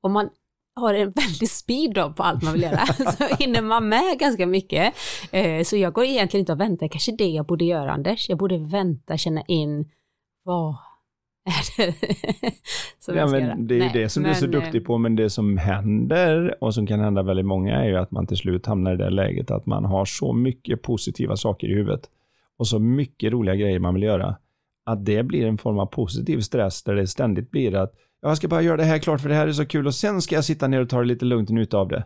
Om 0.00 0.12
man 0.12 0.28
har 0.78 0.94
en 0.94 1.10
väldig 1.10 1.50
speed 1.50 1.94
på 1.94 2.22
allt 2.22 2.42
man 2.42 2.52
vill 2.52 2.62
göra, 2.62 2.86
så 3.18 3.36
hinner 3.38 3.62
man 3.62 3.88
med 3.88 4.18
ganska 4.18 4.46
mycket. 4.46 4.94
Eh, 5.30 5.62
så 5.64 5.76
jag 5.76 5.92
går 5.92 6.04
egentligen 6.04 6.42
inte 6.42 6.52
och 6.52 6.60
väntar, 6.60 6.88
kanske 6.88 7.12
det 7.12 7.28
jag 7.28 7.46
borde 7.46 7.64
göra 7.64 7.92
Anders. 7.92 8.28
Jag 8.28 8.38
borde 8.38 8.58
vänta, 8.58 9.16
känna 9.16 9.42
in, 9.42 9.90
vad 10.44 10.76
är 11.48 11.86
det 11.86 11.92
som 12.98 13.14
ja, 13.14 13.20
jag 13.20 13.28
ska 13.28 13.38
men 13.38 13.48
göra? 13.48 13.56
Det 13.58 13.74
är 13.74 13.82
ju 13.82 14.02
det 14.02 14.08
som 14.08 14.22
men, 14.22 14.30
du 14.30 14.36
är 14.36 14.40
så 14.40 14.46
duktig 14.46 14.84
på, 14.84 14.98
men 14.98 15.16
det 15.16 15.30
som 15.30 15.58
händer 15.58 16.64
och 16.64 16.74
som 16.74 16.86
kan 16.86 17.00
hända 17.00 17.22
väldigt 17.22 17.46
många 17.46 17.76
är 17.76 17.88
ju 17.88 17.96
att 17.96 18.10
man 18.10 18.26
till 18.26 18.36
slut 18.36 18.66
hamnar 18.66 18.94
i 18.94 18.96
det 18.96 19.10
läget 19.10 19.50
att 19.50 19.66
man 19.66 19.84
har 19.84 20.04
så 20.04 20.32
mycket 20.32 20.82
positiva 20.82 21.36
saker 21.36 21.68
i 21.68 21.74
huvudet 21.74 22.10
och 22.58 22.66
så 22.66 22.78
mycket 22.78 23.32
roliga 23.32 23.54
grejer 23.54 23.78
man 23.78 23.94
vill 23.94 24.02
göra, 24.02 24.36
att 24.86 25.04
det 25.04 25.22
blir 25.22 25.46
en 25.46 25.58
form 25.58 25.78
av 25.78 25.86
positiv 25.86 26.40
stress 26.40 26.82
där 26.82 26.94
det 26.94 27.06
ständigt 27.06 27.50
blir 27.50 27.74
att 27.74 27.94
jag 28.20 28.36
ska 28.36 28.48
bara 28.48 28.62
göra 28.62 28.76
det 28.76 28.84
här 28.84 28.98
klart 28.98 29.20
för 29.20 29.28
det 29.28 29.34
här 29.34 29.48
är 29.48 29.52
så 29.52 29.66
kul 29.66 29.86
och 29.86 29.94
sen 29.94 30.22
ska 30.22 30.34
jag 30.34 30.44
sitta 30.44 30.68
ner 30.68 30.80
och 30.80 30.88
ta 30.88 30.98
det 30.98 31.04
lite 31.04 31.24
lugnt 31.24 31.50
och 31.50 31.54
njuta 31.54 31.78
av 31.78 31.88
det. 31.88 32.04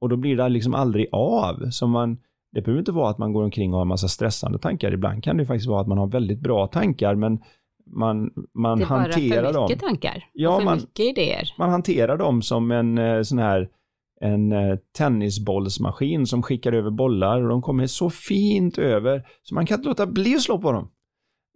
Och 0.00 0.08
då 0.08 0.16
blir 0.16 0.36
det 0.36 0.48
liksom 0.48 0.74
aldrig 0.74 1.08
av. 1.12 1.70
Så 1.70 1.86
man, 1.86 2.18
det 2.52 2.62
behöver 2.62 2.78
inte 2.78 2.92
vara 2.92 3.10
att 3.10 3.18
man 3.18 3.32
går 3.32 3.44
omkring 3.44 3.72
och 3.72 3.76
har 3.76 3.82
en 3.82 3.88
massa 3.88 4.08
stressande 4.08 4.58
tankar. 4.58 4.92
Ibland 4.92 5.24
kan 5.24 5.36
det 5.36 5.46
faktiskt 5.46 5.68
vara 5.68 5.80
att 5.80 5.88
man 5.88 5.98
har 5.98 6.06
väldigt 6.06 6.40
bra 6.40 6.66
tankar 6.66 7.14
men 7.14 7.38
man, 7.86 8.30
man 8.54 8.82
hanterar 8.82 9.12
dem. 9.12 9.20
Det 9.30 9.36
är 9.36 9.42
bara 9.42 9.52
för 9.52 9.62
mycket 9.62 9.80
dem. 9.80 9.88
tankar 9.88 10.24
ja, 10.32 10.50
och 10.50 10.60
för 10.60 10.64
man, 10.64 10.76
mycket 10.78 11.06
idéer. 11.06 11.54
Man 11.58 11.70
hanterar 11.70 12.16
dem 12.16 12.42
som 12.42 12.70
en 12.70 12.98
eh, 12.98 13.22
sån 13.22 13.38
här 13.38 13.68
en 14.20 14.52
eh, 14.52 14.76
tennisbollsmaskin 14.98 16.26
som 16.26 16.42
skickar 16.42 16.72
över 16.72 16.90
bollar 16.90 17.42
och 17.42 17.48
de 17.48 17.62
kommer 17.62 17.86
så 17.86 18.10
fint 18.10 18.78
över 18.78 19.26
så 19.42 19.54
man 19.54 19.66
kan 19.66 19.78
inte 19.78 19.88
låta 19.88 20.06
bli 20.06 20.34
att 20.34 20.42
slå 20.42 20.58
på 20.58 20.72
dem. 20.72 20.90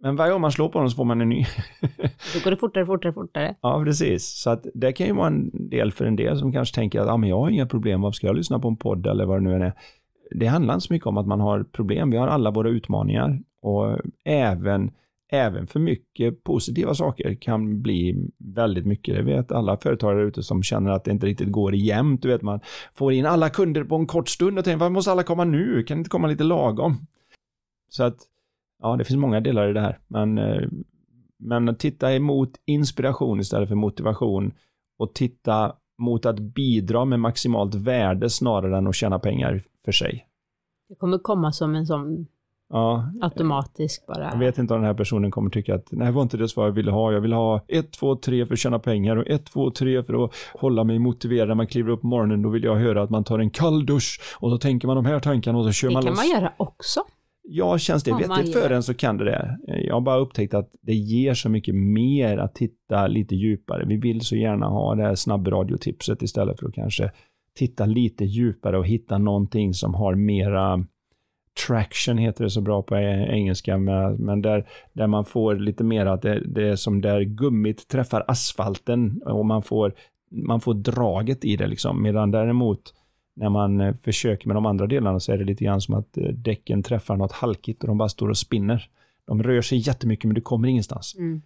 Men 0.03 0.15
varje 0.15 0.31
gång 0.31 0.41
man 0.41 0.51
slår 0.51 0.69
på 0.69 0.79
dem 0.79 0.89
så 0.89 0.95
får 0.95 1.05
man 1.05 1.21
en 1.21 1.29
ny. 1.29 1.45
Då 2.33 2.39
går 2.43 2.51
det 2.51 2.57
fortare, 2.57 2.85
fortare, 2.85 3.13
fortare. 3.13 3.55
Ja, 3.61 3.83
precis. 3.83 4.41
Så 4.41 4.49
att 4.49 4.65
det 4.73 4.93
kan 4.93 5.07
ju 5.07 5.13
vara 5.13 5.27
en 5.27 5.69
del 5.69 5.91
för 5.91 6.05
en 6.05 6.15
del 6.15 6.39
som 6.39 6.51
kanske 6.51 6.75
tänker 6.75 6.99
att 6.99 7.07
ah, 7.07 7.17
men 7.17 7.29
jag 7.29 7.39
har 7.39 7.49
inga 7.49 7.65
problem, 7.65 8.01
varför 8.01 8.15
ska 8.15 8.27
jag 8.27 8.35
lyssna 8.35 8.59
på 8.59 8.67
en 8.67 8.77
podd 8.77 9.07
eller 9.07 9.25
vad 9.25 9.37
det 9.37 9.43
nu 9.43 9.55
än 9.55 9.61
är. 9.61 9.73
Det 10.31 10.45
handlar 10.45 10.73
inte 10.73 10.87
så 10.87 10.93
mycket 10.93 11.07
om 11.07 11.17
att 11.17 11.27
man 11.27 11.39
har 11.39 11.63
problem, 11.63 12.11
vi 12.11 12.17
har 12.17 12.27
alla 12.27 12.51
våra 12.51 12.69
utmaningar 12.69 13.39
och 13.61 13.99
även, 14.25 14.91
även 15.31 15.67
för 15.67 15.79
mycket 15.79 16.43
positiva 16.43 16.93
saker 16.93 17.35
kan 17.35 17.81
bli 17.81 18.29
väldigt 18.37 18.85
mycket. 18.85 19.15
Det 19.15 19.23
vet 19.23 19.51
alla 19.51 19.77
företagare 19.77 20.23
ute 20.23 20.43
som 20.43 20.63
känner 20.63 20.91
att 20.91 21.03
det 21.03 21.11
inte 21.11 21.25
riktigt 21.25 21.51
går 21.51 21.75
jämnt. 21.75 22.21
Du 22.21 22.27
vet, 22.27 22.41
man 22.41 22.59
får 22.93 23.13
in 23.13 23.25
alla 23.25 23.49
kunder 23.49 23.83
på 23.83 23.95
en 23.95 24.07
kort 24.07 24.29
stund 24.29 24.59
och 24.59 24.65
tänker, 24.65 24.79
varför 24.79 24.93
måste 24.93 25.11
alla 25.11 25.23
komma 25.23 25.43
nu? 25.43 25.83
Kan 25.83 25.97
det 25.97 25.99
inte 25.99 26.09
komma 26.09 26.27
lite 26.27 26.43
lagom? 26.43 27.07
Så 27.89 28.03
att, 28.03 28.17
ja, 28.83 28.95
det 28.95 29.03
finns 29.03 29.17
många 29.17 29.39
delar 29.39 29.69
i 29.69 29.73
det 29.73 29.81
här, 29.81 29.99
men, 30.07 30.37
eh, 30.37 30.67
men 31.39 31.75
titta 31.75 32.13
emot 32.13 32.49
inspiration 32.65 33.39
istället 33.39 33.69
för 33.69 33.75
motivation 33.75 34.51
och 34.99 35.13
titta 35.13 35.73
mot 35.97 36.25
att 36.25 36.39
bidra 36.39 37.05
med 37.05 37.19
maximalt 37.19 37.75
värde 37.75 38.29
snarare 38.29 38.77
än 38.77 38.87
att 38.87 38.95
tjäna 38.95 39.19
pengar 39.19 39.61
för 39.85 39.91
sig. 39.91 40.27
Det 40.89 40.95
kommer 40.95 41.17
komma 41.17 41.51
som 41.51 41.75
en 41.75 41.85
sån 41.85 42.27
Ja, 42.69 43.11
automatisk 43.21 44.07
bara. 44.07 44.29
jag 44.31 44.37
vet 44.39 44.57
inte 44.57 44.73
om 44.73 44.79
den 44.79 44.87
här 44.87 44.93
personen 44.93 45.31
kommer 45.31 45.49
tycka 45.49 45.75
att 45.75 45.87
nej, 45.91 46.05
det 46.05 46.11
var 46.11 46.21
inte 46.21 46.37
det 46.37 46.47
svar 46.49 46.65
jag 46.65 46.71
ville 46.71 46.91
ha. 46.91 47.11
Jag 47.13 47.21
vill 47.21 47.33
ha 47.33 47.61
1, 47.67 47.91
2, 47.91 48.15
3 48.15 48.45
för 48.45 48.53
att 48.53 48.59
tjäna 48.59 48.79
pengar 48.79 49.15
och 49.15 49.27
1, 49.27 49.45
2, 49.45 49.71
3 49.71 50.03
för 50.03 50.25
att 50.25 50.31
hålla 50.53 50.83
mig 50.83 50.99
motiverad 50.99 51.47
när 51.47 51.55
man 51.55 51.67
kliver 51.67 51.91
upp 51.91 52.01
på 52.01 52.07
morgonen. 52.07 52.41
Då 52.41 52.49
vill 52.49 52.63
jag 52.63 52.75
höra 52.75 53.03
att 53.03 53.09
man 53.09 53.23
tar 53.23 53.39
en 53.39 53.49
kall 53.49 53.85
dusch 53.85 54.21
och 54.39 54.51
så 54.51 54.57
tänker 54.57 54.87
man 54.87 54.95
de 54.95 55.05
här 55.05 55.19
tankarna 55.19 55.57
och 55.57 55.65
så 55.65 55.71
kör 55.71 55.87
det 55.87 55.93
man 55.93 56.03
kan 56.03 56.11
loss. 56.11 56.19
man 56.19 56.41
göra 56.41 56.51
också. 56.57 56.99
Ja, 57.45 57.77
känns 57.77 58.03
det 58.03 58.11
man 58.11 58.21
vettigt 58.21 58.53
för 58.53 58.69
en 58.69 58.83
så 58.83 58.93
kan 58.93 59.17
det 59.17 59.25
det. 59.25 59.57
Jag 59.67 59.93
har 59.93 60.01
bara 60.01 60.17
upptäckt 60.17 60.53
att 60.53 60.69
det 60.81 60.93
ger 60.93 61.33
så 61.33 61.49
mycket 61.49 61.75
mer 61.75 62.37
att 62.37 62.55
titta 62.55 63.07
lite 63.07 63.35
djupare. 63.35 63.85
Vi 63.85 63.97
vill 63.97 64.21
så 64.21 64.35
gärna 64.35 64.65
ha 64.65 64.95
det 64.95 65.03
här 65.03 65.15
snabbradiotipset 65.15 66.21
istället 66.21 66.59
för 66.59 66.67
att 66.67 66.73
kanske 66.73 67.11
titta 67.57 67.85
lite 67.85 68.25
djupare 68.25 68.77
och 68.77 68.87
hitta 68.87 69.17
någonting 69.17 69.73
som 69.73 69.93
har 69.93 70.15
mera 70.15 70.85
traction 71.67 72.17
heter 72.17 72.43
det 72.43 72.49
så 72.49 72.61
bra 72.61 72.83
på 72.83 72.95
engelska, 72.95 73.77
men 73.77 74.41
där, 74.41 74.67
där 74.93 75.07
man 75.07 75.25
får 75.25 75.55
lite 75.55 75.83
mer 75.83 76.05
att 76.05 76.21
det, 76.21 76.39
det 76.45 76.67
är 76.67 76.75
som 76.75 77.01
där 77.01 77.21
gummit 77.21 77.87
träffar 77.87 78.23
asfalten 78.27 79.21
och 79.25 79.45
man 79.45 79.63
får, 79.63 79.93
man 80.31 80.59
får 80.59 80.73
draget 80.73 81.45
i 81.45 81.55
det 81.55 81.67
liksom. 81.67 82.03
Medan 82.03 82.31
däremot 82.31 82.93
när 83.35 83.49
man 83.49 83.81
eh, 83.81 83.95
försöker 84.03 84.47
med 84.47 84.55
de 84.55 84.65
andra 84.65 84.87
delarna 84.87 85.19
så 85.19 85.31
är 85.31 85.37
det 85.37 85.43
lite 85.43 85.63
grann 85.63 85.81
som 85.81 85.93
att 85.95 86.17
eh, 86.17 86.23
däcken 86.23 86.83
träffar 86.83 87.15
något 87.17 87.31
halkigt 87.31 87.81
och 87.83 87.87
de 87.87 87.97
bara 87.97 88.09
står 88.09 88.29
och 88.29 88.37
spinner. 88.37 88.89
De 89.25 89.43
rör 89.43 89.61
sig 89.61 89.77
jättemycket 89.77 90.25
men 90.25 90.35
det 90.35 90.41
kommer 90.41 90.67
ingenstans. 90.67 91.15
Mm. 91.17 91.41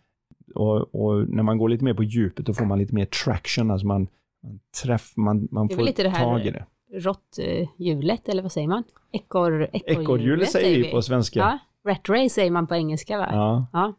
Och, 0.55 0.95
och 0.95 1.29
när 1.29 1.43
man 1.43 1.57
går 1.57 1.69
lite 1.69 1.83
mer 1.83 1.93
på 1.93 2.03
djupet 2.03 2.45
då 2.45 2.53
får 2.53 2.65
man 2.65 2.79
lite 2.79 2.95
mer 2.95 3.05
traction, 3.05 3.71
alltså 3.71 3.87
man, 3.87 4.07
man 4.43 4.59
träff, 4.83 5.13
man, 5.17 5.47
man 5.51 5.67
Det 5.67 5.73
är 5.73 5.75
får 5.75 5.83
väl 5.83 5.85
lite 5.85 6.03
det 6.03 6.09
här- 6.09 6.19
tag 6.23 6.45
i 6.45 6.51
det. 6.51 6.65
Råtthjulet, 6.93 8.29
eller 8.29 8.41
vad 8.41 8.51
säger 8.51 8.67
man? 8.67 8.83
Ekor, 9.11 9.67
Ekorrhjulet 9.73 10.51
säger 10.51 10.83
vi 10.83 10.91
på 10.91 11.01
svenska. 11.01 11.39
Ja, 11.39 11.59
rat 11.91 12.09
race 12.09 12.29
säger 12.29 12.51
man 12.51 12.67
på 12.67 12.75
engelska 12.75 13.17
va? 13.17 13.27
Ja. 13.31 13.67
Ja, 13.73 13.93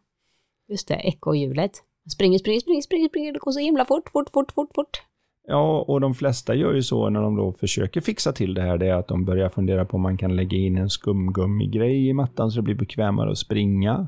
just 0.67 0.87
det, 0.87 0.95
ekorrhjulet. 0.95 1.71
Springer, 2.13 2.39
springer, 2.39 2.59
springer, 2.59 2.81
springer, 2.81 3.07
springer, 3.09 3.33
det 3.33 3.39
går 3.39 3.51
så 3.51 3.59
himla 3.59 3.85
fort, 3.85 4.09
fort, 4.09 4.29
fort, 4.33 4.51
fort, 4.51 4.69
fort. 4.75 5.01
Ja, 5.51 5.81
och 5.87 6.01
de 6.01 6.13
flesta 6.13 6.55
gör 6.55 6.73
ju 6.73 6.83
så 6.83 7.09
när 7.09 7.21
de 7.21 7.35
då 7.35 7.53
försöker 7.53 8.01
fixa 8.01 8.31
till 8.31 8.53
det 8.53 8.61
här, 8.61 8.77
det 8.77 8.87
är 8.87 8.93
att 8.93 9.07
de 9.07 9.25
börjar 9.25 9.49
fundera 9.49 9.85
på 9.85 9.95
om 9.97 10.01
man 10.01 10.17
kan 10.17 10.35
lägga 10.35 10.57
in 10.57 10.77
en 10.77 10.89
skumgummigrej 10.89 12.07
i 12.07 12.13
mattan 12.13 12.51
så 12.51 12.55
det 12.59 12.63
blir 12.63 12.75
bekvämare 12.75 13.31
att 13.31 13.37
springa. 13.37 14.07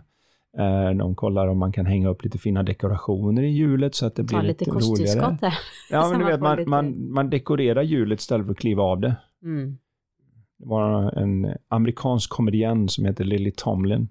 Eh, 0.57 0.97
De 0.97 1.15
kollar 1.15 1.47
om 1.47 1.57
man 1.57 1.71
kan 1.71 1.85
hänga 1.85 2.09
upp 2.09 2.23
lite 2.23 2.37
fina 2.37 2.63
dekorationer 2.63 3.43
i 3.43 3.49
hjulet 3.49 3.95
så 3.95 4.05
att 4.05 4.15
det 4.15 4.23
blir 4.23 4.37
Ta 4.37 4.41
lite, 4.43 4.65
lite 4.65 4.77
roligare. 4.77 5.37
där. 5.41 5.53
Ja, 5.91 6.09
men 6.11 6.19
du 6.19 6.25
vet, 6.25 6.41
man, 6.41 6.69
man, 6.69 7.11
man 7.11 7.29
dekorerar 7.29 7.81
hjulet 7.81 8.19
istället 8.19 8.45
för 8.45 8.51
att 8.51 8.59
kliva 8.59 8.83
av 8.83 8.99
det. 8.99 9.15
Mm. 9.43 9.77
Det 10.59 10.67
var 10.67 11.11
en 11.17 11.47
amerikansk 11.67 12.29
komedian 12.29 12.89
som 12.89 13.05
heter 13.05 13.23
Lily 13.23 13.51
Tomlin 13.51 14.07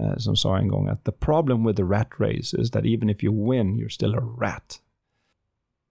eh, 0.00 0.16
som 0.16 0.36
sa 0.36 0.58
en 0.58 0.68
gång 0.68 0.88
att 0.88 1.04
the 1.04 1.12
problem 1.12 1.66
with 1.66 1.76
the 1.76 1.82
rat 1.82 2.08
race 2.18 2.60
is 2.60 2.70
that 2.70 2.84
even 2.86 3.10
if 3.10 3.24
you 3.24 3.50
win 3.50 3.76
you're 3.80 3.88
still 3.94 4.14
a 4.14 4.20
rat. 4.40 4.78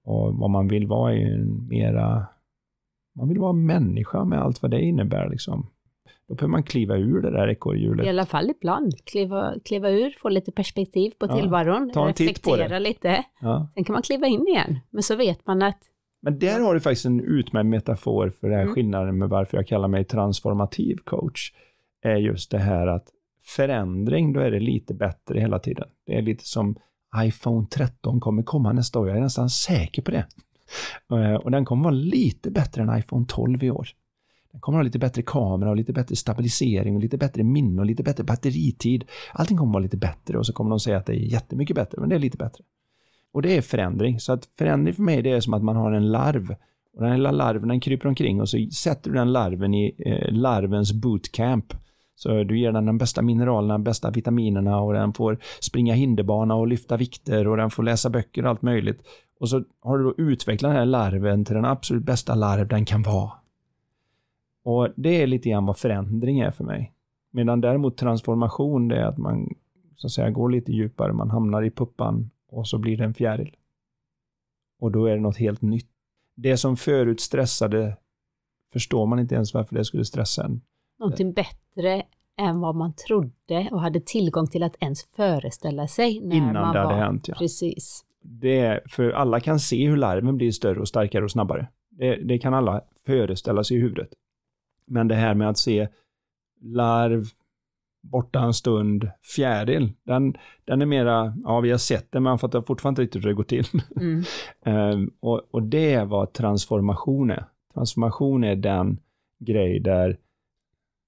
Och 0.04 0.36
vad 0.36 0.50
man 0.50 0.68
vill 0.68 0.88
vara 0.88 1.12
är 1.14 1.18
ju 1.18 1.34
en 1.34 1.68
mera, 1.68 2.26
man 3.16 3.30
vill 3.30 3.40
vara 3.40 3.54
människa 3.54 4.26
med 4.26 4.40
allt 4.42 4.62
vad 4.62 4.72
det 4.72 4.82
innebär 4.82 5.30
liksom. 5.30 5.68
Då 6.28 6.36
behöver 6.36 6.52
man 6.52 6.64
kliva 6.64 6.98
ur 6.98 7.22
det 7.22 7.32
där 7.32 7.48
I 7.48 7.52
ekorrhjulet. 7.52 8.08
alla 8.08 8.26
fall 8.26 8.50
ibland. 8.50 8.94
Kliva, 9.06 9.54
kliva 9.66 9.90
ur, 9.90 10.16
få 10.22 10.30
lite 10.30 10.52
perspektiv 10.52 11.12
på 11.20 11.26
Ja, 11.26 11.36
tillvaron, 11.40 11.92
ta 11.94 12.08
en 12.08 12.14
titt 12.14 12.44
på 12.44 12.50
det. 12.56 12.64
reflektera 12.64 12.80
lite. 12.80 13.26
Ja. 13.42 13.68
Sen 13.74 13.84
kan 13.84 13.94
man 13.94 14.02
kliva 14.02 14.28
in 14.28 14.48
igen. 14.48 14.80
Men 14.90 15.04
så 15.04 15.16
vet 15.16 15.48
man 15.48 15.62
att 15.62 15.78
Men 16.22 16.40
där 16.40 16.60
har 16.60 16.74
du 16.74 16.80
faktiskt 16.80 17.06
en 17.06 17.20
utmärkt 17.20 17.66
metafor 17.68 18.30
för 18.30 18.48
den 18.48 18.56
här 18.58 18.64
Mm. 18.64 18.76
skillnaden 18.76 19.18
med 19.18 19.30
varför 19.30 19.58
jag 19.58 19.68
kallar 19.68 19.88
mig 19.88 20.04
transformativ 20.06 20.96
coach. 21.04 21.52
Är 22.02 22.16
just 22.16 22.52
det 22.52 22.60
här 22.60 22.88
att 22.88 23.08
förändring, 23.56 24.34
då 24.34 24.40
är 24.40 24.52
det 24.52 24.60
lite 24.60 24.94
bättre 24.94 25.40
hela 25.40 25.60
tiden. 25.60 25.88
Det 26.06 26.18
är 26.18 26.22
lite 26.22 26.44
som 26.46 26.76
iPhone 27.18 27.68
13 27.68 28.20
kommer 28.20 28.44
komma 28.44 28.74
nästa 28.74 29.00
år, 29.00 29.08
jag 29.08 29.18
är 29.18 29.22
nästan 29.22 29.50
säker 29.50 30.02
på 30.02 30.12
det. 30.12 30.26
Eh, 31.12 31.34
och 31.34 31.52
den 31.52 31.66
kommer 31.66 31.84
vara 31.84 31.94
lite 31.94 32.52
bättre 32.52 32.82
än 32.82 33.00
iPhone 33.00 33.26
12 33.30 33.64
i 33.64 33.72
år. 33.72 33.88
Den 34.52 34.62
kommer 34.62 34.78
ha 34.78 34.84
lite 34.84 35.00
bättre 35.00 35.22
kamera 35.22 35.70
och 35.70 35.76
lite 35.76 35.94
bättre 35.94 36.16
stabilisering 36.16 36.96
och 36.96 37.02
lite 37.02 37.18
bättre 37.18 37.44
minne 37.44 37.82
och 37.82 37.86
lite 37.86 38.04
bättre 38.04 38.24
batteritid. 38.24 39.04
Allting 39.34 39.58
kommer 39.58 39.74
vara 39.74 39.84
lite 39.84 39.98
bättre 39.98 40.38
och 40.38 40.46
så 40.46 40.54
kommer 40.54 40.70
de 40.70 40.80
säga 40.80 40.98
att 40.98 41.06
det 41.06 41.14
är 41.14 41.32
jättemycket 41.32 41.76
bättre, 41.76 42.00
men 42.00 42.10
det 42.10 42.16
är 42.16 42.20
lite 42.20 42.38
bättre. 42.38 42.64
Och 43.34 43.42
det 43.42 43.58
är 43.58 43.62
förändring. 43.62 44.20
Så 44.20 44.34
att 44.34 44.50
förändring 44.58 44.96
för 44.96 45.04
mig 45.04 45.22
det 45.22 45.32
är 45.32 45.40
som 45.40 45.54
att 45.54 45.64
man 45.64 45.76
har 45.76 45.92
en 45.92 46.12
larv. 46.12 46.56
Och 46.94 47.02
den 47.02 47.10
här 47.10 47.18
lilla 47.18 47.32
larven 47.32 47.70
den 47.70 47.80
kryper 47.80 48.08
omkring 48.08 48.42
och 48.42 48.50
så 48.50 48.58
sätter 48.74 49.10
du 49.10 49.18
den 49.18 49.32
larven 49.32 49.74
i 49.74 49.96
eh, 50.06 50.34
larvens 50.34 50.94
bootcamp. 50.94 51.74
Så 52.16 52.44
du 52.44 52.60
ger 52.60 52.72
den 52.72 52.86
de 52.86 52.98
bästa 52.98 53.22
mineralerna, 53.22 53.74
de 53.74 53.84
bästa 53.84 54.12
vitaminerna 54.12 54.82
och 54.82 54.94
den 54.94 55.14
får 55.14 55.38
springa 55.60 55.94
hinderbana 55.94 56.56
och 56.56 56.68
lyfta 56.68 56.98
vikter 56.98 57.48
och 57.48 57.58
den 57.58 57.70
får 57.70 57.84
läsa 57.84 58.10
böcker 58.10 58.44
och 58.44 58.50
allt 58.50 58.62
möjligt. 58.62 59.02
Och 59.40 59.50
så 59.50 59.64
har 59.80 59.98
du 59.98 60.04
då 60.04 60.14
utvecklat 60.18 60.70
den 60.70 60.78
här 60.78 60.86
larven 60.86 61.46
till 61.46 61.56
den 61.56 61.66
absolut 61.66 62.04
bästa 62.04 62.36
larv 62.36 62.68
den 62.68 62.86
kan 62.86 63.04
vara. 63.04 63.32
Och 64.64 64.90
det 64.96 65.22
är 65.22 65.28
lite 65.28 65.50
grann 65.50 65.66
vad 65.66 65.78
förändring 65.78 66.40
är 66.40 66.52
för 66.52 66.64
mig. 66.64 66.94
Medan 67.32 67.62
däremot 67.62 67.98
transformation 67.98 68.88
det 68.88 68.96
är 68.96 69.06
att 69.06 69.18
man 69.18 69.50
så 69.96 70.08
att 70.08 70.12
säga 70.12 70.30
går 70.30 70.50
lite 70.50 70.72
djupare, 70.72 71.14
man 71.14 71.30
hamnar 71.30 71.64
i 71.64 71.72
puppan 71.72 72.30
och 72.48 72.68
så 72.68 72.78
blir 72.78 72.98
det 72.98 73.04
en 73.04 73.14
fjäril. 73.14 73.56
Och 74.80 74.92
då 74.92 75.06
är 75.06 75.16
det 75.16 75.22
något 75.22 75.38
helt 75.38 75.62
nytt. 75.62 75.90
Det 76.36 76.58
som 76.58 76.78
förut 76.78 77.22
stressade 77.22 77.98
förstår 78.74 79.06
man 79.06 79.20
inte 79.20 79.36
ens 79.36 79.54
varför 79.54 79.76
det 79.76 79.86
skulle 79.86 80.06
stressa 80.06 80.46
en 80.46 80.62
någonting 81.02 81.34
bättre 81.34 82.04
än 82.38 82.60
vad 82.60 82.76
man 82.76 82.94
trodde 82.94 83.70
och 83.72 83.82
hade 83.82 84.00
tillgång 84.00 84.48
till 84.48 84.64
att 84.64 84.76
ens 84.80 85.04
föreställa 85.04 85.88
sig 85.88 86.20
när 86.20 86.36
Innan 86.36 86.54
man 86.54 86.74
det 86.74 86.80
hade 86.80 86.94
var. 86.94 87.02
hänt, 87.02 87.28
ja. 87.28 87.36
Precis. 87.38 88.06
Det 88.24 88.60
är, 88.60 88.82
för 88.90 89.10
alla 89.12 89.40
kan 89.40 89.60
se 89.60 89.88
hur 89.88 89.98
larven 89.98 90.38
blir 90.38 90.52
större 90.52 90.80
och 90.80 90.88
starkare 90.88 91.24
och 91.24 91.32
snabbare. 91.32 91.68
Det, 91.90 92.16
det 92.16 92.40
kan 92.40 92.54
alla 92.54 92.82
föreställa 93.06 93.64
sig 93.64 93.78
i 93.78 93.80
huvudet. 93.80 94.10
Men 94.86 95.08
det 95.08 95.16
här 95.16 95.34
med 95.34 95.50
att 95.50 95.58
se 95.58 95.88
larv 96.62 97.26
borta 98.02 98.40
en 98.40 98.54
stund, 98.54 99.12
fjäril, 99.36 99.94
den, 100.04 100.36
den 100.66 100.82
är 100.82 100.86
mera, 100.86 101.34
ja 101.44 101.60
vi 101.60 101.72
har 101.72 101.78
sett 101.78 102.12
det 102.12 102.20
men 102.20 102.24
man 102.24 102.40
fattar 102.40 102.62
fortfarande 102.62 103.02
inte 103.02 103.18
riktigt 103.18 103.24
hur 103.24 103.30
det 103.30 103.36
går 103.36 103.44
till. 103.44 103.66
Mm. 103.96 104.24
Ehm, 104.66 105.12
och, 105.20 105.42
och 105.52 105.64
det 105.64 105.94
är 105.94 106.06
vad 106.06 106.34
transformation 106.34 107.32
är. 107.32 107.46
Transformation 107.74 108.44
är 108.44 108.56
den 108.56 109.00
grej 109.40 109.80
där 109.80 110.18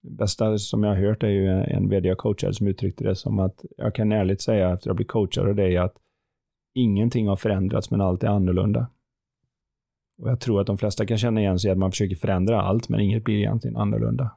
bästa 0.04 0.58
som 0.58 0.84
jag 0.84 0.90
har 0.90 1.02
hört 1.02 1.24
är 1.24 1.28
ju 1.28 1.48
en, 1.48 1.90
vd 1.90 2.10
jag 2.10 2.18
coachade 2.18 2.54
som 2.54 2.68
uttryckte 2.68 3.04
det 3.04 3.16
som 3.16 3.40
att 3.40 3.66
jag 3.78 3.96
kan 3.96 4.12
ärligt 4.12 4.42
säga 4.42 4.74
efter 4.74 4.90
att 4.90 4.94
ha 4.94 4.96
blivit 4.96 5.12
coachad 5.12 5.48
av 5.48 5.56
dig 5.56 5.78
att 5.78 5.96
ingenting 6.74 7.28
har 7.28 7.36
förändrats 7.36 7.92
men 7.92 8.02
allt 8.02 8.24
är 8.24 8.28
annorlunda. 8.28 8.88
Och 10.18 10.30
jag 10.30 10.40
tror 10.40 10.62
att 10.62 10.68
de 10.68 10.78
flesta 10.78 11.06
kan 11.06 11.18
känna 11.18 11.42
igen 11.42 11.60
sig 11.60 11.72
att 11.72 11.78
man 11.78 11.92
försöker 11.92 12.16
förändra 12.16 12.62
allt 12.62 12.90
men 12.90 13.00
inget 13.00 13.24
blir 13.24 13.38
egentligen 13.38 13.78
annorlunda. 13.78 14.32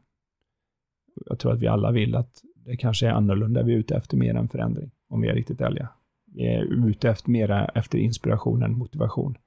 Jag 1.26 1.38
tror 1.38 1.52
att 1.52 1.62
vi 1.62 1.66
alla 1.66 1.92
vill 1.92 2.14
att 2.14 2.42
det 2.54 2.76
kanske 2.76 3.06
är 3.06 3.10
annorlunda 3.10 3.62
vi 3.62 3.72
är 3.72 3.76
ute 3.76 3.96
efter 3.96 4.16
mer 4.16 4.34
än 4.34 4.48
förändring, 4.48 4.90
om 5.08 5.20
vi 5.20 5.28
är 5.28 5.34
riktigt 5.34 5.60
ärliga. 5.60 5.88
Vi 6.34 6.46
är 6.46 6.62
ute 6.62 7.10
efter 7.10 7.30
mera 7.30 7.64
efter 7.64 7.98
inspiration 7.98 8.62
än 8.62 8.78
motivation. 8.78 9.38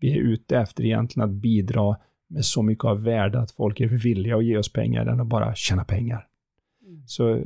Vi 0.00 0.12
är 0.12 0.20
ute 0.20 0.58
efter 0.58 0.84
egentligen 0.84 1.28
att 1.28 1.34
bidra 1.34 1.96
med 2.32 2.44
så 2.44 2.62
mycket 2.62 2.84
av 2.84 3.02
värde 3.02 3.40
att 3.40 3.50
folk 3.50 3.80
är 3.80 3.86
villiga 3.86 4.36
att 4.36 4.44
ge 4.44 4.56
oss 4.56 4.72
pengar 4.72 5.06
än 5.06 5.20
att 5.20 5.26
bara 5.26 5.54
tjäna 5.54 5.84
pengar. 5.84 6.28
Mm. 6.86 7.02
Så 7.06 7.44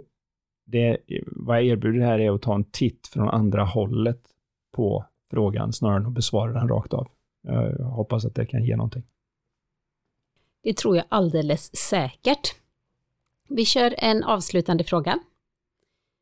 det, 0.65 0.99
vad 1.27 1.57
jag 1.57 1.65
erbjuder 1.65 2.01
här 2.01 2.19
är 2.19 2.35
att 2.35 2.43
ta 2.43 2.55
en 2.55 2.65
titt 2.65 3.07
från 3.07 3.29
andra 3.29 3.65
hållet 3.65 4.21
på 4.73 5.05
frågan 5.31 5.73
snarare 5.73 5.97
än 5.97 6.07
att 6.07 6.13
besvara 6.13 6.53
den 6.53 6.69
rakt 6.69 6.95
av. 6.95 7.09
Jag 7.43 7.85
hoppas 7.85 8.25
att 8.25 8.35
det 8.35 8.47
kan 8.47 8.65
ge 8.65 8.77
någonting. 8.77 9.03
Det 10.63 10.77
tror 10.77 10.97
jag 10.97 11.05
alldeles 11.09 11.77
säkert. 11.77 12.55
Vi 13.49 13.65
kör 13.65 13.95
en 13.99 14.25
avslutande 14.25 14.85
fråga. 14.85 15.19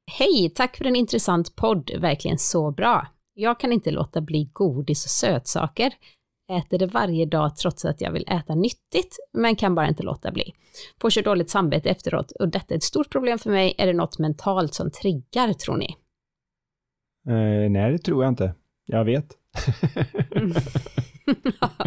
Hej, 0.06 0.52
tack 0.54 0.76
för 0.76 0.84
en 0.84 0.96
intressant 0.96 1.56
podd, 1.56 1.90
verkligen 2.00 2.38
så 2.38 2.70
bra. 2.70 3.06
Jag 3.34 3.60
kan 3.60 3.72
inte 3.72 3.90
låta 3.90 4.20
bli 4.20 4.50
godis 4.52 5.04
och 5.04 5.10
sötsaker. 5.10 5.94
Äter 6.52 6.78
det 6.78 6.86
varje 6.86 7.26
dag 7.26 7.56
trots 7.56 7.84
att 7.84 8.00
jag 8.00 8.12
vill 8.12 8.24
äta 8.28 8.54
nyttigt, 8.54 9.16
men 9.32 9.56
kan 9.56 9.74
bara 9.74 9.88
inte 9.88 10.02
låta 10.02 10.32
bli. 10.32 10.52
Får 11.00 11.10
så 11.10 11.20
dåligt 11.20 11.50
samvete 11.50 11.90
efteråt 11.90 12.30
och 12.30 12.48
detta 12.48 12.74
är 12.74 12.78
ett 12.78 12.82
stort 12.82 13.10
problem 13.10 13.38
för 13.38 13.50
mig. 13.50 13.74
Är 13.78 13.86
det 13.86 13.92
något 13.92 14.18
mentalt 14.18 14.74
som 14.74 14.90
triggar, 14.90 15.52
tror 15.52 15.76
ni? 15.76 15.96
Eh, 17.28 17.70
nej, 17.70 17.92
det 17.92 17.98
tror 17.98 18.24
jag 18.24 18.32
inte. 18.32 18.54
Jag 18.86 19.04
vet. 19.04 19.26
Mm. 20.36 20.52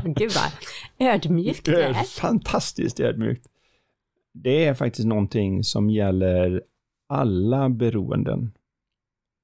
Gud 0.15 0.31
vad 0.31 1.07
ödmjukt 1.09 1.65
det 1.65 1.83
är. 1.83 1.93
fantastiskt 1.93 2.99
ödmjukt. 2.99 3.45
Det 4.33 4.65
är 4.65 4.73
faktiskt 4.73 5.07
någonting 5.07 5.63
som 5.63 5.89
gäller 5.89 6.61
alla 7.09 7.69
beroenden. 7.69 8.51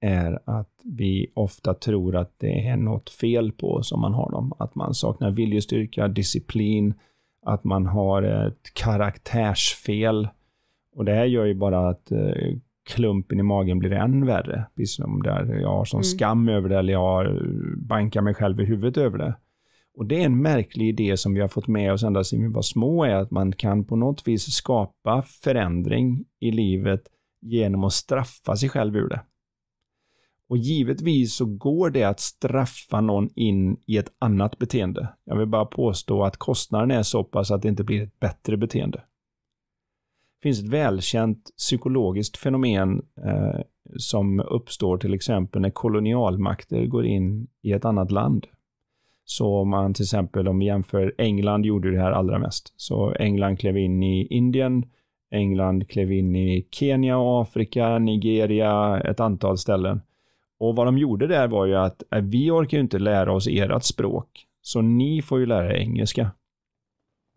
Är 0.06 0.39
att 0.45 0.70
vi 0.84 1.32
ofta 1.34 1.74
tror 1.74 2.16
att 2.16 2.34
det 2.38 2.68
är 2.68 2.78
något 2.78 3.10
fel 3.10 3.51
på 3.51 3.74
oss 3.74 3.91
om 3.91 4.01
man 4.01 4.14
har 4.14 4.32
dem. 4.32 4.54
Att 4.60 4.76
man 4.76 4.93
saknar 4.93 5.32
viljestyrka, 5.32 6.08
disciplin, 6.08 6.93
att 7.45 7.64
man 7.64 7.86
har 7.86 8.24
ett 8.24 8.74
karaktärsfel. 8.74 10.28
Och 10.95 11.06
det 11.06 11.14
här 11.14 11.26
gör 11.26 11.45
ju 11.45 11.54
bara 11.54 11.89
att 11.89 12.12
eh, 12.12 12.58
klumpen 12.89 13.39
i 13.39 13.43
magen 13.43 13.80
blir 13.80 13.91
än 13.91 14.26
värre. 14.26 14.66
Precis 14.76 14.95
som 14.95 15.24
där 15.24 15.60
jag 15.62 15.70
har 15.70 15.86
sån 15.86 15.97
Mm. 15.97 16.04
skam 16.04 16.49
över 16.49 16.70
det 16.70 16.80
eller 16.80 16.93
jag 16.93 17.41
bankar 17.78 18.22
mig 18.22 18.34
själv 18.34 18.62
i 18.62 18.66
huvudet 18.66 18.97
över 18.97 19.18
det. 19.18 19.36
Och 19.97 20.06
det 20.06 20.22
är 20.22 20.26
en 20.26 20.41
märklig 20.41 20.89
idé 20.89 21.18
som 21.18 21.34
vi 21.34 21.41
har 21.41 21.47
fått 21.47 21.68
med 21.68 21.93
oss 21.93 22.04
ända 22.04 22.24
sedan 22.24 22.41
vi 22.41 22.47
var 22.47 22.62
små, 22.62 23.04
är 23.04 23.16
att 23.16 23.32
man 23.32 23.51
kan 23.51 23.84
på 23.84 23.95
något 23.95 24.28
vis 24.28 24.54
skapa 24.54 25.22
förändring 25.22 26.26
i 26.39 26.51
livet 26.51 27.01
genom 27.41 27.84
att 27.84 27.93
straffa 27.93 28.56
sig 28.56 28.70
själv 28.70 28.95
ur 28.95 29.10
det. 29.10 29.22
Och 30.54 30.58
givetvis 30.58 31.36
så 31.36 31.45
går 31.45 31.89
det 31.89 32.04
att 32.04 32.20
straffa 32.20 33.01
någon 33.01 33.30
in 33.36 33.78
i 33.86 33.97
ett 33.97 34.14
annat 34.20 34.58
beteende. 34.58 35.08
Jag 35.24 35.38
vill 35.38 35.47
bara 35.47 35.66
påstå 35.66 36.24
att 36.24 36.38
kostnaden 36.38 36.91
är 36.91 37.04
så 37.04 37.24
pass 37.24 37.51
att 37.51 37.62
det 37.62 37.68
inte 37.68 37.84
blir 37.84 38.04
ett 38.04 38.20
bättre 38.20 38.58
beteende. 38.58 38.97
Det 38.97 40.43
finns 40.43 40.60
ett 40.60 40.70
välkänt 40.70 41.49
psykologiskt 41.58 42.38
fenomen 42.38 43.01
eh, 43.26 43.62
som 43.97 44.39
uppstår 44.39 44.97
till 44.97 45.14
exempel 45.14 45.62
när 45.62 45.70
kolonialmakter 45.70 46.86
går 46.86 47.06
in 47.06 47.47
i 47.62 47.72
ett 47.72 47.86
annat 47.86 48.12
land. 48.12 48.47
Så 49.26 49.56
om 49.56 49.70
man 49.70 49.93
till 49.93 50.04
exempel, 50.04 50.47
om 50.47 50.60
vi 50.60 50.66
jämför, 50.66 51.16
England 51.18 51.66
gjorde 51.66 51.91
det 51.91 51.99
här 51.99 52.12
allra 52.12 52.39
mest. 52.39 52.74
Så 52.78 53.14
England 53.14 53.60
klev 53.60 53.78
in 53.78 54.04
i 54.04 54.28
Indien, 54.30 54.86
England 55.32 55.89
klev 55.89 56.12
in 56.12 56.36
i 56.36 56.68
Kenya, 56.72 57.18
och 57.18 57.41
Afrika, 57.41 57.99
Nigeria, 57.99 59.01
ett 59.01 59.20
antal 59.20 59.58
ställen. 59.58 60.01
Och 60.64 60.76
vad 60.76 60.88
de 60.88 60.97
gjorde 60.97 61.28
där 61.28 61.47
var 61.47 61.66
ju 61.66 61.76
att 61.76 62.03
eh, 62.11 62.22
vi 62.22 62.51
orkar 62.51 62.78
ju 62.78 62.82
inte 62.82 62.99
lära 62.99 63.34
oss 63.34 63.47
ert 63.47 63.84
språk, 63.84 64.45
så 64.61 64.82
ni 64.82 65.22
får 65.22 65.39
ju 65.39 65.45
lära 65.45 65.74
er 65.74 65.78
engelska. 65.78 66.32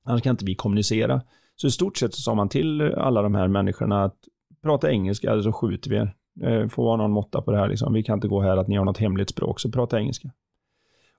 Annars 0.04 0.22
kan 0.22 0.30
inte 0.30 0.44
vi 0.44 0.54
kommunicera. 0.54 1.20
Så 1.56 1.66
i 1.66 1.70
stort 1.70 1.96
sett 1.96 2.14
så 2.14 2.20
sa 2.20 2.34
man 2.34 2.48
till 2.48 2.82
alla 2.82 3.22
de 3.22 3.34
här 3.34 3.48
människorna 3.48 4.04
att 4.04 4.16
prata 4.62 4.90
engelska 4.90 5.30
eller 5.30 5.42
så 5.42 5.52
skjuter 5.52 5.90
vi 5.90 5.96
er. 5.96 6.14
Eh, 6.42 6.68
får 6.68 6.84
vara 6.84 6.96
någon 6.96 7.10
måtta 7.10 7.42
på 7.42 7.50
det 7.50 7.58
här 7.58 7.68
liksom. 7.68 7.92
Vi 7.92 8.02
kan 8.02 8.14
inte 8.14 8.28
gå 8.28 8.40
här 8.40 8.56
att 8.56 8.68
ni 8.68 8.76
har 8.76 8.84
något 8.84 8.98
hemligt 8.98 9.30
språk, 9.30 9.60
så 9.60 9.70
prata 9.70 9.98
engelska. 9.98 10.30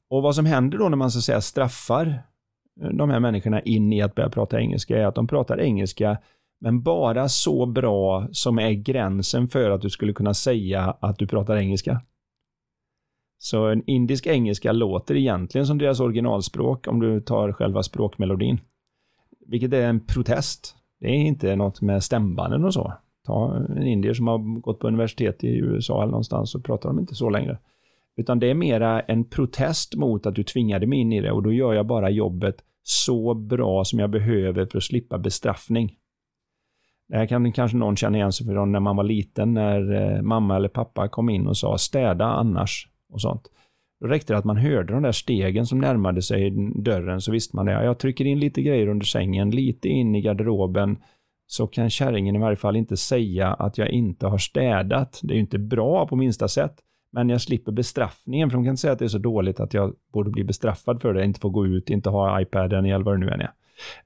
Och 0.09 0.23
vad 0.23 0.35
som 0.35 0.45
händer 0.45 0.77
då 0.77 0.89
när 0.89 0.97
man 0.97 1.11
så 1.11 1.19
att 1.19 1.23
säga 1.23 1.41
straffar 1.41 2.23
eh, 2.81 2.89
de 2.89 3.09
här 3.09 3.19
människorna 3.19 3.61
in 3.61 3.93
i 3.93 4.01
att 4.01 4.15
börja 4.15 4.29
prata 4.29 4.59
engelska 4.59 4.97
är 4.97 5.05
att 5.05 5.15
de 5.15 5.27
pratar 5.27 5.61
engelska 5.61 6.17
men 6.59 6.81
bara 6.81 7.29
så 7.29 7.65
bra 7.65 8.27
som 8.31 8.59
är 8.59 8.71
gränsen 8.71 9.47
för 9.47 9.69
att 9.69 9.81
du 9.81 9.89
skulle 9.89 10.13
kunna 10.13 10.33
säga 10.33 10.97
att 10.99 11.17
du 11.17 11.27
pratar 11.27 11.57
engelska. 11.57 12.01
Så 13.39 13.65
en 13.65 13.83
indisk 13.89 14.27
engelska 14.27 14.71
låter 14.71 15.15
egentligen 15.15 15.67
som 15.67 15.77
deras 15.77 15.99
originalspråk 15.99 16.87
om 16.87 16.99
du 16.99 17.21
tar 17.21 17.51
själva 17.51 17.83
språkmelodin. 17.83 18.59
Vilket 19.47 19.73
är 19.73 19.83
en 19.87 19.99
protest. 19.99 20.75
Det 20.99 21.07
är 21.07 21.13
inte 21.15 21.55
något 21.55 21.81
med 21.81 22.03
stämbanden 22.03 22.65
och 22.65 22.73
så. 22.73 22.93
Ta 23.25 23.55
en 23.55 23.87
indier 23.87 24.13
som 24.13 24.27
har 24.27 24.61
gått 24.61 24.79
på 24.79 24.87
universitet 24.87 25.43
i 25.43 25.57
USA 25.57 26.01
eller 26.01 26.11
någonstans 26.11 26.51
så 26.51 26.61
pratar 26.61 26.89
de 26.89 26.99
inte 26.99 27.15
så 27.15 27.29
längre. 27.29 27.57
Utan 28.15 28.39
det 28.39 28.49
är 28.49 28.53
mera 28.53 29.01
en 29.01 29.23
protest 29.23 29.95
mot 29.95 30.25
att 30.25 30.35
du 30.35 30.43
tvingade 30.43 30.87
mig 30.87 30.99
in 30.99 31.13
i 31.13 31.21
det 31.21 31.31
och 31.31 31.43
då 31.43 31.53
gör 31.53 31.73
jag 31.73 31.85
bara 31.85 32.09
jobbet 32.09 32.55
så 32.83 33.33
bra 33.33 33.85
som 33.85 33.99
jag 33.99 34.09
behöver 34.09 34.65
för 34.65 34.77
att 34.77 34.83
slippa 34.83 35.17
bestraffning. 35.17 35.95
Det 37.09 37.17
här 37.17 37.25
kan 37.25 37.51
kanske 37.51 37.77
någon 37.77 37.95
känna 37.95 38.17
igen 38.17 38.31
sig 38.31 38.47
från 38.47 38.71
när 38.71 38.79
man 38.79 38.95
var 38.95 39.03
liten, 39.03 39.53
när 39.53 39.93
eh, 39.93 40.21
mamma 40.21 40.55
eller 40.55 40.69
pappa 40.69 41.07
kom 41.07 41.29
in 41.29 41.47
och 41.47 41.57
sa 41.57 41.77
städa 41.77 42.25
annars 42.25 42.87
och 43.13 43.21
sånt. 43.21 43.41
Då 43.99 44.07
räckte 44.07 44.33
det 44.33 44.37
att 44.37 44.45
man 44.45 44.57
hörde 44.57 44.93
de 44.93 45.03
där 45.03 45.11
stegen 45.11 45.65
som 45.65 45.79
närmade 45.79 46.21
sig 46.21 46.51
dörren 46.75 47.21
så 47.21 47.31
visste 47.31 47.55
man 47.55 47.65
det. 47.65 47.71
Jag 47.71 47.99
trycker 47.99 48.25
in 48.25 48.39
lite 48.39 48.61
grejer 48.61 48.87
under 48.87 49.05
sängen, 49.05 49.49
lite 49.49 49.89
in 49.89 50.15
i 50.15 50.21
garderoben 50.21 50.97
så 51.47 51.67
kan 51.67 51.89
kärringen 51.89 52.35
i 52.35 52.39
varje 52.39 52.55
fall 52.55 52.75
inte 52.75 52.97
säga 52.97 53.53
att 53.53 53.77
jag 53.77 53.89
inte 53.89 54.27
har 54.27 54.37
städat. 54.37 55.19
Det 55.23 55.33
är 55.33 55.35
ju 55.35 55.41
inte 55.41 55.59
bra 55.59 56.07
på 56.07 56.15
minsta 56.15 56.47
sätt. 56.47 56.75
Men 57.11 57.29
jag 57.29 57.41
slipper 57.41 57.71
bestraffningen, 57.71 58.49
för 58.49 58.57
de 58.57 58.63
kan 58.63 58.71
inte 58.71 58.81
säga 58.81 58.93
att 58.93 58.99
det 58.99 59.05
är 59.05 59.09
så 59.09 59.17
dåligt 59.17 59.59
att 59.59 59.73
jag 59.73 59.93
borde 60.13 60.29
bli 60.29 60.43
bestraffad 60.43 61.01
för 61.01 61.13
det, 61.13 61.25
inte 61.25 61.39
få 61.39 61.49
gå 61.49 61.67
ut, 61.67 61.89
inte 61.89 62.09
ha 62.09 62.41
iPaden 62.41 62.85
eller 62.85 63.05
vad 63.05 63.13
det 63.13 63.25
nu 63.25 63.29
än 63.29 63.41
är. 63.41 63.51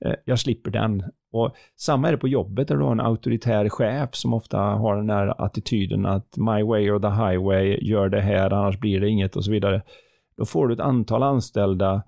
Eh, 0.05 0.13
Jag 0.25 0.39
slipper 0.39 0.71
den. 0.71 1.03
Och 1.33 1.55
samma 1.75 2.07
är 2.07 2.11
det 2.11 2.17
på 2.17 2.27
jobbet 2.27 2.67
där 2.67 2.75
du 2.75 2.83
har 2.83 2.91
en 2.91 2.99
auktoritär 2.99 3.69
chef 3.69 4.09
som 4.15 4.33
ofta 4.33 4.57
har 4.57 4.95
den 4.95 5.09
här 5.09 5.45
attityden 5.45 6.05
att 6.05 6.37
my 6.37 6.63
way 6.63 6.91
or 6.91 6.99
the 6.99 7.07
highway, 7.07 7.79
gör 7.81 8.09
det 8.09 8.21
här 8.21 8.53
annars 8.53 8.79
blir 8.79 8.99
det 8.99 9.09
inget 9.09 9.35
och 9.35 9.45
så 9.45 9.51
vidare. 9.51 9.81
Då 10.37 10.45
får 10.45 10.67
du 10.67 10.73
ett 10.73 10.79
antal 10.79 11.23
anställda 11.23 12.03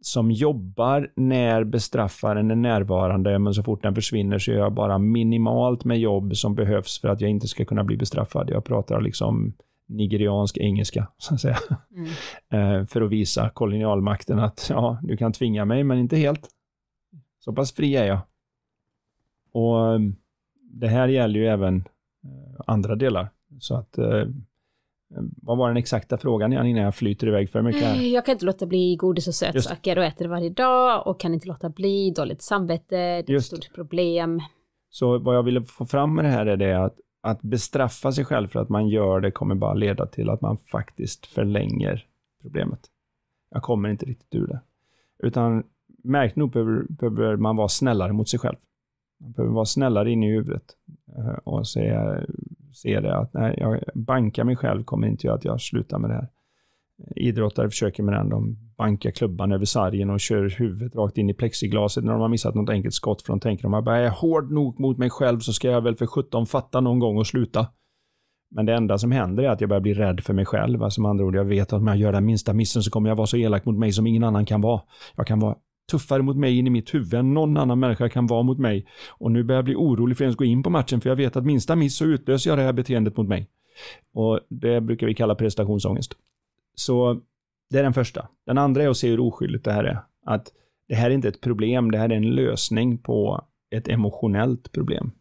som 0.00 0.30
jobbar 0.30 1.08
när 1.16 1.64
bestraffaren 1.64 2.50
är 2.50 2.56
närvarande, 2.56 3.38
men 3.38 3.54
så 3.54 3.62
fort 3.62 3.82
den 3.82 3.94
försvinner 3.94 4.38
så 4.38 4.50
gör 4.50 4.58
jag 4.58 4.72
bara 4.72 4.98
minimalt 4.98 5.84
med 5.84 5.98
jobb 6.00 6.36
som 6.36 6.54
behövs 6.54 7.00
för 7.00 7.08
att 7.08 7.20
jag 7.20 7.30
inte 7.30 7.48
ska 7.48 7.64
kunna 7.64 7.84
bli 7.84 7.96
bestraffad. 7.96 8.50
Jag 8.50 8.64
pratar 8.64 9.00
liksom 9.00 9.52
nigeriansk 9.88 10.58
engelska, 10.58 11.08
så 11.18 11.34
att 11.34 11.40
säga. 11.40 11.58
Mm. 11.96 12.80
Eh, 12.80 12.86
för 12.86 13.02
att 13.02 13.10
visa 13.10 13.50
kolonialmakten 13.50 14.38
att 14.38 14.66
ja, 14.70 14.98
du 15.02 15.16
kan 15.16 15.32
tvinga 15.32 15.64
mig, 15.64 15.84
men 15.84 15.98
inte 15.98 16.16
helt. 16.16 16.48
Så 17.44 17.52
pass 17.52 17.74
fri 17.74 17.96
är 17.96 18.04
jag. 18.04 18.20
Och 19.52 19.94
eh, 19.94 20.00
det 20.60 20.88
här 20.88 21.08
gäller 21.08 21.40
ju 21.40 21.46
även 21.46 21.76
eh, 22.24 22.60
andra 22.66 22.94
delar. 22.94 23.28
Så 23.60 23.76
att, 23.76 23.98
eh, 23.98 24.24
vad 25.42 25.58
var 25.58 25.68
den 25.68 25.76
exakta 25.76 26.18
frågan 26.18 26.52
igen 26.52 26.66
innan 26.66 26.82
jag 26.82 26.94
flyter 26.94 27.26
iväg 27.26 27.50
för 27.50 27.62
mycket? 27.62 27.82
här? 27.82 28.02
Jag 28.02 28.24
kan 28.24 28.32
inte 28.32 28.44
låta 28.44 28.66
bli 28.66 28.96
godis 28.96 29.28
och 29.28 29.34
sötsaker 29.34 29.98
och 29.98 30.04
äter 30.04 30.24
det 30.24 30.28
varje 30.28 30.50
dag 30.50 31.06
och 31.06 31.20
kan 31.20 31.34
inte 31.34 31.48
låta 31.48 31.68
bli, 31.68 32.10
dåligt 32.10 32.42
samvete, 32.42 33.22
det 33.22 33.32
är 33.32 33.36
ett 33.36 33.44
stort 33.44 33.74
problem. 33.74 34.40
Så 34.90 35.18
vad 35.18 35.36
jag 35.36 35.42
ville 35.42 35.64
få 35.64 35.86
fram 35.86 36.14
med 36.14 36.24
det 36.24 36.30
här 36.30 36.46
är 36.46 36.56
det 36.56 36.84
att, 36.84 36.96
att 37.22 37.42
bestraffa 37.42 38.12
sig 38.12 38.24
själv 38.24 38.48
för 38.48 38.60
att 38.60 38.68
man 38.68 38.88
gör 38.88 39.20
det 39.20 39.30
kommer 39.30 39.54
bara 39.54 39.74
leda 39.74 40.06
till 40.06 40.30
att 40.30 40.40
man 40.40 40.56
faktiskt 40.56 41.26
förlänger 41.26 42.06
problemet. 42.42 42.80
Jag 43.50 43.62
kommer 43.62 43.88
inte 43.88 44.06
riktigt 44.06 44.34
ur 44.34 44.46
det. 44.46 44.60
Utan 45.18 45.64
märkt 46.04 46.36
nog 46.36 46.52
behöver, 46.52 46.84
behöver 46.88 47.36
man 47.36 47.56
vara 47.56 47.68
snällare 47.68 48.12
mot 48.12 48.28
sig 48.28 48.38
själv. 48.40 48.56
Man 49.20 49.32
behöver 49.32 49.54
vara 49.54 49.64
snällare 49.64 50.10
in 50.10 50.22
i 50.22 50.30
huvudet 50.30 50.64
eh, 51.18 51.38
och 51.44 51.68
se, 51.68 51.98
se 52.72 53.00
det 53.00 53.16
att 53.16 53.34
nej, 53.34 53.54
jag 53.58 53.80
bankar 53.94 54.44
mig 54.44 54.56
själv 54.56 54.84
kommer 54.84 55.06
inte 55.06 55.26
göra 55.26 55.36
att 55.36 55.44
jag 55.44 55.60
slutar 55.60 55.98
med 55.98 56.10
det 56.10 56.14
här. 56.14 56.28
Idrottare 57.16 57.70
försöker 57.70 58.02
med 58.02 58.14
den, 58.14 58.28
de 58.28 58.56
bankar 58.76 59.10
klubban 59.10 59.52
över 59.52 59.64
sargen 59.64 60.10
och 60.10 60.20
kör 60.20 60.48
huvudet 60.58 60.96
rakt 60.96 61.18
in 61.18 61.30
i 61.30 61.34
plexiglaset 61.34 62.04
när 62.04 62.12
de 62.12 62.20
har 62.20 62.28
missat 62.28 62.54
något 62.54 62.70
enkelt 62.70 62.94
skott 62.94 63.22
för 63.22 63.32
de 63.32 63.40
tänker 63.40 63.66
om 63.66 63.74
att 63.74 63.86
jag 63.86 64.04
är 64.04 64.10
hård 64.10 64.52
nog 64.52 64.80
mot 64.80 64.98
mig 64.98 65.10
själv 65.10 65.38
så 65.38 65.52
ska 65.52 65.70
jag 65.70 65.80
väl 65.80 65.96
för 65.96 66.06
17 66.06 66.46
fatta 66.46 66.80
någon 66.80 66.98
gång 66.98 67.18
och 67.18 67.26
sluta. 67.26 67.66
Men 68.54 68.66
det 68.66 68.74
enda 68.74 68.98
som 68.98 69.12
händer 69.12 69.42
är 69.42 69.48
att 69.48 69.60
jag 69.60 69.68
börjar 69.68 69.80
bli 69.80 69.94
rädd 69.94 70.20
för 70.20 70.34
mig 70.34 70.44
själv. 70.44 70.82
Alltså 70.82 71.00
med 71.00 71.10
andra 71.10 71.24
ord, 71.24 71.36
jag 71.36 71.44
vet 71.44 71.72
att 71.72 71.80
om 71.80 71.86
jag 71.86 71.96
gör 71.96 72.12
den 72.12 72.24
minsta 72.24 72.52
missen 72.52 72.82
så 72.82 72.90
kommer 72.90 73.08
jag 73.08 73.16
vara 73.16 73.26
så 73.26 73.36
elak 73.36 73.64
mot 73.64 73.78
mig 73.78 73.92
som 73.92 74.06
ingen 74.06 74.24
annan 74.24 74.44
kan 74.44 74.60
vara. 74.60 74.80
Jag 75.16 75.26
kan 75.26 75.40
vara 75.40 75.56
tuffare 75.92 76.22
mot 76.22 76.36
mig 76.36 76.58
in 76.58 76.66
i 76.66 76.70
mitt 76.70 76.94
huvud 76.94 77.14
än 77.14 77.34
någon 77.34 77.56
annan 77.56 77.80
människa 77.80 78.08
kan 78.08 78.26
vara 78.26 78.42
mot 78.42 78.58
mig. 78.58 78.86
Och 79.10 79.32
nu 79.32 79.42
börjar 79.42 79.58
jag 79.58 79.64
bli 79.64 79.74
orolig 79.74 80.16
för 80.16 80.24
att 80.24 80.26
ens 80.26 80.36
gå 80.36 80.44
in 80.44 80.62
på 80.62 80.70
matchen 80.70 81.00
för 81.00 81.08
jag 81.08 81.16
vet 81.16 81.36
att 81.36 81.44
minsta 81.44 81.76
miss 81.76 81.96
så 81.96 82.04
utlöser 82.04 82.50
jag 82.50 82.58
det 82.58 82.62
här 82.62 82.72
beteendet 82.72 83.16
mot 83.16 83.28
mig. 83.28 83.48
Och 84.14 84.40
det 84.48 84.80
brukar 84.80 85.06
vi 85.06 85.14
kalla 85.14 85.34
prestationsångest. 85.34 86.14
Så 86.74 87.20
det 87.70 87.78
är 87.78 87.82
den 87.82 87.94
första. 87.94 88.28
Den 88.46 88.58
andra 88.58 88.82
är 88.82 88.88
att 88.88 88.96
se 88.96 89.08
hur 89.08 89.20
oskyldigt 89.20 89.64
det 89.64 89.72
här 89.72 89.84
är. 89.84 89.98
Att 90.26 90.52
det 90.88 90.94
här 90.94 91.10
är 91.10 91.14
inte 91.14 91.28
ett 91.28 91.40
problem, 91.40 91.90
det 91.90 91.98
här 91.98 92.08
är 92.08 92.16
en 92.16 92.30
lösning 92.30 92.98
på 92.98 93.44
ett 93.70 93.88
emotionellt 93.88 94.72
problem. 94.72 95.12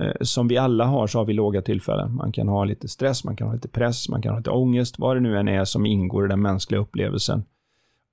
Eh, 0.00 0.12
som 0.20 0.48
vi 0.48 0.56
alla 0.58 0.84
har 0.84 1.06
så 1.06 1.18
har 1.18 1.24
vi 1.24 1.32
låga 1.32 1.62
tillfällen. 1.62 2.14
Man 2.14 2.32
kan 2.32 2.48
ha 2.48 2.64
lite 2.64 2.88
stress, 2.88 3.24
man 3.24 3.36
kan 3.36 3.46
ha 3.46 3.54
lite 3.54 3.68
press, 3.68 4.08
man 4.08 4.22
kan 4.22 4.32
ha 4.32 4.38
lite 4.38 4.50
ångest, 4.50 4.98
vad 4.98 5.16
det 5.16 5.20
nu 5.20 5.38
än 5.38 5.48
är 5.48 5.64
som 5.64 5.86
ingår 5.86 6.24
i 6.24 6.28
den 6.28 6.42
mänskliga 6.42 6.80
upplevelsen. 6.80 7.44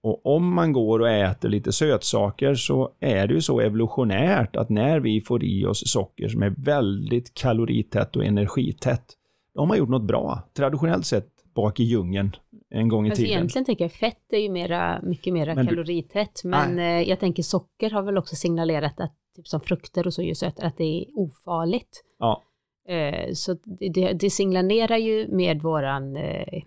Och 0.07 0.25
om 0.25 0.53
man 0.53 0.73
går 0.73 0.99
och 0.99 1.09
äter 1.09 1.49
lite 1.49 1.71
sötsaker 1.71 2.55
så 2.55 2.91
är 2.99 3.27
det 3.27 3.33
ju 3.33 3.41
så 3.41 3.59
evolutionärt 3.59 4.55
att 4.55 4.69
när 4.69 4.99
vi 4.99 5.21
får 5.21 5.43
i 5.43 5.65
oss 5.65 5.91
socker 5.91 6.27
som 6.27 6.43
är 6.43 6.55
väldigt 6.57 7.33
kaloritätt 7.33 8.15
och 8.15 8.25
energitätt, 8.25 9.05
då 9.53 9.61
har 9.61 9.67
man 9.67 9.77
gjort 9.77 9.89
något 9.89 10.07
bra. 10.07 10.43
Traditionellt 10.57 11.05
sett 11.05 11.29
bak 11.55 11.79
i 11.79 11.83
djungeln 11.83 12.35
en 12.69 12.87
gång 12.87 13.05
i 13.05 13.09
Alltså 13.09 13.23
tiden. 13.23 13.37
egentligen 13.37 13.65
tänker 13.65 13.83
jag 13.83 13.91
fett 13.91 14.33
är 14.33 14.37
ju 14.37 14.49
mera, 14.49 15.01
mycket 15.03 15.33
mer 15.33 15.67
kaloritätt, 15.67 16.41
men 16.43 16.79
eh, 16.79 17.09
jag 17.09 17.19
tänker 17.19 17.43
socker 17.43 17.89
har 17.89 18.01
väl 18.01 18.17
också 18.17 18.35
signalerat 18.35 18.99
att 18.99 19.15
typ 19.35 19.47
som 19.47 19.61
frukter 19.61 20.07
och 20.07 20.13
så 20.13 20.21
är 20.21 20.25
ju 20.25 20.35
sötare, 20.35 20.67
att 20.67 20.77
det 20.77 20.83
är 20.83 21.05
ofarligt. 21.15 22.03
Ja. 22.19 22.43
Eh, 22.89 23.33
så 23.33 23.57
det, 23.93 24.13
det 24.13 24.29
signalerar 24.29 24.97
ju 24.97 25.27
med 25.27 25.61
våran 25.61 26.15
eh, 26.15 26.63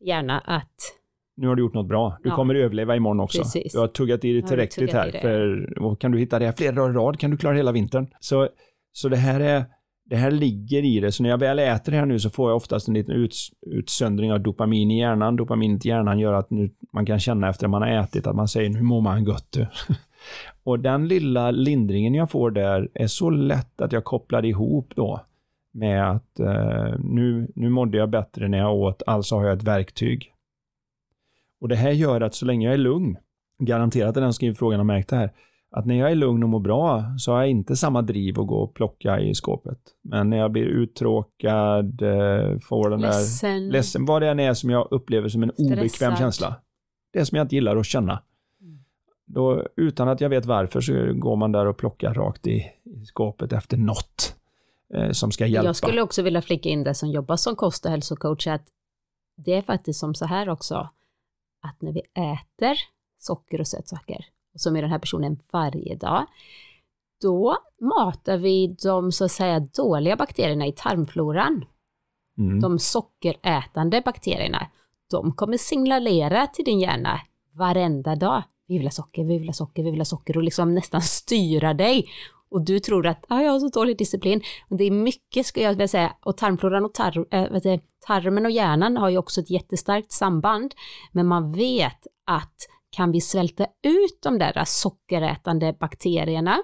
hjärna 0.00 0.38
att 0.38 0.74
nu 1.36 1.48
har 1.48 1.54
du 1.56 1.62
gjort 1.62 1.74
något 1.74 1.88
bra. 1.88 2.18
Du 2.22 2.28
Ja. 2.28 2.34
kommer 2.36 2.54
överleva 2.54 2.96
imorgon 2.96 3.20
också. 3.20 3.42
Precis. 3.42 3.72
Du 3.72 3.78
har 3.78 3.88
tuggat 3.88 4.24
i 4.24 4.32
dig 4.32 4.42
tillräckligt 4.42 4.92
här. 4.92 5.12
det. 5.12 5.20
För, 5.20 5.96
kan 5.96 6.12
du 6.12 6.18
hitta 6.18 6.38
det 6.38 6.44
här 6.44 6.52
flera 6.52 6.72
dagar 6.72 6.90
i 6.90 6.92
rad 6.92 7.18
kan 7.18 7.30
du 7.30 7.36
klara 7.36 7.54
hela 7.56 7.72
vintern. 7.72 8.06
Så, 8.20 8.48
så 8.92 9.08
det 9.08 9.16
här 9.16 9.40
är 9.40 9.64
det 10.10 10.16
här 10.16 10.30
ligger 10.30 10.84
i 10.84 11.00
det, 11.00 11.12
så 11.12 11.22
när 11.22 11.30
jag 11.30 11.38
väl 11.38 11.58
äter 11.58 11.92
det 11.92 11.98
här 11.98 12.06
nu 12.06 12.18
så 12.18 12.30
får 12.30 12.50
jag 12.50 12.56
oftast 12.56 12.88
en 12.88 12.94
liten 12.94 13.14
uts, 13.14 13.48
utsöndring 13.66 14.32
av 14.32 14.40
dopamin 14.40 14.90
i 14.90 14.98
hjärnan. 15.00 15.36
Dopaminet 15.36 15.86
i 15.86 15.88
hjärnan 15.88 16.18
gör 16.18 16.32
att 16.32 16.50
nu, 16.50 16.70
man 16.92 17.06
kan 17.06 17.20
känna 17.20 17.48
efter 17.48 17.64
att 17.66 17.70
man 17.70 17.82
har 17.82 17.88
ätit 17.88 18.26
att 18.26 18.36
man 18.36 18.48
säger 18.48 18.70
nu 18.70 18.82
mår 18.82 19.00
man 19.00 19.24
gött 19.24 19.46
du. 19.50 19.66
Och 20.64 20.80
den 20.80 21.08
lilla 21.08 21.50
lindringen 21.50 22.14
jag 22.14 22.30
får 22.30 22.50
där 22.50 22.88
är 22.94 23.06
så 23.06 23.30
lätt 23.30 23.80
att 23.80 23.92
jag 23.92 24.04
kopplar 24.04 24.44
ihop 24.44 24.92
då 24.96 25.20
med 25.74 26.10
att 26.10 26.40
eh, 26.40 26.94
nu, 26.98 27.48
nu 27.54 27.68
mådde 27.68 27.98
jag 27.98 28.10
bättre 28.10 28.48
när 28.48 28.58
jag 28.58 28.74
åt, 28.74 29.02
alltså 29.06 29.36
har 29.36 29.44
jag 29.46 29.56
ett 29.56 29.64
verktyg. 29.64 30.32
Och 31.60 31.68
det 31.68 31.76
här 31.76 31.90
gör 31.90 32.20
att 32.20 32.34
så 32.34 32.44
länge 32.44 32.66
jag 32.66 32.74
är 32.74 32.78
lugn, 32.78 33.16
garanterat 33.58 34.08
att 34.08 34.14
den 34.14 34.24
som 34.24 34.32
skriver 34.32 34.54
frågan 34.54 34.80
har 34.80 34.84
märkt 34.84 35.08
det 35.08 35.16
här, 35.16 35.32
att 35.70 35.86
när 35.86 35.94
jag 35.94 36.10
är 36.10 36.14
lugn 36.14 36.42
och 36.42 36.48
mår 36.48 36.60
bra 36.60 37.04
så 37.18 37.32
har 37.32 37.38
jag 37.38 37.50
inte 37.50 37.76
samma 37.76 38.02
driv 38.02 38.40
att 38.40 38.46
gå 38.46 38.56
och 38.56 38.74
plocka 38.74 39.20
i 39.20 39.34
skåpet. 39.34 39.78
Men 40.02 40.30
när 40.30 40.36
jag 40.36 40.52
blir 40.52 40.64
uttråkad, 40.64 42.02
eh, 42.02 42.58
får 42.58 42.90
den 42.90 43.00
där 43.00 43.08
ledsen. 43.08 43.68
ledsen, 43.68 44.04
vad 44.04 44.22
det 44.22 44.28
än 44.28 44.40
är 44.40 44.54
som 44.54 44.70
jag 44.70 44.88
upplever 44.90 45.28
som 45.28 45.42
en 45.42 45.50
obekväm 45.50 45.88
Stressad. 45.88 46.18
känsla. 46.18 46.56
Det 47.12 47.26
som 47.26 47.36
jag 47.36 47.44
inte 47.44 47.54
gillar 47.54 47.76
att 47.76 47.86
känna. 47.86 48.22
Mm. 48.60 48.78
Då, 49.26 49.62
utan 49.76 50.08
att 50.08 50.20
jag 50.20 50.28
vet 50.28 50.46
varför 50.46 50.80
så 50.80 51.12
går 51.14 51.36
man 51.36 51.52
där 51.52 51.66
och 51.66 51.76
plockar 51.76 52.14
rakt 52.14 52.46
i, 52.46 52.66
i 52.84 53.04
skåpet 53.04 53.52
efter 53.52 53.76
något 53.76 54.36
eh, 54.94 55.10
som 55.10 55.32
ska 55.32 55.46
hjälpa. 55.46 55.68
Jag 55.68 55.76
skulle 55.76 56.02
också 56.02 56.22
vilja 56.22 56.42
flika 56.42 56.68
in 56.68 56.84
det 56.84 56.94
som 56.94 57.10
jobbar 57.10 57.36
som 57.36 57.56
kost 57.56 57.84
och 57.84 57.90
hälsocoach, 57.90 58.46
att 58.46 58.66
det 59.36 59.54
är 59.54 59.62
faktiskt 59.62 60.00
som 60.00 60.14
så 60.14 60.26
här 60.26 60.48
också, 60.48 60.88
att 61.66 61.82
när 61.82 61.92
vi 61.92 62.00
äter 62.00 62.76
socker 63.18 63.60
och 63.60 63.66
sötsaker, 63.66 64.26
och 64.54 64.60
som 64.60 64.76
är 64.76 64.82
den 64.82 64.90
här 64.90 64.98
personen 64.98 65.38
varje 65.52 65.96
dag, 65.96 66.26
då 67.22 67.56
matar 67.80 68.36
vi 68.36 68.76
de 68.82 69.12
så 69.12 69.24
att 69.24 69.32
säga 69.32 69.60
dåliga 69.60 70.16
bakterierna 70.16 70.66
i 70.66 70.72
tarmfloran. 70.72 71.64
Mm. 72.38 72.60
De 72.60 72.78
sockerätande 72.78 74.02
bakterierna, 74.04 74.66
de 75.10 75.32
kommer 75.32 75.56
signalera 75.56 76.46
till 76.46 76.64
din 76.64 76.80
hjärna 76.80 77.20
varenda 77.52 78.16
dag. 78.16 78.42
Vi 78.66 78.78
vill 78.78 78.86
ha 78.86 78.90
socker, 78.90 79.24
vi 79.24 79.38
vill 79.38 79.48
ha 79.48 79.54
socker, 79.54 79.82
vi 79.82 79.90
vill 79.90 80.00
ha 80.00 80.04
socker 80.04 80.36
och 80.36 80.42
liksom 80.42 80.74
nästan 80.74 81.02
styra 81.02 81.74
dig. 81.74 82.06
Och 82.50 82.64
du 82.64 82.80
tror 82.80 83.06
att 83.06 83.24
ah, 83.28 83.40
jag 83.40 83.52
har 83.52 83.60
så 83.60 83.68
dålig 83.68 83.98
disciplin. 83.98 84.40
Men 84.68 84.78
det 84.78 84.84
är 84.84 84.90
mycket, 84.90 85.46
ska 85.46 85.60
jag 85.60 85.70
vilja 85.70 85.88
säga, 85.88 86.16
och 86.24 86.36
tarmfloran 86.36 86.84
och 86.84 86.94
tar, 86.94 87.26
äh, 87.34 87.50
vet 87.50 87.62
du, 87.62 87.80
tarmen 88.06 88.46
och 88.46 88.50
hjärnan 88.50 88.96
har 88.96 89.08
ju 89.08 89.18
också 89.18 89.40
ett 89.40 89.50
jättestarkt 89.50 90.12
samband. 90.12 90.74
Men 91.12 91.26
man 91.26 91.52
vet 91.52 92.06
att 92.26 92.68
kan 92.90 93.12
vi 93.12 93.20
svälta 93.20 93.66
ut 93.82 94.18
de 94.22 94.38
där 94.38 94.64
sockerätande 94.64 95.76
bakterierna, 95.80 96.62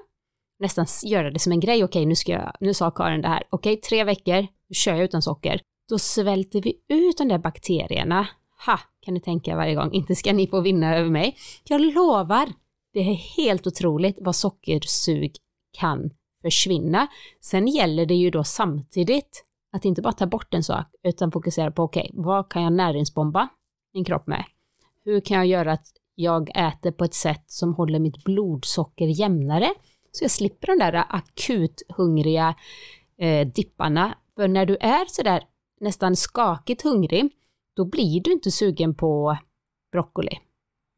nästan 0.61 0.87
göra 1.05 1.30
det 1.30 1.39
som 1.39 1.53
en 1.53 1.61
grej, 1.61 1.85
okej 1.85 2.07
nu 2.07 2.14
ska 2.14 2.33
jag, 2.33 2.53
nu 2.61 2.74
sa 2.74 2.91
Karin 2.91 3.22
det 3.22 3.28
här, 3.28 3.43
okej 3.51 3.76
tre 3.76 4.05
veckor, 4.05 4.41
nu 4.43 4.74
kör 4.74 4.95
jag 4.95 5.05
utan 5.05 5.22
socker, 5.22 5.61
då 5.89 5.99
svälter 5.99 6.62
vi 6.62 6.74
ut 6.89 7.18
de 7.18 7.28
där 7.28 7.39
bakterierna. 7.39 8.26
Ha, 8.66 8.78
kan 9.01 9.14
ni 9.14 9.20
tänka 9.20 9.57
varje 9.57 9.74
gång, 9.74 9.93
inte 9.93 10.14
ska 10.14 10.33
ni 10.33 10.47
få 10.47 10.61
vinna 10.61 10.97
över 10.97 11.11
mig. 11.11 11.37
Jag 11.64 11.80
lovar, 11.80 12.49
det 12.93 13.01
är 13.01 13.14
helt 13.14 13.66
otroligt 13.66 14.18
vad 14.20 14.37
sockersug 14.37 15.33
kan 15.73 16.11
försvinna. 16.43 17.07
Sen 17.41 17.66
gäller 17.66 18.07
det 18.07 18.14
ju 18.14 18.31
då 18.31 18.45
samtidigt 18.45 19.45
att 19.73 19.85
inte 19.85 20.03
bara 20.03 20.12
ta 20.12 20.27
bort 20.27 20.55
en 20.55 20.64
sak, 20.64 20.87
utan 21.03 21.33
fokusera 21.33 21.70
på, 21.70 21.83
okej, 21.83 22.11
vad 22.14 22.51
kan 22.51 22.62
jag 22.62 22.73
näringsbomba 22.73 23.49
min 23.95 24.05
kropp 24.05 24.27
med? 24.27 24.45
Hur 25.05 25.20
kan 25.20 25.37
jag 25.37 25.47
göra 25.47 25.73
att 25.73 25.87
jag 26.14 26.51
äter 26.55 26.91
på 26.91 27.05
ett 27.05 27.14
sätt 27.14 27.45
som 27.47 27.75
håller 27.75 27.99
mitt 27.99 28.25
blodsocker 28.25 29.07
jämnare? 29.07 29.75
Så 30.12 30.25
jag 30.25 30.31
slipper 30.31 30.66
de 30.66 30.79
där 30.79 31.05
akut 31.09 31.83
hungriga 31.89 32.55
eh, 33.18 33.47
dipparna. 33.47 34.14
För 34.37 34.49
när 34.49 34.66
du 34.66 34.77
är 34.77 35.05
sådär 35.09 35.45
nästan 35.81 36.16
skakigt 36.16 36.83
hungrig, 36.83 37.31
då 37.77 37.85
blir 37.85 38.20
du 38.20 38.33
inte 38.33 38.51
sugen 38.51 38.95
på 38.95 39.37
broccoli 39.93 40.39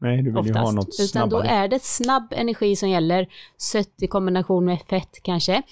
Nej, 0.04 0.22
du 0.22 0.30
vill 0.30 0.46
ju 0.46 0.52
ha 0.52 0.60
oftast. 0.60 0.76
något 0.76 0.94
Utan 0.94 1.08
snabbare. 1.08 1.42
då 1.42 1.48
är 1.48 1.68
det 1.68 1.82
snabb 1.82 2.32
energi 2.36 2.76
som 2.76 2.88
gäller, 2.88 3.28
sött 3.56 4.02
i 4.02 4.06
kombination 4.06 4.64
med 4.64 4.82
fett 4.82 5.22
kanske. 5.22 5.62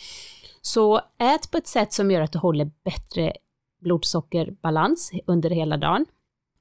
Så 0.60 1.00
ät 1.18 1.50
på 1.50 1.58
ett 1.58 1.66
sätt 1.66 1.92
som 1.92 2.10
gör 2.10 2.20
att 2.20 2.32
du 2.32 2.38
håller 2.38 2.70
bättre 2.84 3.32
blodsockerbalans 3.80 5.12
under 5.26 5.50
hela 5.50 5.76
dagen. 5.76 6.06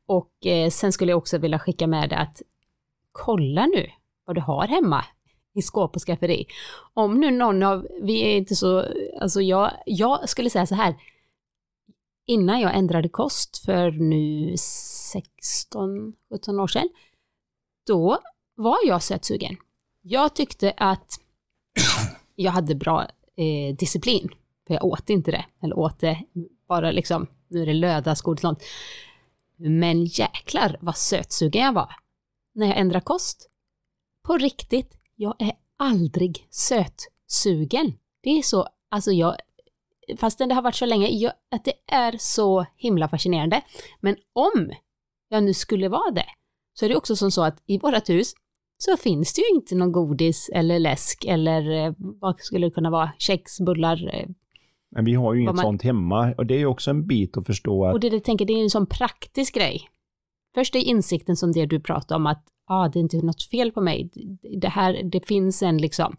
Och 0.07 0.45
eh, 0.45 0.69
sen 0.69 0.91
skulle 0.91 1.11
jag 1.11 1.17
också 1.17 1.37
vilja 1.37 1.59
skicka 1.59 1.87
med 1.87 2.09
dig 2.09 2.17
att 2.17 2.41
kolla 3.11 3.65
nu 3.65 3.89
vad 4.25 4.35
du 4.35 4.41
har 4.41 4.67
hemma 4.67 5.05
i 5.53 5.61
skåp 5.61 5.95
och 5.95 6.01
skafferi. 6.01 6.45
Om 6.93 7.19
nu 7.19 7.31
någon 7.31 7.63
av, 7.63 7.87
vi 8.01 8.21
är 8.21 8.37
inte 8.37 8.55
så, 8.55 8.85
alltså 9.21 9.41
jag, 9.41 9.71
jag 9.85 10.29
skulle 10.29 10.49
säga 10.49 10.65
så 10.65 10.75
här, 10.75 10.95
innan 12.27 12.59
jag 12.59 12.75
ändrade 12.75 13.09
kost 13.09 13.57
för 13.65 13.91
nu 13.91 14.55
16-17 14.55 16.61
år 16.61 16.67
sedan, 16.67 16.89
då 17.87 18.19
var 18.55 18.77
jag 18.85 19.03
sötsugen. 19.03 19.57
Jag 20.01 20.35
tyckte 20.35 20.73
att 20.77 21.19
jag 22.35 22.51
hade 22.51 22.75
bra 22.75 23.07
eh, 23.35 23.75
disciplin, 23.75 24.29
för 24.67 24.73
jag 24.73 24.85
åt 24.85 25.09
inte 25.09 25.31
det, 25.31 25.45
eller 25.63 25.79
åt 25.79 25.99
det 25.99 26.23
bara 26.67 26.91
liksom, 26.91 27.27
nu 27.47 27.61
är 27.61 27.65
det 27.65 27.73
lördagsgodis 27.73 28.43
och 28.43 28.47
sånt. 28.47 28.63
Men 29.57 30.05
jäklar 30.05 30.77
vad 30.81 30.97
sötsugen 30.97 31.65
jag 31.65 31.73
var 31.73 31.95
när 32.53 32.67
jag 32.67 32.77
ändrade 32.77 33.05
kost. 33.05 33.49
På 34.23 34.37
riktigt, 34.37 34.97
jag 35.15 35.35
är 35.39 35.51
aldrig 35.77 36.47
sötsugen. 36.49 37.93
Det 38.21 38.29
är 38.29 38.41
så, 38.41 38.67
alltså 38.89 39.11
jag, 39.11 39.35
fastän 40.17 40.49
det 40.49 40.55
har 40.55 40.61
varit 40.61 40.75
så 40.75 40.85
länge, 40.85 41.07
jag, 41.07 41.33
att 41.51 41.65
det 41.65 41.73
är 41.87 42.17
så 42.17 42.65
himla 42.75 43.09
fascinerande. 43.09 43.61
Men 43.99 44.15
om 44.33 44.71
jag 45.29 45.43
nu 45.43 45.53
skulle 45.53 45.89
vara 45.89 46.11
det, 46.11 46.25
så 46.73 46.85
är 46.85 46.89
det 46.89 46.95
också 46.95 47.15
som 47.15 47.31
så 47.31 47.43
att 47.43 47.63
i 47.65 47.77
vårt 47.77 48.09
hus 48.09 48.33
så 48.77 48.97
finns 48.97 49.33
det 49.33 49.41
ju 49.41 49.55
inte 49.55 49.75
någon 49.75 49.91
godis 49.91 50.49
eller 50.53 50.79
läsk 50.79 51.25
eller 51.25 51.85
eh, 51.85 51.93
vad 51.97 52.39
skulle 52.39 52.67
det 52.67 52.71
kunna 52.71 52.89
vara, 52.89 53.11
kex, 53.17 53.59
bullar. 53.59 54.15
eh. 54.15 54.27
Men 54.91 55.05
vi 55.05 55.13
har 55.13 55.33
ju 55.33 55.41
inget 55.41 55.55
man- 55.55 55.63
sånt 55.63 55.81
hemma 55.83 56.33
och 56.37 56.45
det 56.45 56.53
är 56.53 56.59
ju 56.59 56.65
också 56.65 56.89
en 56.89 57.07
bit 57.07 57.37
att 57.37 57.45
förstå 57.45 57.85
att 57.85 57.93
Och 57.93 57.99
det, 57.99 58.09
det, 58.09 58.19
tänker, 58.19 58.45
det 58.45 58.53
är 58.53 58.63
en 58.63 58.69
sån 58.69 58.85
praktisk 58.85 59.55
grej. 59.55 59.81
Först 60.53 60.75
är 60.75 60.79
insikten 60.79 61.37
som 61.37 61.51
det 61.51 61.65
du 61.65 61.79
pratar 61.79 62.15
om 62.15 62.27
att 62.27 62.43
ah, 62.67 62.87
det 62.89 62.99
är 62.99 63.01
inte 63.01 63.17
något 63.17 63.43
fel 63.43 63.71
på 63.71 63.81
mig. 63.81 64.09
Det 64.61 64.67
här, 64.69 65.03
det 65.03 65.27
finns 65.27 65.63
en 65.63 65.77
liksom 65.77 66.15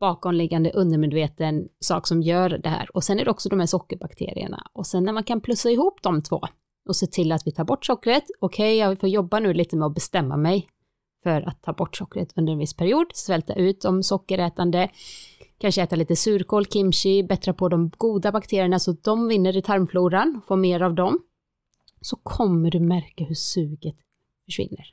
bakomliggande 0.00 0.70
undermedveten 0.70 1.68
sak 1.80 2.06
som 2.06 2.22
gör 2.22 2.48
det 2.50 2.68
här. 2.68 2.96
Och 2.96 3.04
sen 3.04 3.20
är 3.20 3.24
det 3.24 3.30
också 3.30 3.48
de 3.48 3.60
här 3.60 3.66
sockerbakterierna. 3.66 4.66
Och 4.72 4.86
sen 4.86 5.04
när 5.04 5.12
man 5.12 5.24
kan 5.24 5.40
plussa 5.40 5.70
ihop 5.70 6.02
de 6.02 6.22
två 6.22 6.40
och 6.88 6.96
se 6.96 7.06
till 7.06 7.32
att 7.32 7.46
vi 7.46 7.52
tar 7.52 7.64
bort 7.64 7.86
sockret. 7.86 8.24
Okej, 8.40 8.76
jag 8.76 9.00
får 9.00 9.08
jobba 9.08 9.38
nu 9.38 9.54
lite 9.54 9.76
med 9.76 9.86
att 9.86 9.94
bestämma 9.94 10.36
mig 10.36 10.68
för 11.22 11.48
att 11.48 11.62
ta 11.62 11.72
bort 11.72 11.96
sockret 11.96 12.32
under 12.38 12.52
en 12.52 12.58
viss 12.58 12.74
period, 12.74 13.06
svälta 13.14 13.54
ut 13.54 13.80
de 13.80 14.02
sockerätande, 14.02 14.90
kanske 15.58 15.82
äta 15.82 15.96
lite 15.96 16.16
surkål, 16.16 16.66
kimchi, 16.66 17.22
bättra 17.22 17.54
på 17.54 17.68
de 17.68 17.90
goda 17.96 18.32
bakterierna 18.32 18.78
så 18.78 18.90
att 18.90 19.04
de 19.04 19.28
vinner 19.28 19.56
i 19.56 19.62
tarmfloran, 19.62 20.42
får 20.48 20.56
mer 20.56 20.80
av 20.82 20.94
dem, 20.94 21.22
så 22.00 22.16
kommer 22.16 22.70
du 22.70 22.80
märka 22.80 23.24
hur 23.24 23.34
suget 23.34 23.96
försvinner. 24.44 24.86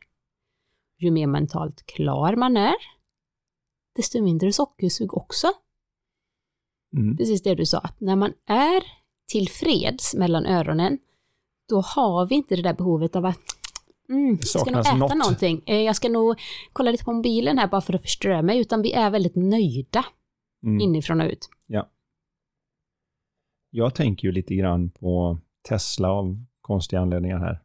Ju 0.97 1.11
mer 1.11 1.27
mentalt 1.27 1.85
klar 1.85 2.35
man 2.35 2.57
är, 2.57 2.75
desto 3.95 4.21
mindre 4.21 4.53
sockersug 4.53 5.13
också. 5.13 5.47
mm, 6.97 7.17
Precis 7.17 7.41
det 7.41 7.55
du 7.55 7.65
sa, 7.65 7.77
att 7.77 7.99
när 7.99 8.15
man 8.15 8.33
är 8.45 8.83
tillfreds 9.31 10.15
mellan 10.15 10.45
öronen, 10.45 10.97
då 11.69 11.81
har 11.81 12.25
vi 12.25 12.35
inte 12.35 12.55
det 12.55 12.61
där 12.61 12.73
behovet 12.73 13.15
av 13.15 13.25
att 13.25 13.39
mm, 14.09 14.37
jag 14.39 14.47
ska 14.47 14.71
nog 14.71 14.79
äta 14.79 14.95
något." 14.95 15.15
någonting, 15.15 15.61
Eh, 15.65 15.81
jag 15.81 15.95
ska 15.95 16.09
nog 16.09 16.39
kolla 16.73 16.91
lite 16.91 17.03
på 17.03 17.13
mobilen 17.13 17.57
här 17.57 17.67
bara 17.67 17.81
för 17.81 17.93
att 17.93 18.01
förströ 18.01 18.41
mig, 18.41 18.59
utan 18.59 18.81
vi 18.81 18.93
är 18.93 19.09
väldigt 19.09 19.35
nöjda 19.35 20.05
mm. 20.63 20.81
inifrån 20.81 21.21
och 21.21 21.27
ut. 21.27 21.49
Jag 23.71 23.95
tänker 23.95 24.27
ju 24.27 24.31
lite 24.31 24.55
grann 24.55 24.89
på 24.89 25.37
Tesla 25.69 26.11
av 26.11 26.45
konstiga 26.61 27.01
anledningar 27.01 27.37
här. 27.39 27.59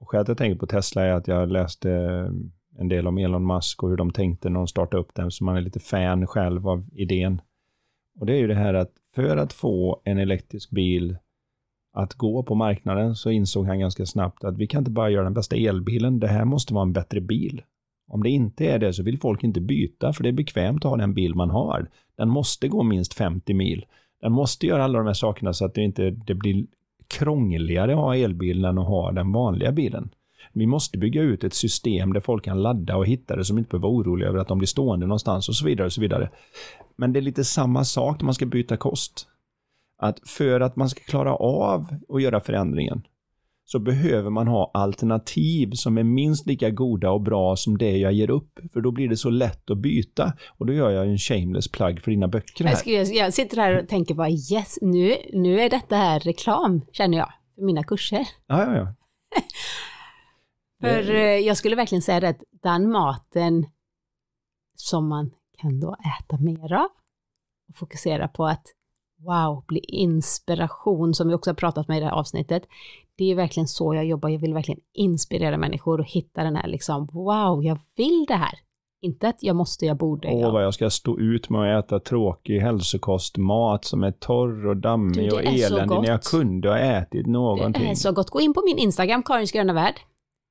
Och 0.00 0.10
skälet 0.10 0.28
jag 0.28 0.38
tänker 0.38 0.58
på 0.58 0.66
Tesla 0.66 1.02
är 1.02 1.12
att 1.12 1.28
jag 1.28 1.50
läste 1.50 1.90
en 2.78 2.88
del 2.88 3.06
om 3.06 3.18
Elon 3.18 3.46
Musk 3.46 3.82
och 3.82 3.88
hur 3.88 3.96
de 3.96 4.12
tänkte 4.12 4.48
när 4.48 4.60
de 4.60 4.66
startade 4.66 5.00
upp 5.00 5.14
den, 5.14 5.30
så 5.30 5.44
man 5.44 5.56
är 5.56 5.60
lite 5.60 5.80
fan 5.80 6.26
själv 6.26 6.68
av 6.68 6.86
idén. 6.92 7.40
Och 8.20 8.26
det 8.26 8.32
är 8.32 8.38
ju 8.38 8.46
det 8.46 8.54
här 8.54 8.74
att 8.74 8.92
för 9.14 9.36
att 9.36 9.52
få 9.52 10.00
en 10.04 10.18
elektrisk 10.18 10.70
bil 10.70 11.16
att 11.94 12.14
gå 12.14 12.42
på 12.42 12.54
marknaden 12.54 13.14
så 13.14 13.30
insåg 13.30 13.66
han 13.66 13.78
ganska 13.78 14.06
snabbt 14.06 14.44
att 14.44 14.58
vi 14.58 14.66
kan 14.66 14.78
inte 14.78 14.90
bara 14.90 15.10
göra 15.10 15.24
den 15.24 15.34
bästa 15.34 15.56
elbilen, 15.56 16.20
det 16.20 16.28
här 16.28 16.44
måste 16.44 16.74
vara 16.74 16.82
en 16.82 16.92
bättre 16.92 17.20
bil. 17.20 17.62
Om 18.08 18.22
det 18.22 18.30
inte 18.30 18.66
är 18.66 18.78
det 18.78 18.92
så 18.92 19.02
vill 19.02 19.18
folk 19.18 19.44
inte 19.44 19.60
byta, 19.60 20.12
för 20.12 20.22
det 20.22 20.28
är 20.28 20.32
bekvämt 20.32 20.84
att 20.84 20.90
ha 20.90 20.96
den 20.96 21.14
bil 21.14 21.34
man 21.34 21.50
har. 21.50 21.90
Den 22.16 22.28
måste 22.28 22.68
gå 22.68 22.82
minst 22.82 23.14
50 23.14 23.54
mil. 23.54 23.84
Den 24.20 24.32
måste 24.32 24.66
göra 24.66 24.84
alla 24.84 24.98
de 24.98 25.06
här 25.06 25.14
sakerna 25.14 25.52
så 25.52 25.64
att 25.64 25.74
det 25.74 25.82
inte 25.82 26.10
det 26.10 26.34
blir 26.34 26.66
krångligare 27.06 27.92
att 27.92 27.98
ha 27.98 28.16
elbilen 28.16 28.64
än 28.64 28.78
att 28.78 28.88
ha 28.88 29.12
den 29.12 29.32
vanliga 29.32 29.72
bilen. 29.72 30.10
Vi 30.52 30.66
måste 30.66 30.98
bygga 30.98 31.22
ut 31.22 31.44
ett 31.44 31.54
system 31.54 32.12
där 32.12 32.20
folk 32.20 32.44
kan 32.44 32.62
ladda 32.62 32.96
och 32.96 33.06
hitta 33.06 33.36
det 33.36 33.44
som 33.44 33.58
inte 33.58 33.70
behöver 33.70 33.88
vara 33.88 33.96
oroliga 33.96 34.28
över 34.28 34.38
att 34.38 34.48
de 34.48 34.58
blir 34.58 34.66
stående 34.66 35.06
någonstans 35.06 35.48
och 35.48 35.54
så 35.54 35.66
vidare. 35.66 35.86
Och 35.86 35.92
så 35.92 36.00
vidare. 36.00 36.30
Men 36.96 37.12
det 37.12 37.18
är 37.18 37.22
lite 37.22 37.44
samma 37.44 37.84
sak 37.84 38.20
när 38.20 38.24
man 38.24 38.34
ska 38.34 38.46
byta 38.46 38.76
kost. 38.76 39.28
Att 39.98 40.28
för 40.28 40.60
att 40.60 40.76
man 40.76 40.88
ska 40.88 41.00
klara 41.04 41.34
av 41.34 41.86
att 42.08 42.22
göra 42.22 42.40
förändringen 42.40 43.02
så 43.64 43.78
behöver 43.78 44.30
man 44.30 44.48
ha 44.48 44.70
alternativ 44.74 45.70
som 45.70 45.98
är 45.98 46.02
minst 46.02 46.46
lika 46.46 46.70
goda 46.70 47.10
och 47.10 47.20
bra 47.20 47.56
som 47.56 47.78
det 47.78 47.96
jag 47.96 48.12
ger 48.12 48.30
upp. 48.30 48.58
För 48.72 48.80
då 48.80 48.90
blir 48.90 49.08
det 49.08 49.16
så 49.16 49.30
lätt 49.30 49.70
att 49.70 49.78
byta. 49.78 50.32
Och 50.58 50.66
då 50.66 50.72
gör 50.72 50.90
jag 50.90 51.08
en 51.08 51.18
shameless 51.18 51.68
plug 51.68 52.02
för 52.02 52.10
dina 52.10 52.28
böcker 52.28 52.64
här. 52.64 53.14
Jag, 53.14 53.34
sitter 53.34 53.56
här 53.56 53.82
och 53.82 53.88
tänker 53.88 54.14
bara 54.14 54.30
yes, 54.30 54.78
nu, 54.80 55.16
nu 55.32 55.60
är 55.60 55.70
detta 55.70 55.96
här 55.96 56.20
reklam, 56.20 56.80
känner 56.92 57.18
jag, 57.18 57.32
för 57.54 57.62
mina 57.62 57.84
kurser. 57.84 58.28
Ja, 58.46 58.62
ja, 58.62 58.76
ja. 58.76 58.94
För 60.80 61.14
eh, 61.14 61.20
jag 61.20 61.56
skulle 61.56 61.76
verkligen 61.76 62.02
säga 62.02 62.20
det 62.20 62.28
att 62.28 62.42
den 62.62 62.90
maten 62.90 63.66
som 64.74 65.08
man 65.08 65.30
kan 65.58 65.80
då 65.80 65.96
äta 66.20 66.38
mer 66.38 66.72
av 66.72 66.88
och 67.68 67.76
fokusera 67.76 68.28
på 68.28 68.46
att 68.46 68.66
wow, 69.24 69.64
bli 69.66 69.78
inspiration, 69.78 71.14
som 71.14 71.28
vi 71.28 71.34
också 71.34 71.50
har 71.50 71.54
pratat 71.54 71.88
med 71.88 71.96
i 71.96 72.00
det 72.00 72.06
här 72.06 72.12
avsnittet. 72.12 72.62
Det 73.18 73.30
är 73.30 73.34
verkligen 73.34 73.68
så 73.68 73.94
jag 73.94 74.04
jobbar, 74.04 74.28
jag 74.28 74.38
vill 74.38 74.54
verkligen 74.54 74.80
inspirera 74.94 75.56
människor 75.56 76.00
och 76.00 76.06
hitta 76.06 76.44
den 76.44 76.56
här 76.56 76.68
liksom, 76.68 77.08
wow, 77.12 77.64
jag 77.64 77.78
vill 77.96 78.24
det 78.28 78.34
här. 78.34 78.58
Inte 79.02 79.28
att 79.28 79.42
jag 79.42 79.56
måste, 79.56 79.86
jag 79.86 79.96
borde. 79.96 80.28
Åh, 80.28 80.52
vad 80.52 80.64
jag 80.64 80.74
ska 80.74 80.90
stå 80.90 81.18
ut 81.18 81.50
med 81.50 81.78
att 81.78 81.84
äta 81.84 82.00
tråkig 82.00 82.60
hälsokostmat 82.60 83.84
som 83.84 84.04
är 84.04 84.10
torr 84.12 84.66
och 84.66 84.76
dammig 84.76 85.30
Du, 85.30 85.34
och 85.36 85.42
eländig 85.44 86.00
när 86.00 86.08
jag 86.08 86.22
kunde 86.22 86.68
ha 86.68 86.78
ätit 86.78 87.26
någonting. 87.26 87.84
Det 87.84 87.90
är 87.90 87.94
så 87.94 88.12
gott. 88.12 88.30
Gå 88.30 88.40
in 88.40 88.54
på 88.54 88.62
min 88.64 88.78
Instagram, 88.78 89.22
Karins 89.22 89.52
gröna 89.52 89.72
värld. 89.72 89.94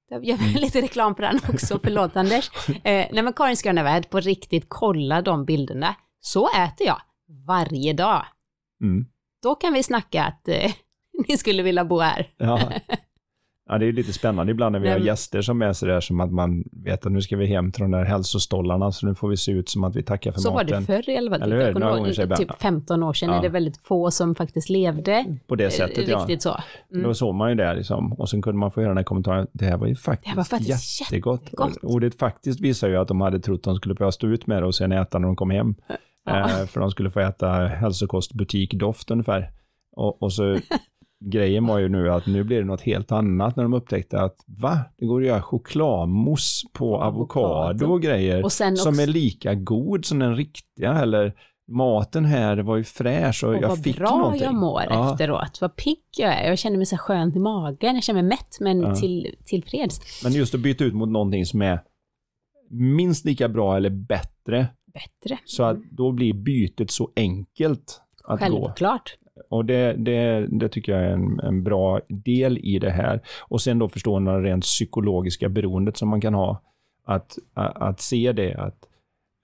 Jag 0.09 0.25
gör 0.25 0.37
Mm. 0.37 0.53
lite 0.53 0.81
reklam 0.81 1.15
på 1.15 1.21
den 1.21 1.39
också, 1.53 1.79
förlåt 1.83 2.15
Anders. 2.15 2.49
Eh, 2.67 2.75
nej 2.83 3.21
men 3.23 3.33
Karins 3.33 3.61
gröna 3.61 3.83
värld, 3.83 4.09
på 4.09 4.19
riktigt 4.19 4.65
kolla 4.67 5.21
de 5.21 5.45
bilderna. 5.45 5.95
Så 6.19 6.47
äter 6.47 6.87
jag 6.87 6.97
varje 7.47 7.93
dag. 7.93 8.25
Mm. 8.83 9.05
Då 9.43 9.55
kan 9.55 9.73
vi 9.73 9.83
snacka 9.83 10.23
att 10.23 10.47
eh, 10.47 10.71
ni 11.27 11.37
skulle 11.37 11.63
vilja 11.63 11.85
bo 11.85 11.99
här. 11.99 12.27
Ja. 12.37 12.59
ja, 13.69 13.77
det 13.77 13.85
är 13.85 13.91
lite 13.91 14.13
spännande 14.13 14.51
ibland 14.51 14.73
när 14.73 14.79
vi 14.79 14.83
Nej, 14.83 14.91
har 14.93 14.99
men- 14.99 15.05
gäster 15.07 15.41
som 15.41 15.61
är 15.61 15.73
sådär 15.73 15.99
som 15.99 16.19
att 16.21 16.31
man 16.31 16.63
vet 16.71 17.05
att 17.05 17.11
nu 17.11 17.21
ska 17.21 17.37
vi 17.37 17.45
hem 17.45 17.71
till 17.71 17.81
de 17.81 17.91
där 17.91 18.03
hälsostollarna 18.03 18.91
så 18.91 19.05
nu 19.05 19.15
får 19.15 19.29
vi 19.29 19.37
se 19.37 19.51
ut 19.51 19.69
som 19.69 19.83
att 19.83 19.95
vi 19.95 20.03
tackar 20.03 20.31
för 20.31 20.39
Så 20.39 20.49
var 20.49 20.63
maten. 20.63 20.79
det 20.79 20.85
förr 20.85 21.09
i 21.09 21.17
alla 21.17 21.31
fall. 21.31 21.41
Eller 21.41 21.65
hur? 21.65 21.73
Några 21.79 21.97
gånger 21.97 22.35
typ 22.35 22.61
15 22.61 23.03
år 23.03 23.13
sedan 23.13 23.29
Ja. 23.29 23.35
är 23.37 23.41
det 23.41 23.49
väldigt 23.49 23.77
få 23.77 24.11
som 24.11 24.35
faktiskt 24.35 24.69
levde 24.69 25.25
På 25.47 25.55
det 25.55 25.63
eh, 25.63 25.69
sättet 25.69 26.07
ja. 26.07 26.19
riktigt 26.19 26.41
så. 26.41 26.57
Mm. 26.91 27.03
Då 27.03 27.13
såg 27.13 27.35
man 27.35 27.49
ju 27.49 27.55
det 27.55 27.73
liksom. 27.73 28.13
Och 28.13 28.29
sen 28.29 28.41
kunde 28.41 28.59
man 28.59 28.71
få 28.71 28.79
höra 28.81 28.89
den 28.89 28.97
här 28.97 29.03
kommentaren. 29.03 29.47
Det 29.53 29.65
här 29.65 29.77
var 29.77 29.87
ju 29.87 29.95
faktiskt, 29.95 30.23
Det 30.23 30.29
här 30.29 30.37
var 30.37 30.43
faktiskt 30.43 31.01
jättegott. 31.01 31.41
jättegott. 31.43 31.77
Ordet 31.83 32.19
faktiskt 32.19 32.59
visar 32.61 32.87
ju 32.89 32.97
att 32.97 33.07
de 33.07 33.21
hade 33.21 33.39
trott 33.39 33.57
att 33.59 33.63
de 33.63 33.75
skulle 33.75 33.95
behöva 33.95 34.11
stå 34.11 34.27
ut 34.27 34.47
med 34.47 34.61
det 34.63 34.65
och 34.67 34.75
sen 34.75 34.91
äta 34.91 35.19
när 35.19 35.27
de 35.27 35.35
kom 35.35 35.49
hem. 35.49 35.75
Ja. 36.25 36.49
Eh, 36.61 36.65
för 36.65 36.79
de 36.79 36.91
skulle 36.91 37.09
få 37.11 37.19
äta 37.19 37.51
hälsokostbutikdoft 37.67 39.11
ungefär. 39.11 39.51
Och, 39.95 40.21
och 40.23 40.33
så 40.33 40.57
grejen 41.31 41.67
var 41.67 41.79
ju 41.79 41.89
nu 41.89 42.09
att 42.11 42.25
nu 42.25 42.43
blir 42.43 42.59
det 42.59 42.65
något 42.65 42.81
helt 42.81 43.11
annat 43.11 43.55
när 43.55 43.63
de 43.63 43.73
upptäckte 43.73 44.21
att 44.21 44.35
va? 44.47 44.79
Det 44.97 45.05
går 45.05 45.21
att 45.21 45.27
göra 45.27 45.41
chokladmousse 45.41 46.67
på 46.73 46.97
avokado 47.01 47.85
och 47.85 48.01
grejer 48.01 48.43
Och 48.43 48.51
som 48.51 48.73
också- 48.73 48.89
är 49.01 49.07
lika 49.07 49.55
god 49.55 50.05
som 50.05 50.19
den 50.19 50.35
riktiga 50.35 50.93
eller 51.01 51.33
maten 51.71 52.25
här 52.25 52.57
var 52.57 52.77
ju 52.77 52.83
fräsch 52.83 53.43
och, 53.43 53.49
Och 53.49 53.55
jag 53.63 53.69
vad 53.69 53.83
fick 53.83 53.97
bra 53.97 54.17
någonting. 54.17 54.41
jag 54.43 54.55
mår 54.55 54.81
Ja. 54.89 55.11
efteråt. 55.11 55.61
Vad 55.61 55.75
pigg 55.75 55.97
jag 56.17 56.33
är. 56.33 56.49
Jag 56.49 56.57
känner 56.59 56.77
mig 56.77 56.85
så 56.85 56.97
skönt 56.97 57.35
i 57.35 57.39
magen. 57.39 57.95
Jag 57.95 58.03
känner 58.03 58.21
mig 58.21 58.29
mätt 58.29 58.57
men 58.59 58.81
Ja. 58.81 58.95
till, 58.95 59.35
tillfreds. 59.45 60.23
Men 60.23 60.33
just 60.33 60.55
att 60.55 60.61
byta 60.61 60.83
ut 60.83 60.93
mot 60.93 61.09
någonting 61.09 61.45
som 61.45 61.61
är 61.61 61.79
minst 62.69 63.25
lika 63.25 63.49
bra 63.49 63.77
eller 63.77 63.89
bättre 63.89 64.67
Bättre. 64.93 65.39
så 65.45 65.63
att 65.63 65.77
då 65.91 66.11
blir 66.11 66.33
bytet 66.33 66.91
så 66.91 67.11
enkelt 67.15 68.01
att 68.23 68.39
gå. 68.39 68.45
Självklart. 68.45 69.17
Och 69.49 69.65
det, 69.65 69.93
det, 69.93 70.47
det 70.51 70.69
tycker 70.69 70.91
jag 70.91 71.01
är 71.01 71.13
en, 71.13 71.39
en 71.39 71.63
bra 71.63 72.01
del 72.07 72.57
i 72.57 72.79
det 72.79 72.91
här. 72.91 73.21
Och 73.41 73.61
sen 73.61 73.79
då 73.79 73.89
förstå 73.89 74.19
det 74.19 74.41
rent 74.41 74.63
psykologiska 74.63 75.49
beroendet 75.49 75.97
som 75.97 76.09
man 76.09 76.21
kan 76.21 76.33
ha. 76.33 76.61
Att, 77.05 77.37
att, 77.53 77.77
att 77.77 78.01
se 78.01 78.31
det, 78.31 78.53
att 78.53 78.77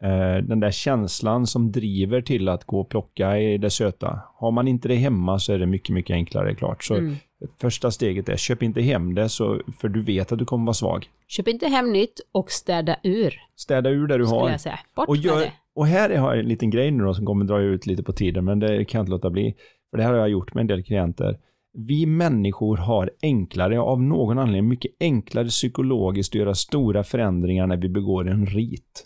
eh, 0.03 0.45
den 0.47 0.59
där 0.59 0.71
känslan 0.71 1.47
som 1.47 1.71
driver 1.71 2.21
till 2.21 2.49
att 2.49 2.63
gå 2.63 2.79
och 2.79 2.89
plocka 2.89 3.39
i 3.39 3.57
det 3.57 3.69
söta. 3.69 4.21
Har 4.35 4.51
man 4.51 4.67
inte 4.67 4.87
det 4.87 4.95
hemma 4.95 5.39
så 5.39 5.53
är 5.53 5.59
det 5.59 5.65
mycket, 5.65 5.93
mycket 5.93 6.13
enklare 6.13 6.55
klart. 6.55 6.83
Så 6.83 6.95
Mm. 6.95 7.15
Första 7.61 7.91
steget 7.91 8.29
är, 8.29 8.37
köp 8.37 8.63
inte 8.63 8.81
hem 8.81 9.15
det 9.15 9.29
så, 9.29 9.61
för 9.81 9.89
du 9.89 10.01
vet 10.01 10.31
att 10.31 10.39
du 10.39 10.45
kommer 10.45 10.65
vara 10.65 10.73
svag. 10.73 11.09
Köp 11.27 11.47
inte 11.47 11.67
hem 11.67 11.91
nytt 11.91 12.19
och 12.31 12.51
städa 12.51 12.95
ur, 13.03 13.33
Städa 13.55 13.89
ur 13.89 14.07
det 14.07 14.17
du 14.17 14.25
har. 14.25 14.49
jag 14.49 14.61
säga. 14.61 14.79
Bort 14.95 15.09
Och, 15.09 15.15
med 15.15 15.25
gör, 15.25 15.39
det. 15.39 15.51
och 15.75 15.87
här 15.87 16.09
har 16.17 16.29
jag 16.29 16.39
en 16.39 16.49
liten 16.49 16.69
grej 16.69 16.91
nu 16.91 17.03
då 17.03 17.13
som 17.13 17.25
kommer 17.25 17.45
dra 17.45 17.59
ut 17.61 17.85
lite 17.85 18.03
på 18.03 18.13
tiden, 18.13 18.45
men 18.45 18.59
det 18.59 18.85
kan 18.85 18.99
jag 18.99 19.03
inte 19.03 19.11
låta 19.11 19.29
bli. 19.29 19.55
För 19.91 19.97
det 19.97 20.03
här 20.03 20.11
har 20.11 20.19
jag 20.19 20.29
gjort 20.29 20.53
med 20.53 20.61
en 20.61 20.67
del 20.67 20.83
klienter. 20.83 21.39
Vi 21.73 22.05
människor 22.05 22.77
har 22.77 23.11
enklare, 23.21 23.79
av 23.79 24.01
någon 24.01 24.39
anledning, 24.39 24.69
mycket 24.69 24.91
enklare 24.99 25.47
psykologiskt 25.47 26.31
att 26.35 26.39
göra 26.39 26.55
stora 26.55 27.03
förändringar 27.03 27.67
när 27.67 27.77
vi 27.77 27.89
begår 27.89 28.27
en 28.29 28.45
rit. 28.45 29.05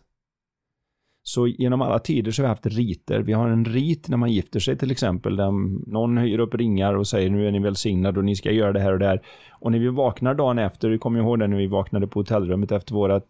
Så 1.26 1.48
genom 1.48 1.82
alla 1.82 2.00
tider 2.00 2.32
så 2.32 2.42
har 2.42 2.48
vi 2.48 2.50
haft 2.50 2.66
riter. 2.66 3.20
Vi 3.20 3.34
har 3.34 3.50
en 3.50 3.66
rit 3.66 4.10
när 4.10 4.18
man 4.18 4.32
gifter 4.32 4.60
sig 4.60 4.78
till 4.78 4.92
exempel, 4.92 5.36
där 5.36 5.52
någon 5.92 6.18
höjer 6.18 6.40
upp 6.40 6.56
ringar 6.56 6.94
och 6.94 7.08
säger 7.08 7.30
nu 7.30 7.48
är 7.48 7.52
ni 7.52 7.60
välsignade 7.60 8.20
och 8.20 8.26
ni 8.26 8.36
ska 8.36 8.52
göra 8.52 8.74
det 8.74 8.80
här 8.80 8.94
och 8.94 9.00
det 9.00 9.06
här. 9.06 9.22
Och 9.52 9.72
när 9.72 9.80
vi 9.80 9.88
vaknar 9.88 10.34
dagen 10.34 10.60
efter, 10.60 10.90
vi 10.90 10.98
kommer 10.98 11.20
ihåg 11.20 11.40
det 11.40 11.48
när 11.48 11.58
vi 11.58 11.68
vaknade 11.68 12.08
på 12.08 12.20
hotellrummet 12.20 12.72
efter 12.72 12.94
vårat 12.94 13.26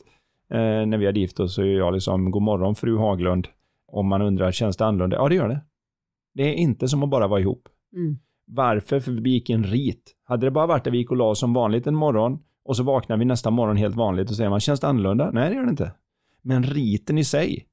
eh, 0.53 0.57
när 0.59 0.97
vi 0.97 1.05
hade 1.05 1.19
gift 1.19 1.39
oss 1.39 1.55
så 1.55 1.61
är 1.61 1.65
jag 1.65 1.93
liksom, 1.93 2.31
god 2.31 2.41
morgon 2.41 2.75
fru 2.75 2.97
Haglund. 2.97 3.47
Om 3.87 4.07
man 4.07 4.21
undrar, 4.21 4.51
känns 4.51 4.77
det 4.77 4.85
annorlunda? 4.85 5.15
Ja, 5.15 5.29
det 5.29 5.35
gör 5.35 5.49
det. 5.49 5.61
Det 6.33 6.43
är 6.43 6.53
inte 6.53 6.87
som 6.87 7.03
att 7.03 7.09
bara 7.09 7.27
vara 7.27 7.39
ihop. 7.39 7.69
Mm. 7.95 8.17
Varför? 8.47 8.99
För 8.99 9.11
vi 9.11 9.21
begick 9.21 9.49
en 9.49 9.63
rit. 9.63 10.11
Hade 10.23 10.47
det 10.47 10.51
bara 10.51 10.67
varit 10.67 10.87
att 10.87 10.93
vi 10.93 10.97
gick 10.97 11.11
och 11.11 11.17
la 11.17 11.29
oss 11.29 11.39
som 11.39 11.53
vanligt 11.53 11.87
en 11.87 11.95
morgon 11.95 12.39
och 12.65 12.75
så 12.75 12.83
vaknar 12.83 13.17
vi 13.17 13.25
nästa 13.25 13.51
morgon 13.51 13.77
helt 13.77 13.95
vanligt 13.95 14.29
och 14.29 14.35
säger 14.35 14.49
man, 14.49 14.59
känns 14.59 14.79
det 14.79 14.87
annorlunda? 14.87 15.31
Nej, 15.31 15.49
det 15.49 15.55
gör 15.55 15.63
det 15.63 15.69
inte. 15.69 15.91
Men 16.41 16.63
riten 16.63 17.17
i 17.17 17.23
sig. 17.23 17.65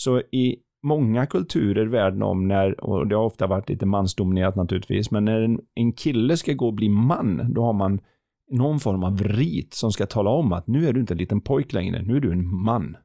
Så 0.00 0.18
i 0.20 0.56
många 0.82 1.26
kulturer 1.26 1.86
världen 1.86 2.22
om 2.22 2.48
när, 2.48 2.84
och 2.84 3.06
det 3.06 3.16
har 3.16 3.24
ofta 3.24 3.46
varit 3.46 3.68
lite 3.68 3.86
mansdominerat 3.86 4.56
naturligtvis, 4.56 5.10
men 5.10 5.24
när 5.24 5.40
en, 5.40 5.60
en 5.74 5.92
kille 5.92 6.36
ska 6.36 6.52
gå 6.52 6.66
och 6.66 6.74
bli 6.74 6.88
man, 6.88 7.52
då 7.52 7.62
har 7.62 7.72
man 7.72 8.00
någon 8.50 8.80
form 8.80 9.04
av 9.04 9.22
rit 9.22 9.74
som 9.74 9.92
ska 9.92 10.06
tala 10.06 10.30
om 10.30 10.52
att 10.52 10.66
nu 10.66 10.88
är 10.88 10.92
du 10.92 11.00
inte 11.00 11.14
en 11.14 11.18
liten 11.18 11.40
pojk 11.40 11.72
längre, 11.72 12.02
nu 12.02 12.16
är 12.16 12.20
du 12.20 12.32
en 12.32 12.54
man. 12.64 12.96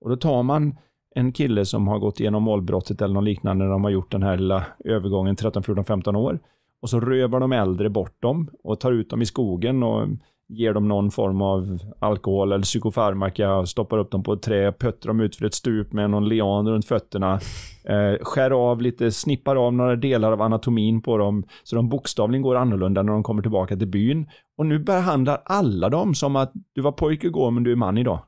Och 0.00 0.10
då 0.10 0.16
tar 0.16 0.42
man 0.42 0.76
en 1.14 1.32
kille 1.32 1.64
som 1.64 1.88
har 1.88 1.98
gått 1.98 2.20
igenom 2.20 2.42
målbrottet 2.42 3.02
eller 3.02 3.14
något 3.14 3.24
liknande 3.24 3.64
när 3.64 3.72
de 3.72 3.84
har 3.84 3.90
gjort 3.90 4.12
den 4.12 4.22
här 4.22 4.36
lilla 4.36 4.66
övergången 4.84 5.36
13, 5.36 5.62
14, 5.62 5.84
15 5.84 6.16
år. 6.16 6.40
Och 6.82 6.90
så 6.90 7.00
rövar 7.00 7.40
de 7.40 7.52
äldre 7.52 7.90
bort 7.90 8.22
dem 8.22 8.50
och 8.64 8.80
tar 8.80 8.92
ut 8.92 9.10
dem 9.10 9.22
i 9.22 9.26
skogen 9.26 9.82
och 9.82 10.08
ger 10.48 10.74
dem 10.74 10.88
någon 10.88 11.10
form 11.10 11.42
av 11.42 11.78
alkohol 11.98 12.52
eller 12.52 12.62
psykofarmaka, 12.62 13.66
stoppar 13.66 13.98
upp 13.98 14.10
dem 14.10 14.22
på 14.22 14.32
ett 14.32 14.42
trä, 14.42 14.72
pötter 14.72 15.08
dem 15.08 15.20
ut 15.20 15.36
för 15.36 15.44
ett 15.44 15.54
stup 15.54 15.92
med 15.92 16.10
någon 16.10 16.28
lian 16.28 16.68
runt 16.68 16.86
fötterna, 16.86 17.32
eh, 17.84 18.24
skär 18.24 18.50
av 18.50 18.82
lite, 18.82 19.12
snippar 19.12 19.56
av 19.56 19.74
några 19.74 19.96
delar 19.96 20.32
av 20.32 20.42
anatomin 20.42 21.02
på 21.02 21.18
dem 21.18 21.44
så 21.62 21.76
de 21.76 21.88
bokstavligen 21.88 22.42
går 22.42 22.56
annorlunda 22.56 23.02
när 23.02 23.12
de 23.12 23.22
kommer 23.22 23.42
tillbaka 23.42 23.76
till 23.76 23.88
byn. 23.88 24.26
Och 24.58 24.66
nu 24.66 24.78
behandlar 24.78 25.42
alla 25.44 25.88
dem 25.88 26.14
som 26.14 26.36
att 26.36 26.52
du 26.74 26.80
var 26.80 26.92
pojke 26.92 27.26
igår 27.26 27.50
men 27.50 27.62
du 27.62 27.72
är 27.72 27.76
man 27.76 27.98
idag. 27.98 28.20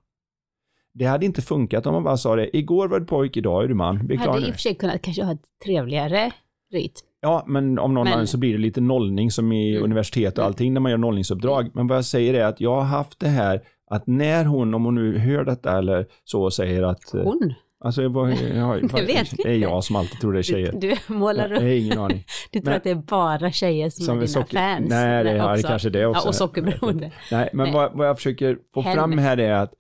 Det 0.95 1.05
hade 1.05 1.27
inte 1.27 1.43
funkat 1.43 1.87
om 1.87 1.93
man 1.93 2.05
bara 2.05 2.17
sa 2.17 2.37
det, 2.37 2.57
igår 2.57 2.89
var 2.89 3.01
du 3.01 3.07
pojk, 3.07 3.37
idag 3.37 3.65
är 3.65 3.69
du 3.69 3.75
man. 3.75 4.07
Vi 4.07 4.15
är 4.15 4.19
Hade 4.19 4.47
i 4.47 4.51
och 4.51 4.55
för 4.55 4.61
sig 4.61 4.75
kunnat 4.75 5.03
kanske 5.03 5.25
ha 5.25 5.33
ett 5.33 5.47
trevligare 5.65 6.31
rit. 6.73 7.03
Ja, 7.27 7.45
men 7.47 7.79
om 7.79 7.95
någon 7.95 8.05
Men- 8.05 8.13
annan 8.13 8.27
så 8.27 8.39
blir 8.39 8.53
det 8.53 8.59
lite 8.59 8.81
nollning 8.81 9.31
som 9.31 9.53
i 9.53 9.71
Mm. 9.71 9.85
universitet 9.85 10.39
och 10.39 10.45
allting 10.45 10.75
när 10.75 10.81
man 10.81 10.91
gör 10.91 10.99
nollningsuppdrag. 10.99 11.71
Men 11.75 11.87
vad 11.87 11.97
jag 11.99 12.05
säger 12.05 12.35
är 12.35 12.45
att 12.45 12.61
jag 12.61 12.75
har 12.75 12.83
haft 12.83 13.21
det 13.21 13.29
här 13.29 13.63
att 13.91 14.07
när 14.07 14.45
hon, 14.45 14.75
om 14.75 14.85
hon 14.85 14.95
nu 14.95 15.19
hör 15.19 15.45
detta 15.45 15.79
eller 15.79 16.07
så, 16.25 16.51
säger 16.51 16.83
att... 16.83 17.15
eh, 17.15 17.23
Hon. 17.23 17.55
Alltså, 17.85 18.03
jag, 18.03 18.11
var, 18.11 18.29
jag, 18.55 18.89
Det 18.95 19.03
vet 19.03 19.33
vi 19.33 19.43
det 19.43 19.51
är 19.51 19.57
jag 19.57 19.85
som 19.85 19.97
alltid 19.97 20.21
tror 20.21 20.33
det 20.33 20.39
är 20.39 20.43
tjejer. 20.43 20.73
Du, 20.73 20.89
du 21.09 21.15
målar 21.15 21.49
Jag 21.49 21.57
upp. 21.57 21.63
har 21.63 21.69
ingen 21.69 21.99
aning. 21.99 22.25
Du 22.51 22.59
tror 22.61 22.65
men- 22.71 22.77
att 22.77 22.85
det 22.85 22.91
är 22.91 22.95
bara 22.95 23.53
tjejer 23.53 23.91
som, 23.91 24.05
Som 24.05 24.17
är 24.17 24.21
dina 24.21 24.27
socker- 24.33 24.57
fans. 24.77 24.89
Nej, 24.91 25.25
det 25.25 25.31
är 25.31 25.63
kanske 25.63 25.91
det 25.91 26.07
också. 26.07 26.23
Ja, 26.25 26.29
och 26.29 26.35
sockerberoende. 26.35 27.11
Nej, 27.33 27.51
men 27.53 27.65
Nej. 27.65 27.75
Vad, 27.75 27.93
vad 27.99 28.09
jag 28.09 28.17
försöker 28.17 28.59
få 28.75 28.81
Helvete. 28.81 29.01
fram 29.01 29.19
här 29.19 29.37
är 29.41 29.53
att 29.53 29.73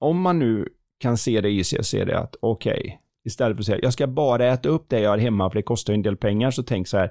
om 0.00 0.20
man 0.20 0.38
nu 0.38 0.68
kan 1.00 1.16
se 1.16 1.40
det 1.40 1.48
i 1.50 1.64
sig, 1.64 1.84
se 1.84 2.04
det 2.04 2.18
att 2.18 2.36
okej, 2.42 2.98
istället 3.24 3.56
för 3.56 3.62
att 3.62 3.66
säga 3.66 3.78
jag 3.82 3.92
ska 3.92 4.06
bara 4.06 4.46
äta 4.46 4.68
upp 4.68 4.88
det 4.88 5.00
jag 5.00 5.10
har 5.10 5.18
hemma 5.18 5.50
för 5.50 5.58
det 5.58 5.62
kostar 5.62 5.94
en 5.94 6.02
del 6.02 6.16
pengar, 6.16 6.50
så 6.50 6.62
tänk 6.62 6.88
så 6.88 6.98
här, 6.98 7.10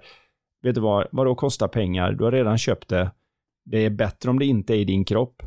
vet 0.64 0.76
du 0.76 0.82
vad, 0.82 1.08
vad 1.12 1.26
då 1.26 1.36
kostar 1.36 1.68
pengar? 1.68 2.12
Du 2.12 2.24
har 2.24 2.32
redan 2.32 2.58
köpt 2.58 2.88
det. 2.88 3.12
Det 3.66 3.86
är 3.86 3.90
bättre 3.90 4.30
om 4.30 4.40
det 4.40 4.46
inte 4.46 4.74
är 4.74 4.78
i 4.78 4.86
din 4.86 5.06
kropp. 5.06 5.44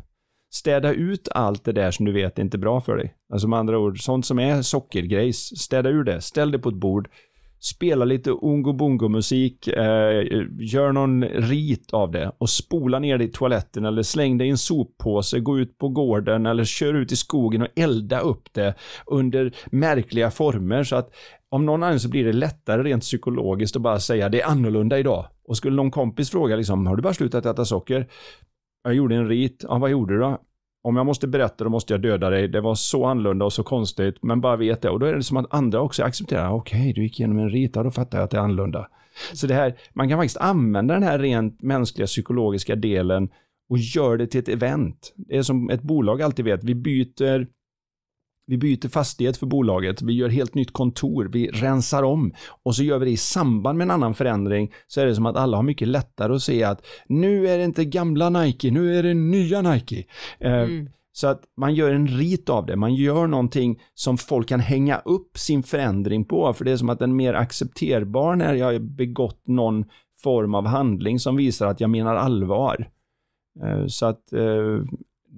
Städa 0.52 0.92
ut 0.92 1.28
allt 1.34 1.64
det 1.64 1.72
där 1.72 1.90
som 1.90 2.06
du 2.06 2.12
vet 2.12 2.38
är 2.38 2.42
inte 2.42 2.58
bra 2.58 2.80
för 2.80 2.96
dig. 2.96 3.14
Alltså 3.32 3.48
med 3.48 3.58
andra 3.58 3.78
ord, 3.78 4.00
sånt 4.02 4.26
som 4.26 4.38
är 4.38 4.62
sockergrejs, 4.62 5.58
städa 5.58 5.88
ur 5.88 6.04
det, 6.04 6.20
ställ 6.20 6.50
det 6.50 6.58
på 6.58 6.68
ett 6.68 6.74
bord, 6.74 7.08
spela 7.60 8.04
lite 8.04 8.30
ungo 8.30 8.72
bongo 8.72 9.08
musik, 9.08 9.68
eh, 9.68 10.24
gör 10.58 10.92
någon 10.92 11.24
rit 11.24 11.94
av 11.94 12.10
det 12.10 12.32
och 12.38 12.50
spola 12.50 12.98
ner 12.98 13.18
det 13.18 13.24
i 13.24 13.28
toaletten 13.28 13.84
eller 13.84 14.02
släng 14.02 14.38
det 14.38 14.44
i 14.44 14.50
en 14.50 14.58
soppåse, 14.58 15.40
gå 15.40 15.58
ut 15.58 15.78
på 15.78 15.88
gården 15.88 16.46
eller 16.46 16.64
kör 16.64 16.94
ut 16.94 17.12
i 17.12 17.16
skogen 17.16 17.62
och 17.62 17.68
elda 17.76 18.20
upp 18.20 18.48
det 18.52 18.74
under 19.06 19.52
märkliga 19.70 20.30
former 20.30 20.84
så 20.84 20.96
att 20.96 21.14
om 21.48 21.66
någon 21.66 21.82
annan 21.82 22.00
så 22.00 22.08
blir 22.08 22.24
det 22.24 22.32
lättare 22.32 22.82
rent 22.82 23.02
psykologiskt 23.02 23.76
att 23.76 23.82
bara 23.82 24.00
säga 24.00 24.28
det 24.28 24.40
är 24.40 24.46
annorlunda 24.46 24.98
idag. 24.98 25.26
Och 25.44 25.56
skulle 25.56 25.76
någon 25.76 25.90
kompis 25.90 26.30
fråga 26.30 26.56
liksom, 26.56 26.86
har 26.86 26.96
du 26.96 27.02
bara 27.02 27.14
slutat 27.14 27.46
äta 27.46 27.64
socker? 27.64 28.06
Jag 28.82 28.94
gjorde 28.94 29.14
en 29.14 29.28
rit. 29.28 29.64
Ja, 29.68 29.78
vad 29.78 29.90
gjorde 29.90 30.14
du 30.14 30.20
då? 30.20 30.38
Om 30.82 30.96
jag 30.96 31.06
måste 31.06 31.28
berätta 31.28 31.64
då 31.64 31.70
måste 31.70 31.94
jag 31.94 32.02
döda 32.02 32.30
dig. 32.30 32.48
Det 32.48 32.60
var 32.60 32.74
så 32.74 33.06
annorlunda 33.06 33.44
och 33.44 33.52
så 33.52 33.62
konstigt, 33.62 34.16
men 34.22 34.40
bara 34.40 34.56
vet 34.56 34.84
jag. 34.84 34.92
Och 34.92 35.00
då 35.00 35.06
är 35.06 35.14
det 35.14 35.22
som 35.22 35.36
att 35.36 35.54
andra 35.54 35.80
också 35.80 36.02
accepterar. 36.02 36.46
Ah, 36.46 36.52
okej, 36.52 36.80
okay, 36.80 36.92
du 36.92 37.02
gick 37.02 37.20
igenom 37.20 37.38
en 37.38 37.50
rita. 37.50 37.82
då 37.82 37.90
fattar 37.90 38.18
jag 38.18 38.24
att 38.24 38.30
det 38.30 38.36
är 38.36 38.40
annorlunda. 38.40 38.88
Så 39.32 39.46
det 39.46 39.54
här, 39.54 39.78
man 39.92 40.08
kan 40.08 40.18
faktiskt 40.18 40.36
använda 40.36 40.94
den 40.94 41.02
här 41.02 41.18
rent 41.18 41.62
mänskliga 41.62 42.06
psykologiska 42.06 42.76
delen 42.76 43.28
och 43.70 43.78
gör 43.78 44.16
det 44.16 44.26
till 44.26 44.40
ett 44.40 44.48
event. 44.48 45.12
Det 45.16 45.36
är 45.36 45.42
som 45.42 45.70
ett 45.70 45.82
bolag 45.82 46.22
alltid 46.22 46.44
vet, 46.44 46.64
vi 46.64 46.74
byter 46.74 47.46
vi 48.50 48.58
byter 48.58 48.88
fastighet 48.88 49.36
för 49.36 49.46
bolaget, 49.46 50.02
vi 50.02 50.12
gör 50.12 50.28
helt 50.28 50.54
nytt 50.54 50.72
kontor, 50.72 51.28
vi 51.32 51.48
rensar 51.48 52.02
om 52.02 52.32
och 52.62 52.76
så 52.76 52.82
gör 52.82 52.98
vi 52.98 53.04
det 53.04 53.10
i 53.10 53.16
samband 53.16 53.78
med 53.78 53.84
en 53.84 53.90
annan 53.90 54.14
förändring 54.14 54.72
så 54.86 55.00
är 55.00 55.06
det 55.06 55.14
som 55.14 55.26
att 55.26 55.36
alla 55.36 55.56
har 55.56 55.62
mycket 55.62 55.88
lättare 55.88 56.34
att 56.34 56.42
se 56.42 56.64
att 56.64 56.86
nu 57.06 57.48
är 57.48 57.58
det 57.58 57.64
inte 57.64 57.84
gamla 57.84 58.30
Nike, 58.30 58.70
nu 58.70 58.98
är 58.98 59.02
det 59.02 59.14
nya 59.14 59.62
Nike. 59.62 60.04
Eh, 60.40 60.52
mm. 60.52 60.88
Så 61.12 61.26
att 61.28 61.42
man 61.56 61.74
gör 61.74 61.92
en 61.92 62.06
rit 62.06 62.48
av 62.48 62.66
det, 62.66 62.76
man 62.76 62.94
gör 62.94 63.26
någonting 63.26 63.80
som 63.94 64.18
folk 64.18 64.48
kan 64.48 64.60
hänga 64.60 64.98
upp 64.98 65.38
sin 65.38 65.62
förändring 65.62 66.24
på, 66.24 66.52
för 66.52 66.64
det 66.64 66.72
är 66.72 66.76
som 66.76 66.90
att 66.90 66.98
den 66.98 67.10
är 67.10 67.14
mer 67.14 67.34
accepterbar 67.34 68.36
när 68.36 68.54
jag 68.54 68.66
har 68.66 68.78
begått 68.78 69.46
någon 69.46 69.84
form 70.22 70.54
av 70.54 70.66
handling 70.66 71.18
som 71.18 71.36
visar 71.36 71.66
att 71.66 71.80
jag 71.80 71.90
menar 71.90 72.14
allvar. 72.14 72.88
Eh, 73.64 73.86
så 73.86 74.06
att 74.06 74.32
eh, 74.32 74.80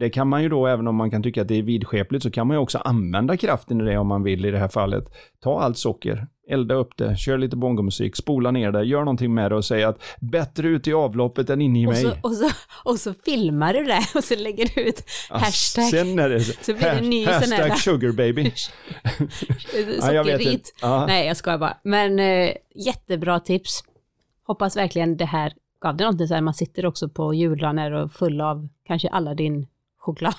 det 0.02 0.10
kan 0.10 0.28
man 0.28 0.42
ju 0.42 0.48
då, 0.48 0.66
även 0.66 0.88
om 0.88 0.96
man 0.96 1.10
kan 1.10 1.22
tycka 1.22 1.42
att 1.42 1.48
det 1.48 1.58
är 1.58 1.62
vidskepligt, 1.62 2.22
så 2.22 2.30
kan 2.30 2.46
man 2.46 2.56
ju 2.56 2.60
också 2.60 2.78
använda 2.78 3.36
kraften 3.36 3.80
i 3.80 3.84
det 3.84 3.98
om 3.98 4.06
man 4.06 4.22
vill 4.22 4.44
i 4.44 4.50
det 4.50 4.58
här 4.58 4.68
fallet. 4.68 5.04
Ta 5.42 5.60
allt 5.60 5.78
socker, 5.78 6.26
elda 6.48 6.74
upp 6.74 6.96
det, 6.96 7.16
kör 7.16 7.38
lite 7.38 7.56
bongomusik, 7.56 8.16
spola 8.16 8.50
ner 8.50 8.72
det, 8.72 8.84
gör 8.84 8.98
någonting 8.98 9.34
med 9.34 9.50
det 9.50 9.56
och 9.56 9.64
säg 9.64 9.84
att 9.84 10.02
bättre 10.20 10.68
ut 10.68 10.88
i 10.88 10.92
avloppet 10.92 11.50
än 11.50 11.60
inne 11.60 11.82
i 11.82 11.86
och 11.86 11.90
mig. 11.90 12.02
Så, 12.02 12.10
och, 12.22 12.32
så, 12.32 12.50
och 12.84 12.98
så 12.98 13.14
filmar 13.24 13.74
du 13.74 13.84
det 13.84 14.02
och 14.14 14.24
så 14.24 14.36
lägger 14.36 14.70
du 14.74 14.80
ut 14.80 15.04
hashtag. 15.30 15.84
Sen 15.84 16.18
är 16.18 16.28
det, 16.28 16.40
så 16.40 16.74
blir 16.74 16.94
det 16.94 17.00
ny 17.00 17.26
hashtag 17.26 17.48
sån 17.48 17.58
här, 17.58 17.76
sugar 17.76 18.12
baby. 18.12 18.50
Sockerrit. 20.00 20.74
Ja, 20.82 21.06
Nej, 21.06 21.26
jag 21.26 21.36
skojar 21.36 21.58
bara. 21.58 21.76
Men 21.82 22.18
äh, 22.18 22.50
jättebra 22.74 23.40
tips. 23.40 23.84
Hoppas 24.46 24.76
verkligen 24.76 25.16
det 25.16 25.24
här 25.24 25.52
gav 25.82 25.96
det 25.96 26.04
någonting 26.04 26.28
så 26.28 26.34
här, 26.34 26.40
man 26.40 26.54
sitter 26.54 26.86
också 26.86 27.08
på 27.08 27.34
jular 27.34 27.92
och 27.92 28.12
full 28.12 28.40
av 28.40 28.68
kanske 28.86 29.08
alla 29.08 29.34
din 29.34 29.66
choklad. 30.02 30.34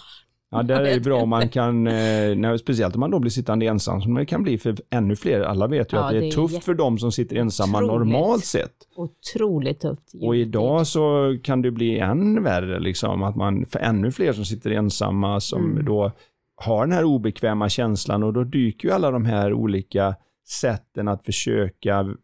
Ja, 0.51 0.64
det 0.64 0.91
är 0.91 0.99
bra 0.99 1.22
om 1.22 1.30
man 1.30 1.49
kan, 1.49 1.88
eh, 1.88 2.36
när, 2.36 2.57
speciellt 2.57 2.95
om 2.95 2.99
man 2.99 3.11
då 3.11 3.20
blir 3.20 3.32
sittande 3.32 3.66
ensam, 3.66 4.01
som 4.01 4.14
det 4.14 4.26
kan 4.26 4.43
bli 4.43 4.57
för 4.57 4.76
ännu 4.89 5.16
fler. 5.16 5.41
Alla 5.41 5.68
vet 5.68 5.93
ju 5.93 5.97
ja, 5.97 6.03
att 6.03 6.11
det 6.11 6.18
är, 6.18 6.22
det 6.22 6.28
är 6.28 6.32
tufft 6.32 6.64
för 6.64 6.74
dem 6.74 6.97
som 6.97 7.11
sitter 7.11 7.36
ensamma 7.36 7.78
otroligt, 7.78 8.07
normalt 8.07 8.45
sett. 8.45 8.74
Otroligt 8.95 9.80
tufft. 9.80 10.14
Och 10.22 10.36
idag 10.36 10.88
så 10.88 11.36
kan 11.43 11.61
det 11.61 11.72
bli 11.72 11.99
än 11.99 12.43
värre, 12.43 12.80
liksom, 12.80 13.24
att 13.24 13.36
man, 13.36 13.66
för 13.66 13.80
ännu 13.80 14.11
fler 14.11 14.34
som 14.34 14.45
sitter 14.45 14.72
ensamma, 14.72 15.39
som 15.39 15.72
mm. 15.72 15.86
då 15.86 16.11
har 16.55 16.86
den 16.86 16.95
här 16.95 17.03
obekväma 17.03 17.70
känslan 17.70 18.24
och 18.24 18.34
då 18.34 18.43
dyker 18.43 18.88
ju 18.88 18.93
alla 18.93 19.11
de 19.11 19.26
här 19.26 19.53
olika 19.53 20.16
sätten 20.47 21.07
att 21.07 21.26
försöka 21.26 22.16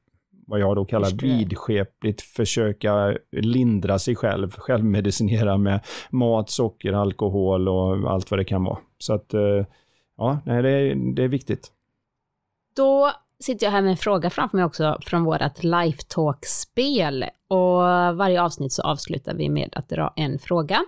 vad 0.50 0.60
jag 0.60 0.76
då 0.76 0.86
kallar 0.86 1.22
vidskepligt 1.22 2.22
försöka 2.22 3.18
lindra 3.32 4.00
sig 4.00 4.16
själv, 4.16 4.52
självmedicinera 4.52 5.58
med 5.58 5.80
mat, 6.10 6.50
socker, 6.50 6.94
alkohol 6.94 7.68
och 7.68 8.12
allt 8.12 8.32
vad 8.32 8.40
det 8.40 8.46
kan 8.46 8.64
vara. 8.64 8.78
Så 8.98 9.14
att, 9.14 9.34
eh, 9.34 9.66
ja, 10.18 10.40
nej, 10.46 10.64
det, 10.64 10.70
är, 10.70 11.16
det 11.16 11.24
är 11.24 11.28
viktigt. 11.28 11.72
Då 12.76 13.12
sitter 13.40 13.66
jag 13.66 13.72
här 13.72 13.82
med 13.82 13.92
en 13.92 13.98
fråga 13.98 14.30
framför 14.30 14.58
mig 14.58 14.66
också 14.66 14.98
från 15.02 15.24
vårt 15.24 15.64
Lifetalk-spel. 15.64 17.26
Och 17.48 17.82
varje 18.18 18.42
avsnitt 18.42 18.74
så 18.74 18.82
avslutar 18.82 19.34
vi 19.34 19.50
med 19.50 19.74
att 19.76 19.90
dra 19.90 20.14
en 20.16 20.40
fråga. 20.40 20.82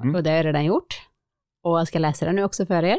Mm. 0.00 0.14
Och 0.14 0.22
det 0.22 0.30
har 0.30 0.36
jag 0.36 0.46
redan 0.46 0.64
gjort. 0.64 1.02
Och 1.62 1.78
jag 1.78 1.88
ska 1.88 1.98
läsa 1.98 2.26
den 2.26 2.36
nu 2.36 2.44
också 2.44 2.66
för 2.66 2.82
er. 2.82 2.98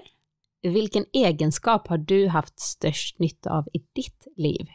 Vilken 0.61 1.05
egenskap 1.13 1.87
har 1.87 1.97
du 1.97 2.27
haft 2.27 2.59
störst 2.59 3.19
nytta 3.19 3.51
av 3.51 3.67
i 3.73 3.79
ditt 3.95 4.27
liv? 4.35 4.67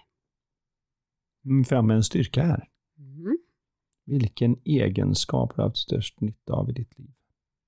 Mm, 1.45 1.65
fram 1.65 1.87
med 1.87 1.97
en 1.97 2.03
styrka 2.03 2.43
här. 2.43 2.69
Mm. 2.99 3.39
Vilken 4.07 4.57
egenskap 4.65 5.53
har 5.53 5.57
du 5.57 5.69
haft 5.69 5.77
störst 5.77 6.21
nytta 6.21 6.53
av 6.53 6.71
i 6.71 6.73
ditt 6.73 6.99
liv? 6.99 7.11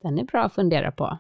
Den 0.03 0.18
är 0.18 0.24
bra 0.24 0.43
att 0.43 0.55
fundera 0.55 0.93
på. 0.93 1.18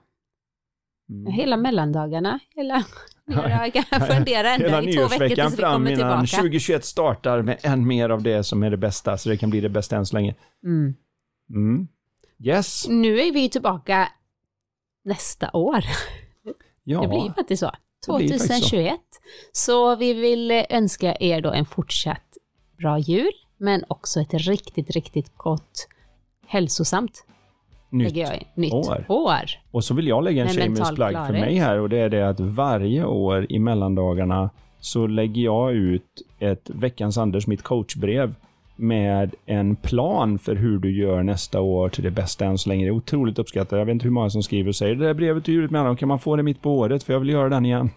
Mm. 1.10 1.32
Hela 1.32 1.56
mellandagarna, 1.56 2.40
hela 2.54 2.74
nyårsdagar, 3.24 4.06
fundera 4.16 4.54
ända 4.54 4.82
i 4.82 4.92
två 4.92 5.02
veckor 5.02 5.28
tills 5.28 5.58
vi 5.58 5.62
kommer 5.62 5.86
tillbaka. 5.86 6.14
innan 6.14 6.26
2021 6.26 6.84
startar 6.84 7.42
med 7.42 7.58
än 7.62 7.86
mer 7.86 8.10
av 8.10 8.22
det 8.22 8.44
som 8.44 8.62
är 8.62 8.70
det 8.70 8.76
bästa, 8.76 9.18
så 9.18 9.28
det 9.28 9.36
kan 9.36 9.50
bli 9.50 9.60
det 9.60 9.68
bästa 9.68 9.96
än 9.96 10.06
så 10.06 10.16
länge. 10.16 10.34
Mm. 10.64 10.94
Mm. 11.50 11.88
Yes. 12.38 12.88
Nu 12.88 13.20
är 13.20 13.32
vi 13.32 13.48
tillbaka 13.48 14.08
nästa 15.04 15.50
år. 15.52 15.84
Ja, 16.84 17.00
det 17.00 17.08
blir 17.08 17.32
faktiskt 17.32 17.60
så. 17.60 17.70
2021. 18.06 19.00
Så. 19.52 19.62
så 19.64 19.96
vi 19.96 20.14
vill 20.14 20.50
önska 20.70 21.16
er 21.20 21.40
då 21.40 21.52
en 21.52 21.66
fortsatt 21.66 22.36
bra 22.78 22.98
jul, 22.98 23.32
men 23.56 23.84
också 23.88 24.20
ett 24.20 24.34
riktigt, 24.34 24.90
riktigt 24.90 25.36
gott 25.36 25.88
hälsosamt 26.46 27.24
nytt, 27.90 28.16
jag, 28.16 28.42
nytt 28.54 28.72
år. 28.72 29.04
år. 29.08 29.44
Och 29.70 29.84
så 29.84 29.94
vill 29.94 30.06
jag 30.06 30.24
lägga 30.24 30.42
en 30.42 30.48
shameless 30.48 30.94
plug 30.94 31.12
för 31.12 31.32
mig 31.32 31.56
här 31.56 31.78
och 31.78 31.88
det 31.88 31.98
är 31.98 32.08
det 32.08 32.28
att 32.28 32.40
varje 32.40 33.04
år 33.04 33.46
i 33.48 33.58
mellandagarna 33.58 34.50
så 34.80 35.06
lägger 35.06 35.42
jag 35.42 35.72
ut 35.72 36.22
ett 36.38 36.70
veckans 36.70 37.18
Anders, 37.18 37.46
mitt 37.46 37.62
coachbrev 37.62 38.34
med 38.76 39.34
en 39.46 39.76
plan 39.76 40.38
för 40.38 40.54
hur 40.54 40.78
du 40.78 40.96
gör 40.96 41.22
nästa 41.22 41.60
år 41.60 41.88
till 41.88 42.04
det 42.04 42.10
bästa 42.10 42.44
än 42.44 42.58
så 42.58 42.68
länge. 42.68 42.84
Det 42.84 42.88
är 42.88 42.96
otroligt 42.96 43.38
uppskattat. 43.38 43.78
Jag 43.78 43.86
vet 43.86 43.92
inte 43.92 44.04
hur 44.04 44.10
många 44.10 44.30
som 44.30 44.42
skriver 44.42 44.68
och 44.68 44.76
säger 44.76 44.94
det 44.94 45.06
där 45.06 45.14
brevet 45.14 45.48
är 45.48 45.52
ju 45.52 45.68
med 45.68 45.98
kan 45.98 46.08
man 46.08 46.18
få 46.18 46.36
det 46.36 46.42
mitt 46.42 46.62
på 46.62 46.72
året 46.72 47.02
för 47.02 47.12
jag 47.12 47.20
vill 47.20 47.28
göra 47.28 47.48
den 47.48 47.66
igen. 47.66 47.90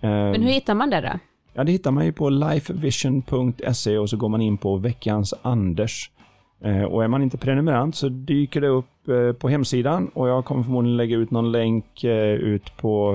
Men 0.00 0.42
hur 0.42 0.50
hittar 0.50 0.74
man 0.74 0.90
det 0.90 1.00
då? 1.00 1.18
Ja, 1.54 1.64
det 1.64 1.72
hittar 1.72 1.90
man 1.90 2.04
ju 2.04 2.12
på 2.12 2.30
lifevision.se 2.30 3.98
och 3.98 4.10
så 4.10 4.16
går 4.16 4.28
man 4.28 4.40
in 4.40 4.56
på 4.58 4.76
veckans 4.76 5.34
Anders. 5.42 6.10
Eh, 6.60 6.82
och 6.82 7.04
är 7.04 7.08
man 7.08 7.22
inte 7.22 7.38
prenumerant 7.38 7.96
så 7.96 8.08
dyker 8.08 8.60
det 8.60 8.68
upp 8.68 9.08
eh, 9.08 9.32
på 9.32 9.48
hemsidan 9.48 10.08
och 10.14 10.28
jag 10.28 10.44
kommer 10.44 10.62
förmodligen 10.62 10.96
lägga 10.96 11.16
ut 11.16 11.30
någon 11.30 11.52
länk 11.52 12.04
eh, 12.04 12.34
ut 12.34 12.76
på 12.76 13.12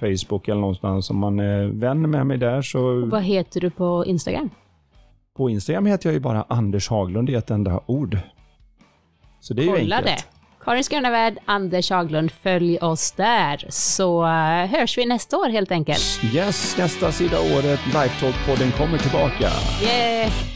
Facebook 0.00 0.48
eller 0.48 0.60
någonstans 0.60 1.10
om 1.10 1.18
man 1.18 1.40
är 1.40 1.66
vän 1.66 2.10
med 2.10 2.26
mig 2.26 2.38
där. 2.38 2.62
Så... 2.62 2.80
Och 2.80 3.10
vad 3.10 3.22
heter 3.22 3.60
du 3.60 3.70
på 3.70 4.04
Instagram? 4.06 4.50
På 5.36 5.50
Instagram 5.50 5.86
heter 5.86 6.08
jag 6.08 6.14
ju 6.14 6.20
bara 6.20 6.44
Anders 6.48 6.88
Haglund 6.88 7.30
i 7.30 7.34
ett 7.34 7.50
enda 7.50 7.80
ord. 7.86 8.18
Så 9.40 9.54
det 9.54 9.62
är 9.62 9.66
Kolla 9.66 9.78
ju 9.78 9.92
enkelt. 9.94 10.06
det. 10.06 10.35
Karin 10.66 10.82
Skönavärd, 10.82 11.38
Anders 11.44 11.90
Haglund, 11.90 12.32
följ 12.42 12.78
oss 12.78 13.12
där 13.12 13.66
så 13.68 14.22
uh, 14.22 14.66
hörs 14.66 14.98
vi 14.98 15.06
nästa 15.06 15.36
år 15.36 15.48
helt 15.48 15.70
enkelt. 15.70 16.20
Yes, 16.34 16.76
nästa 16.78 17.12
sida 17.12 17.40
året, 17.40 17.80
Lifetalk-podden 17.86 18.72
kommer 18.72 18.98
tillbaka. 18.98 19.50
Yeah! 19.82 20.55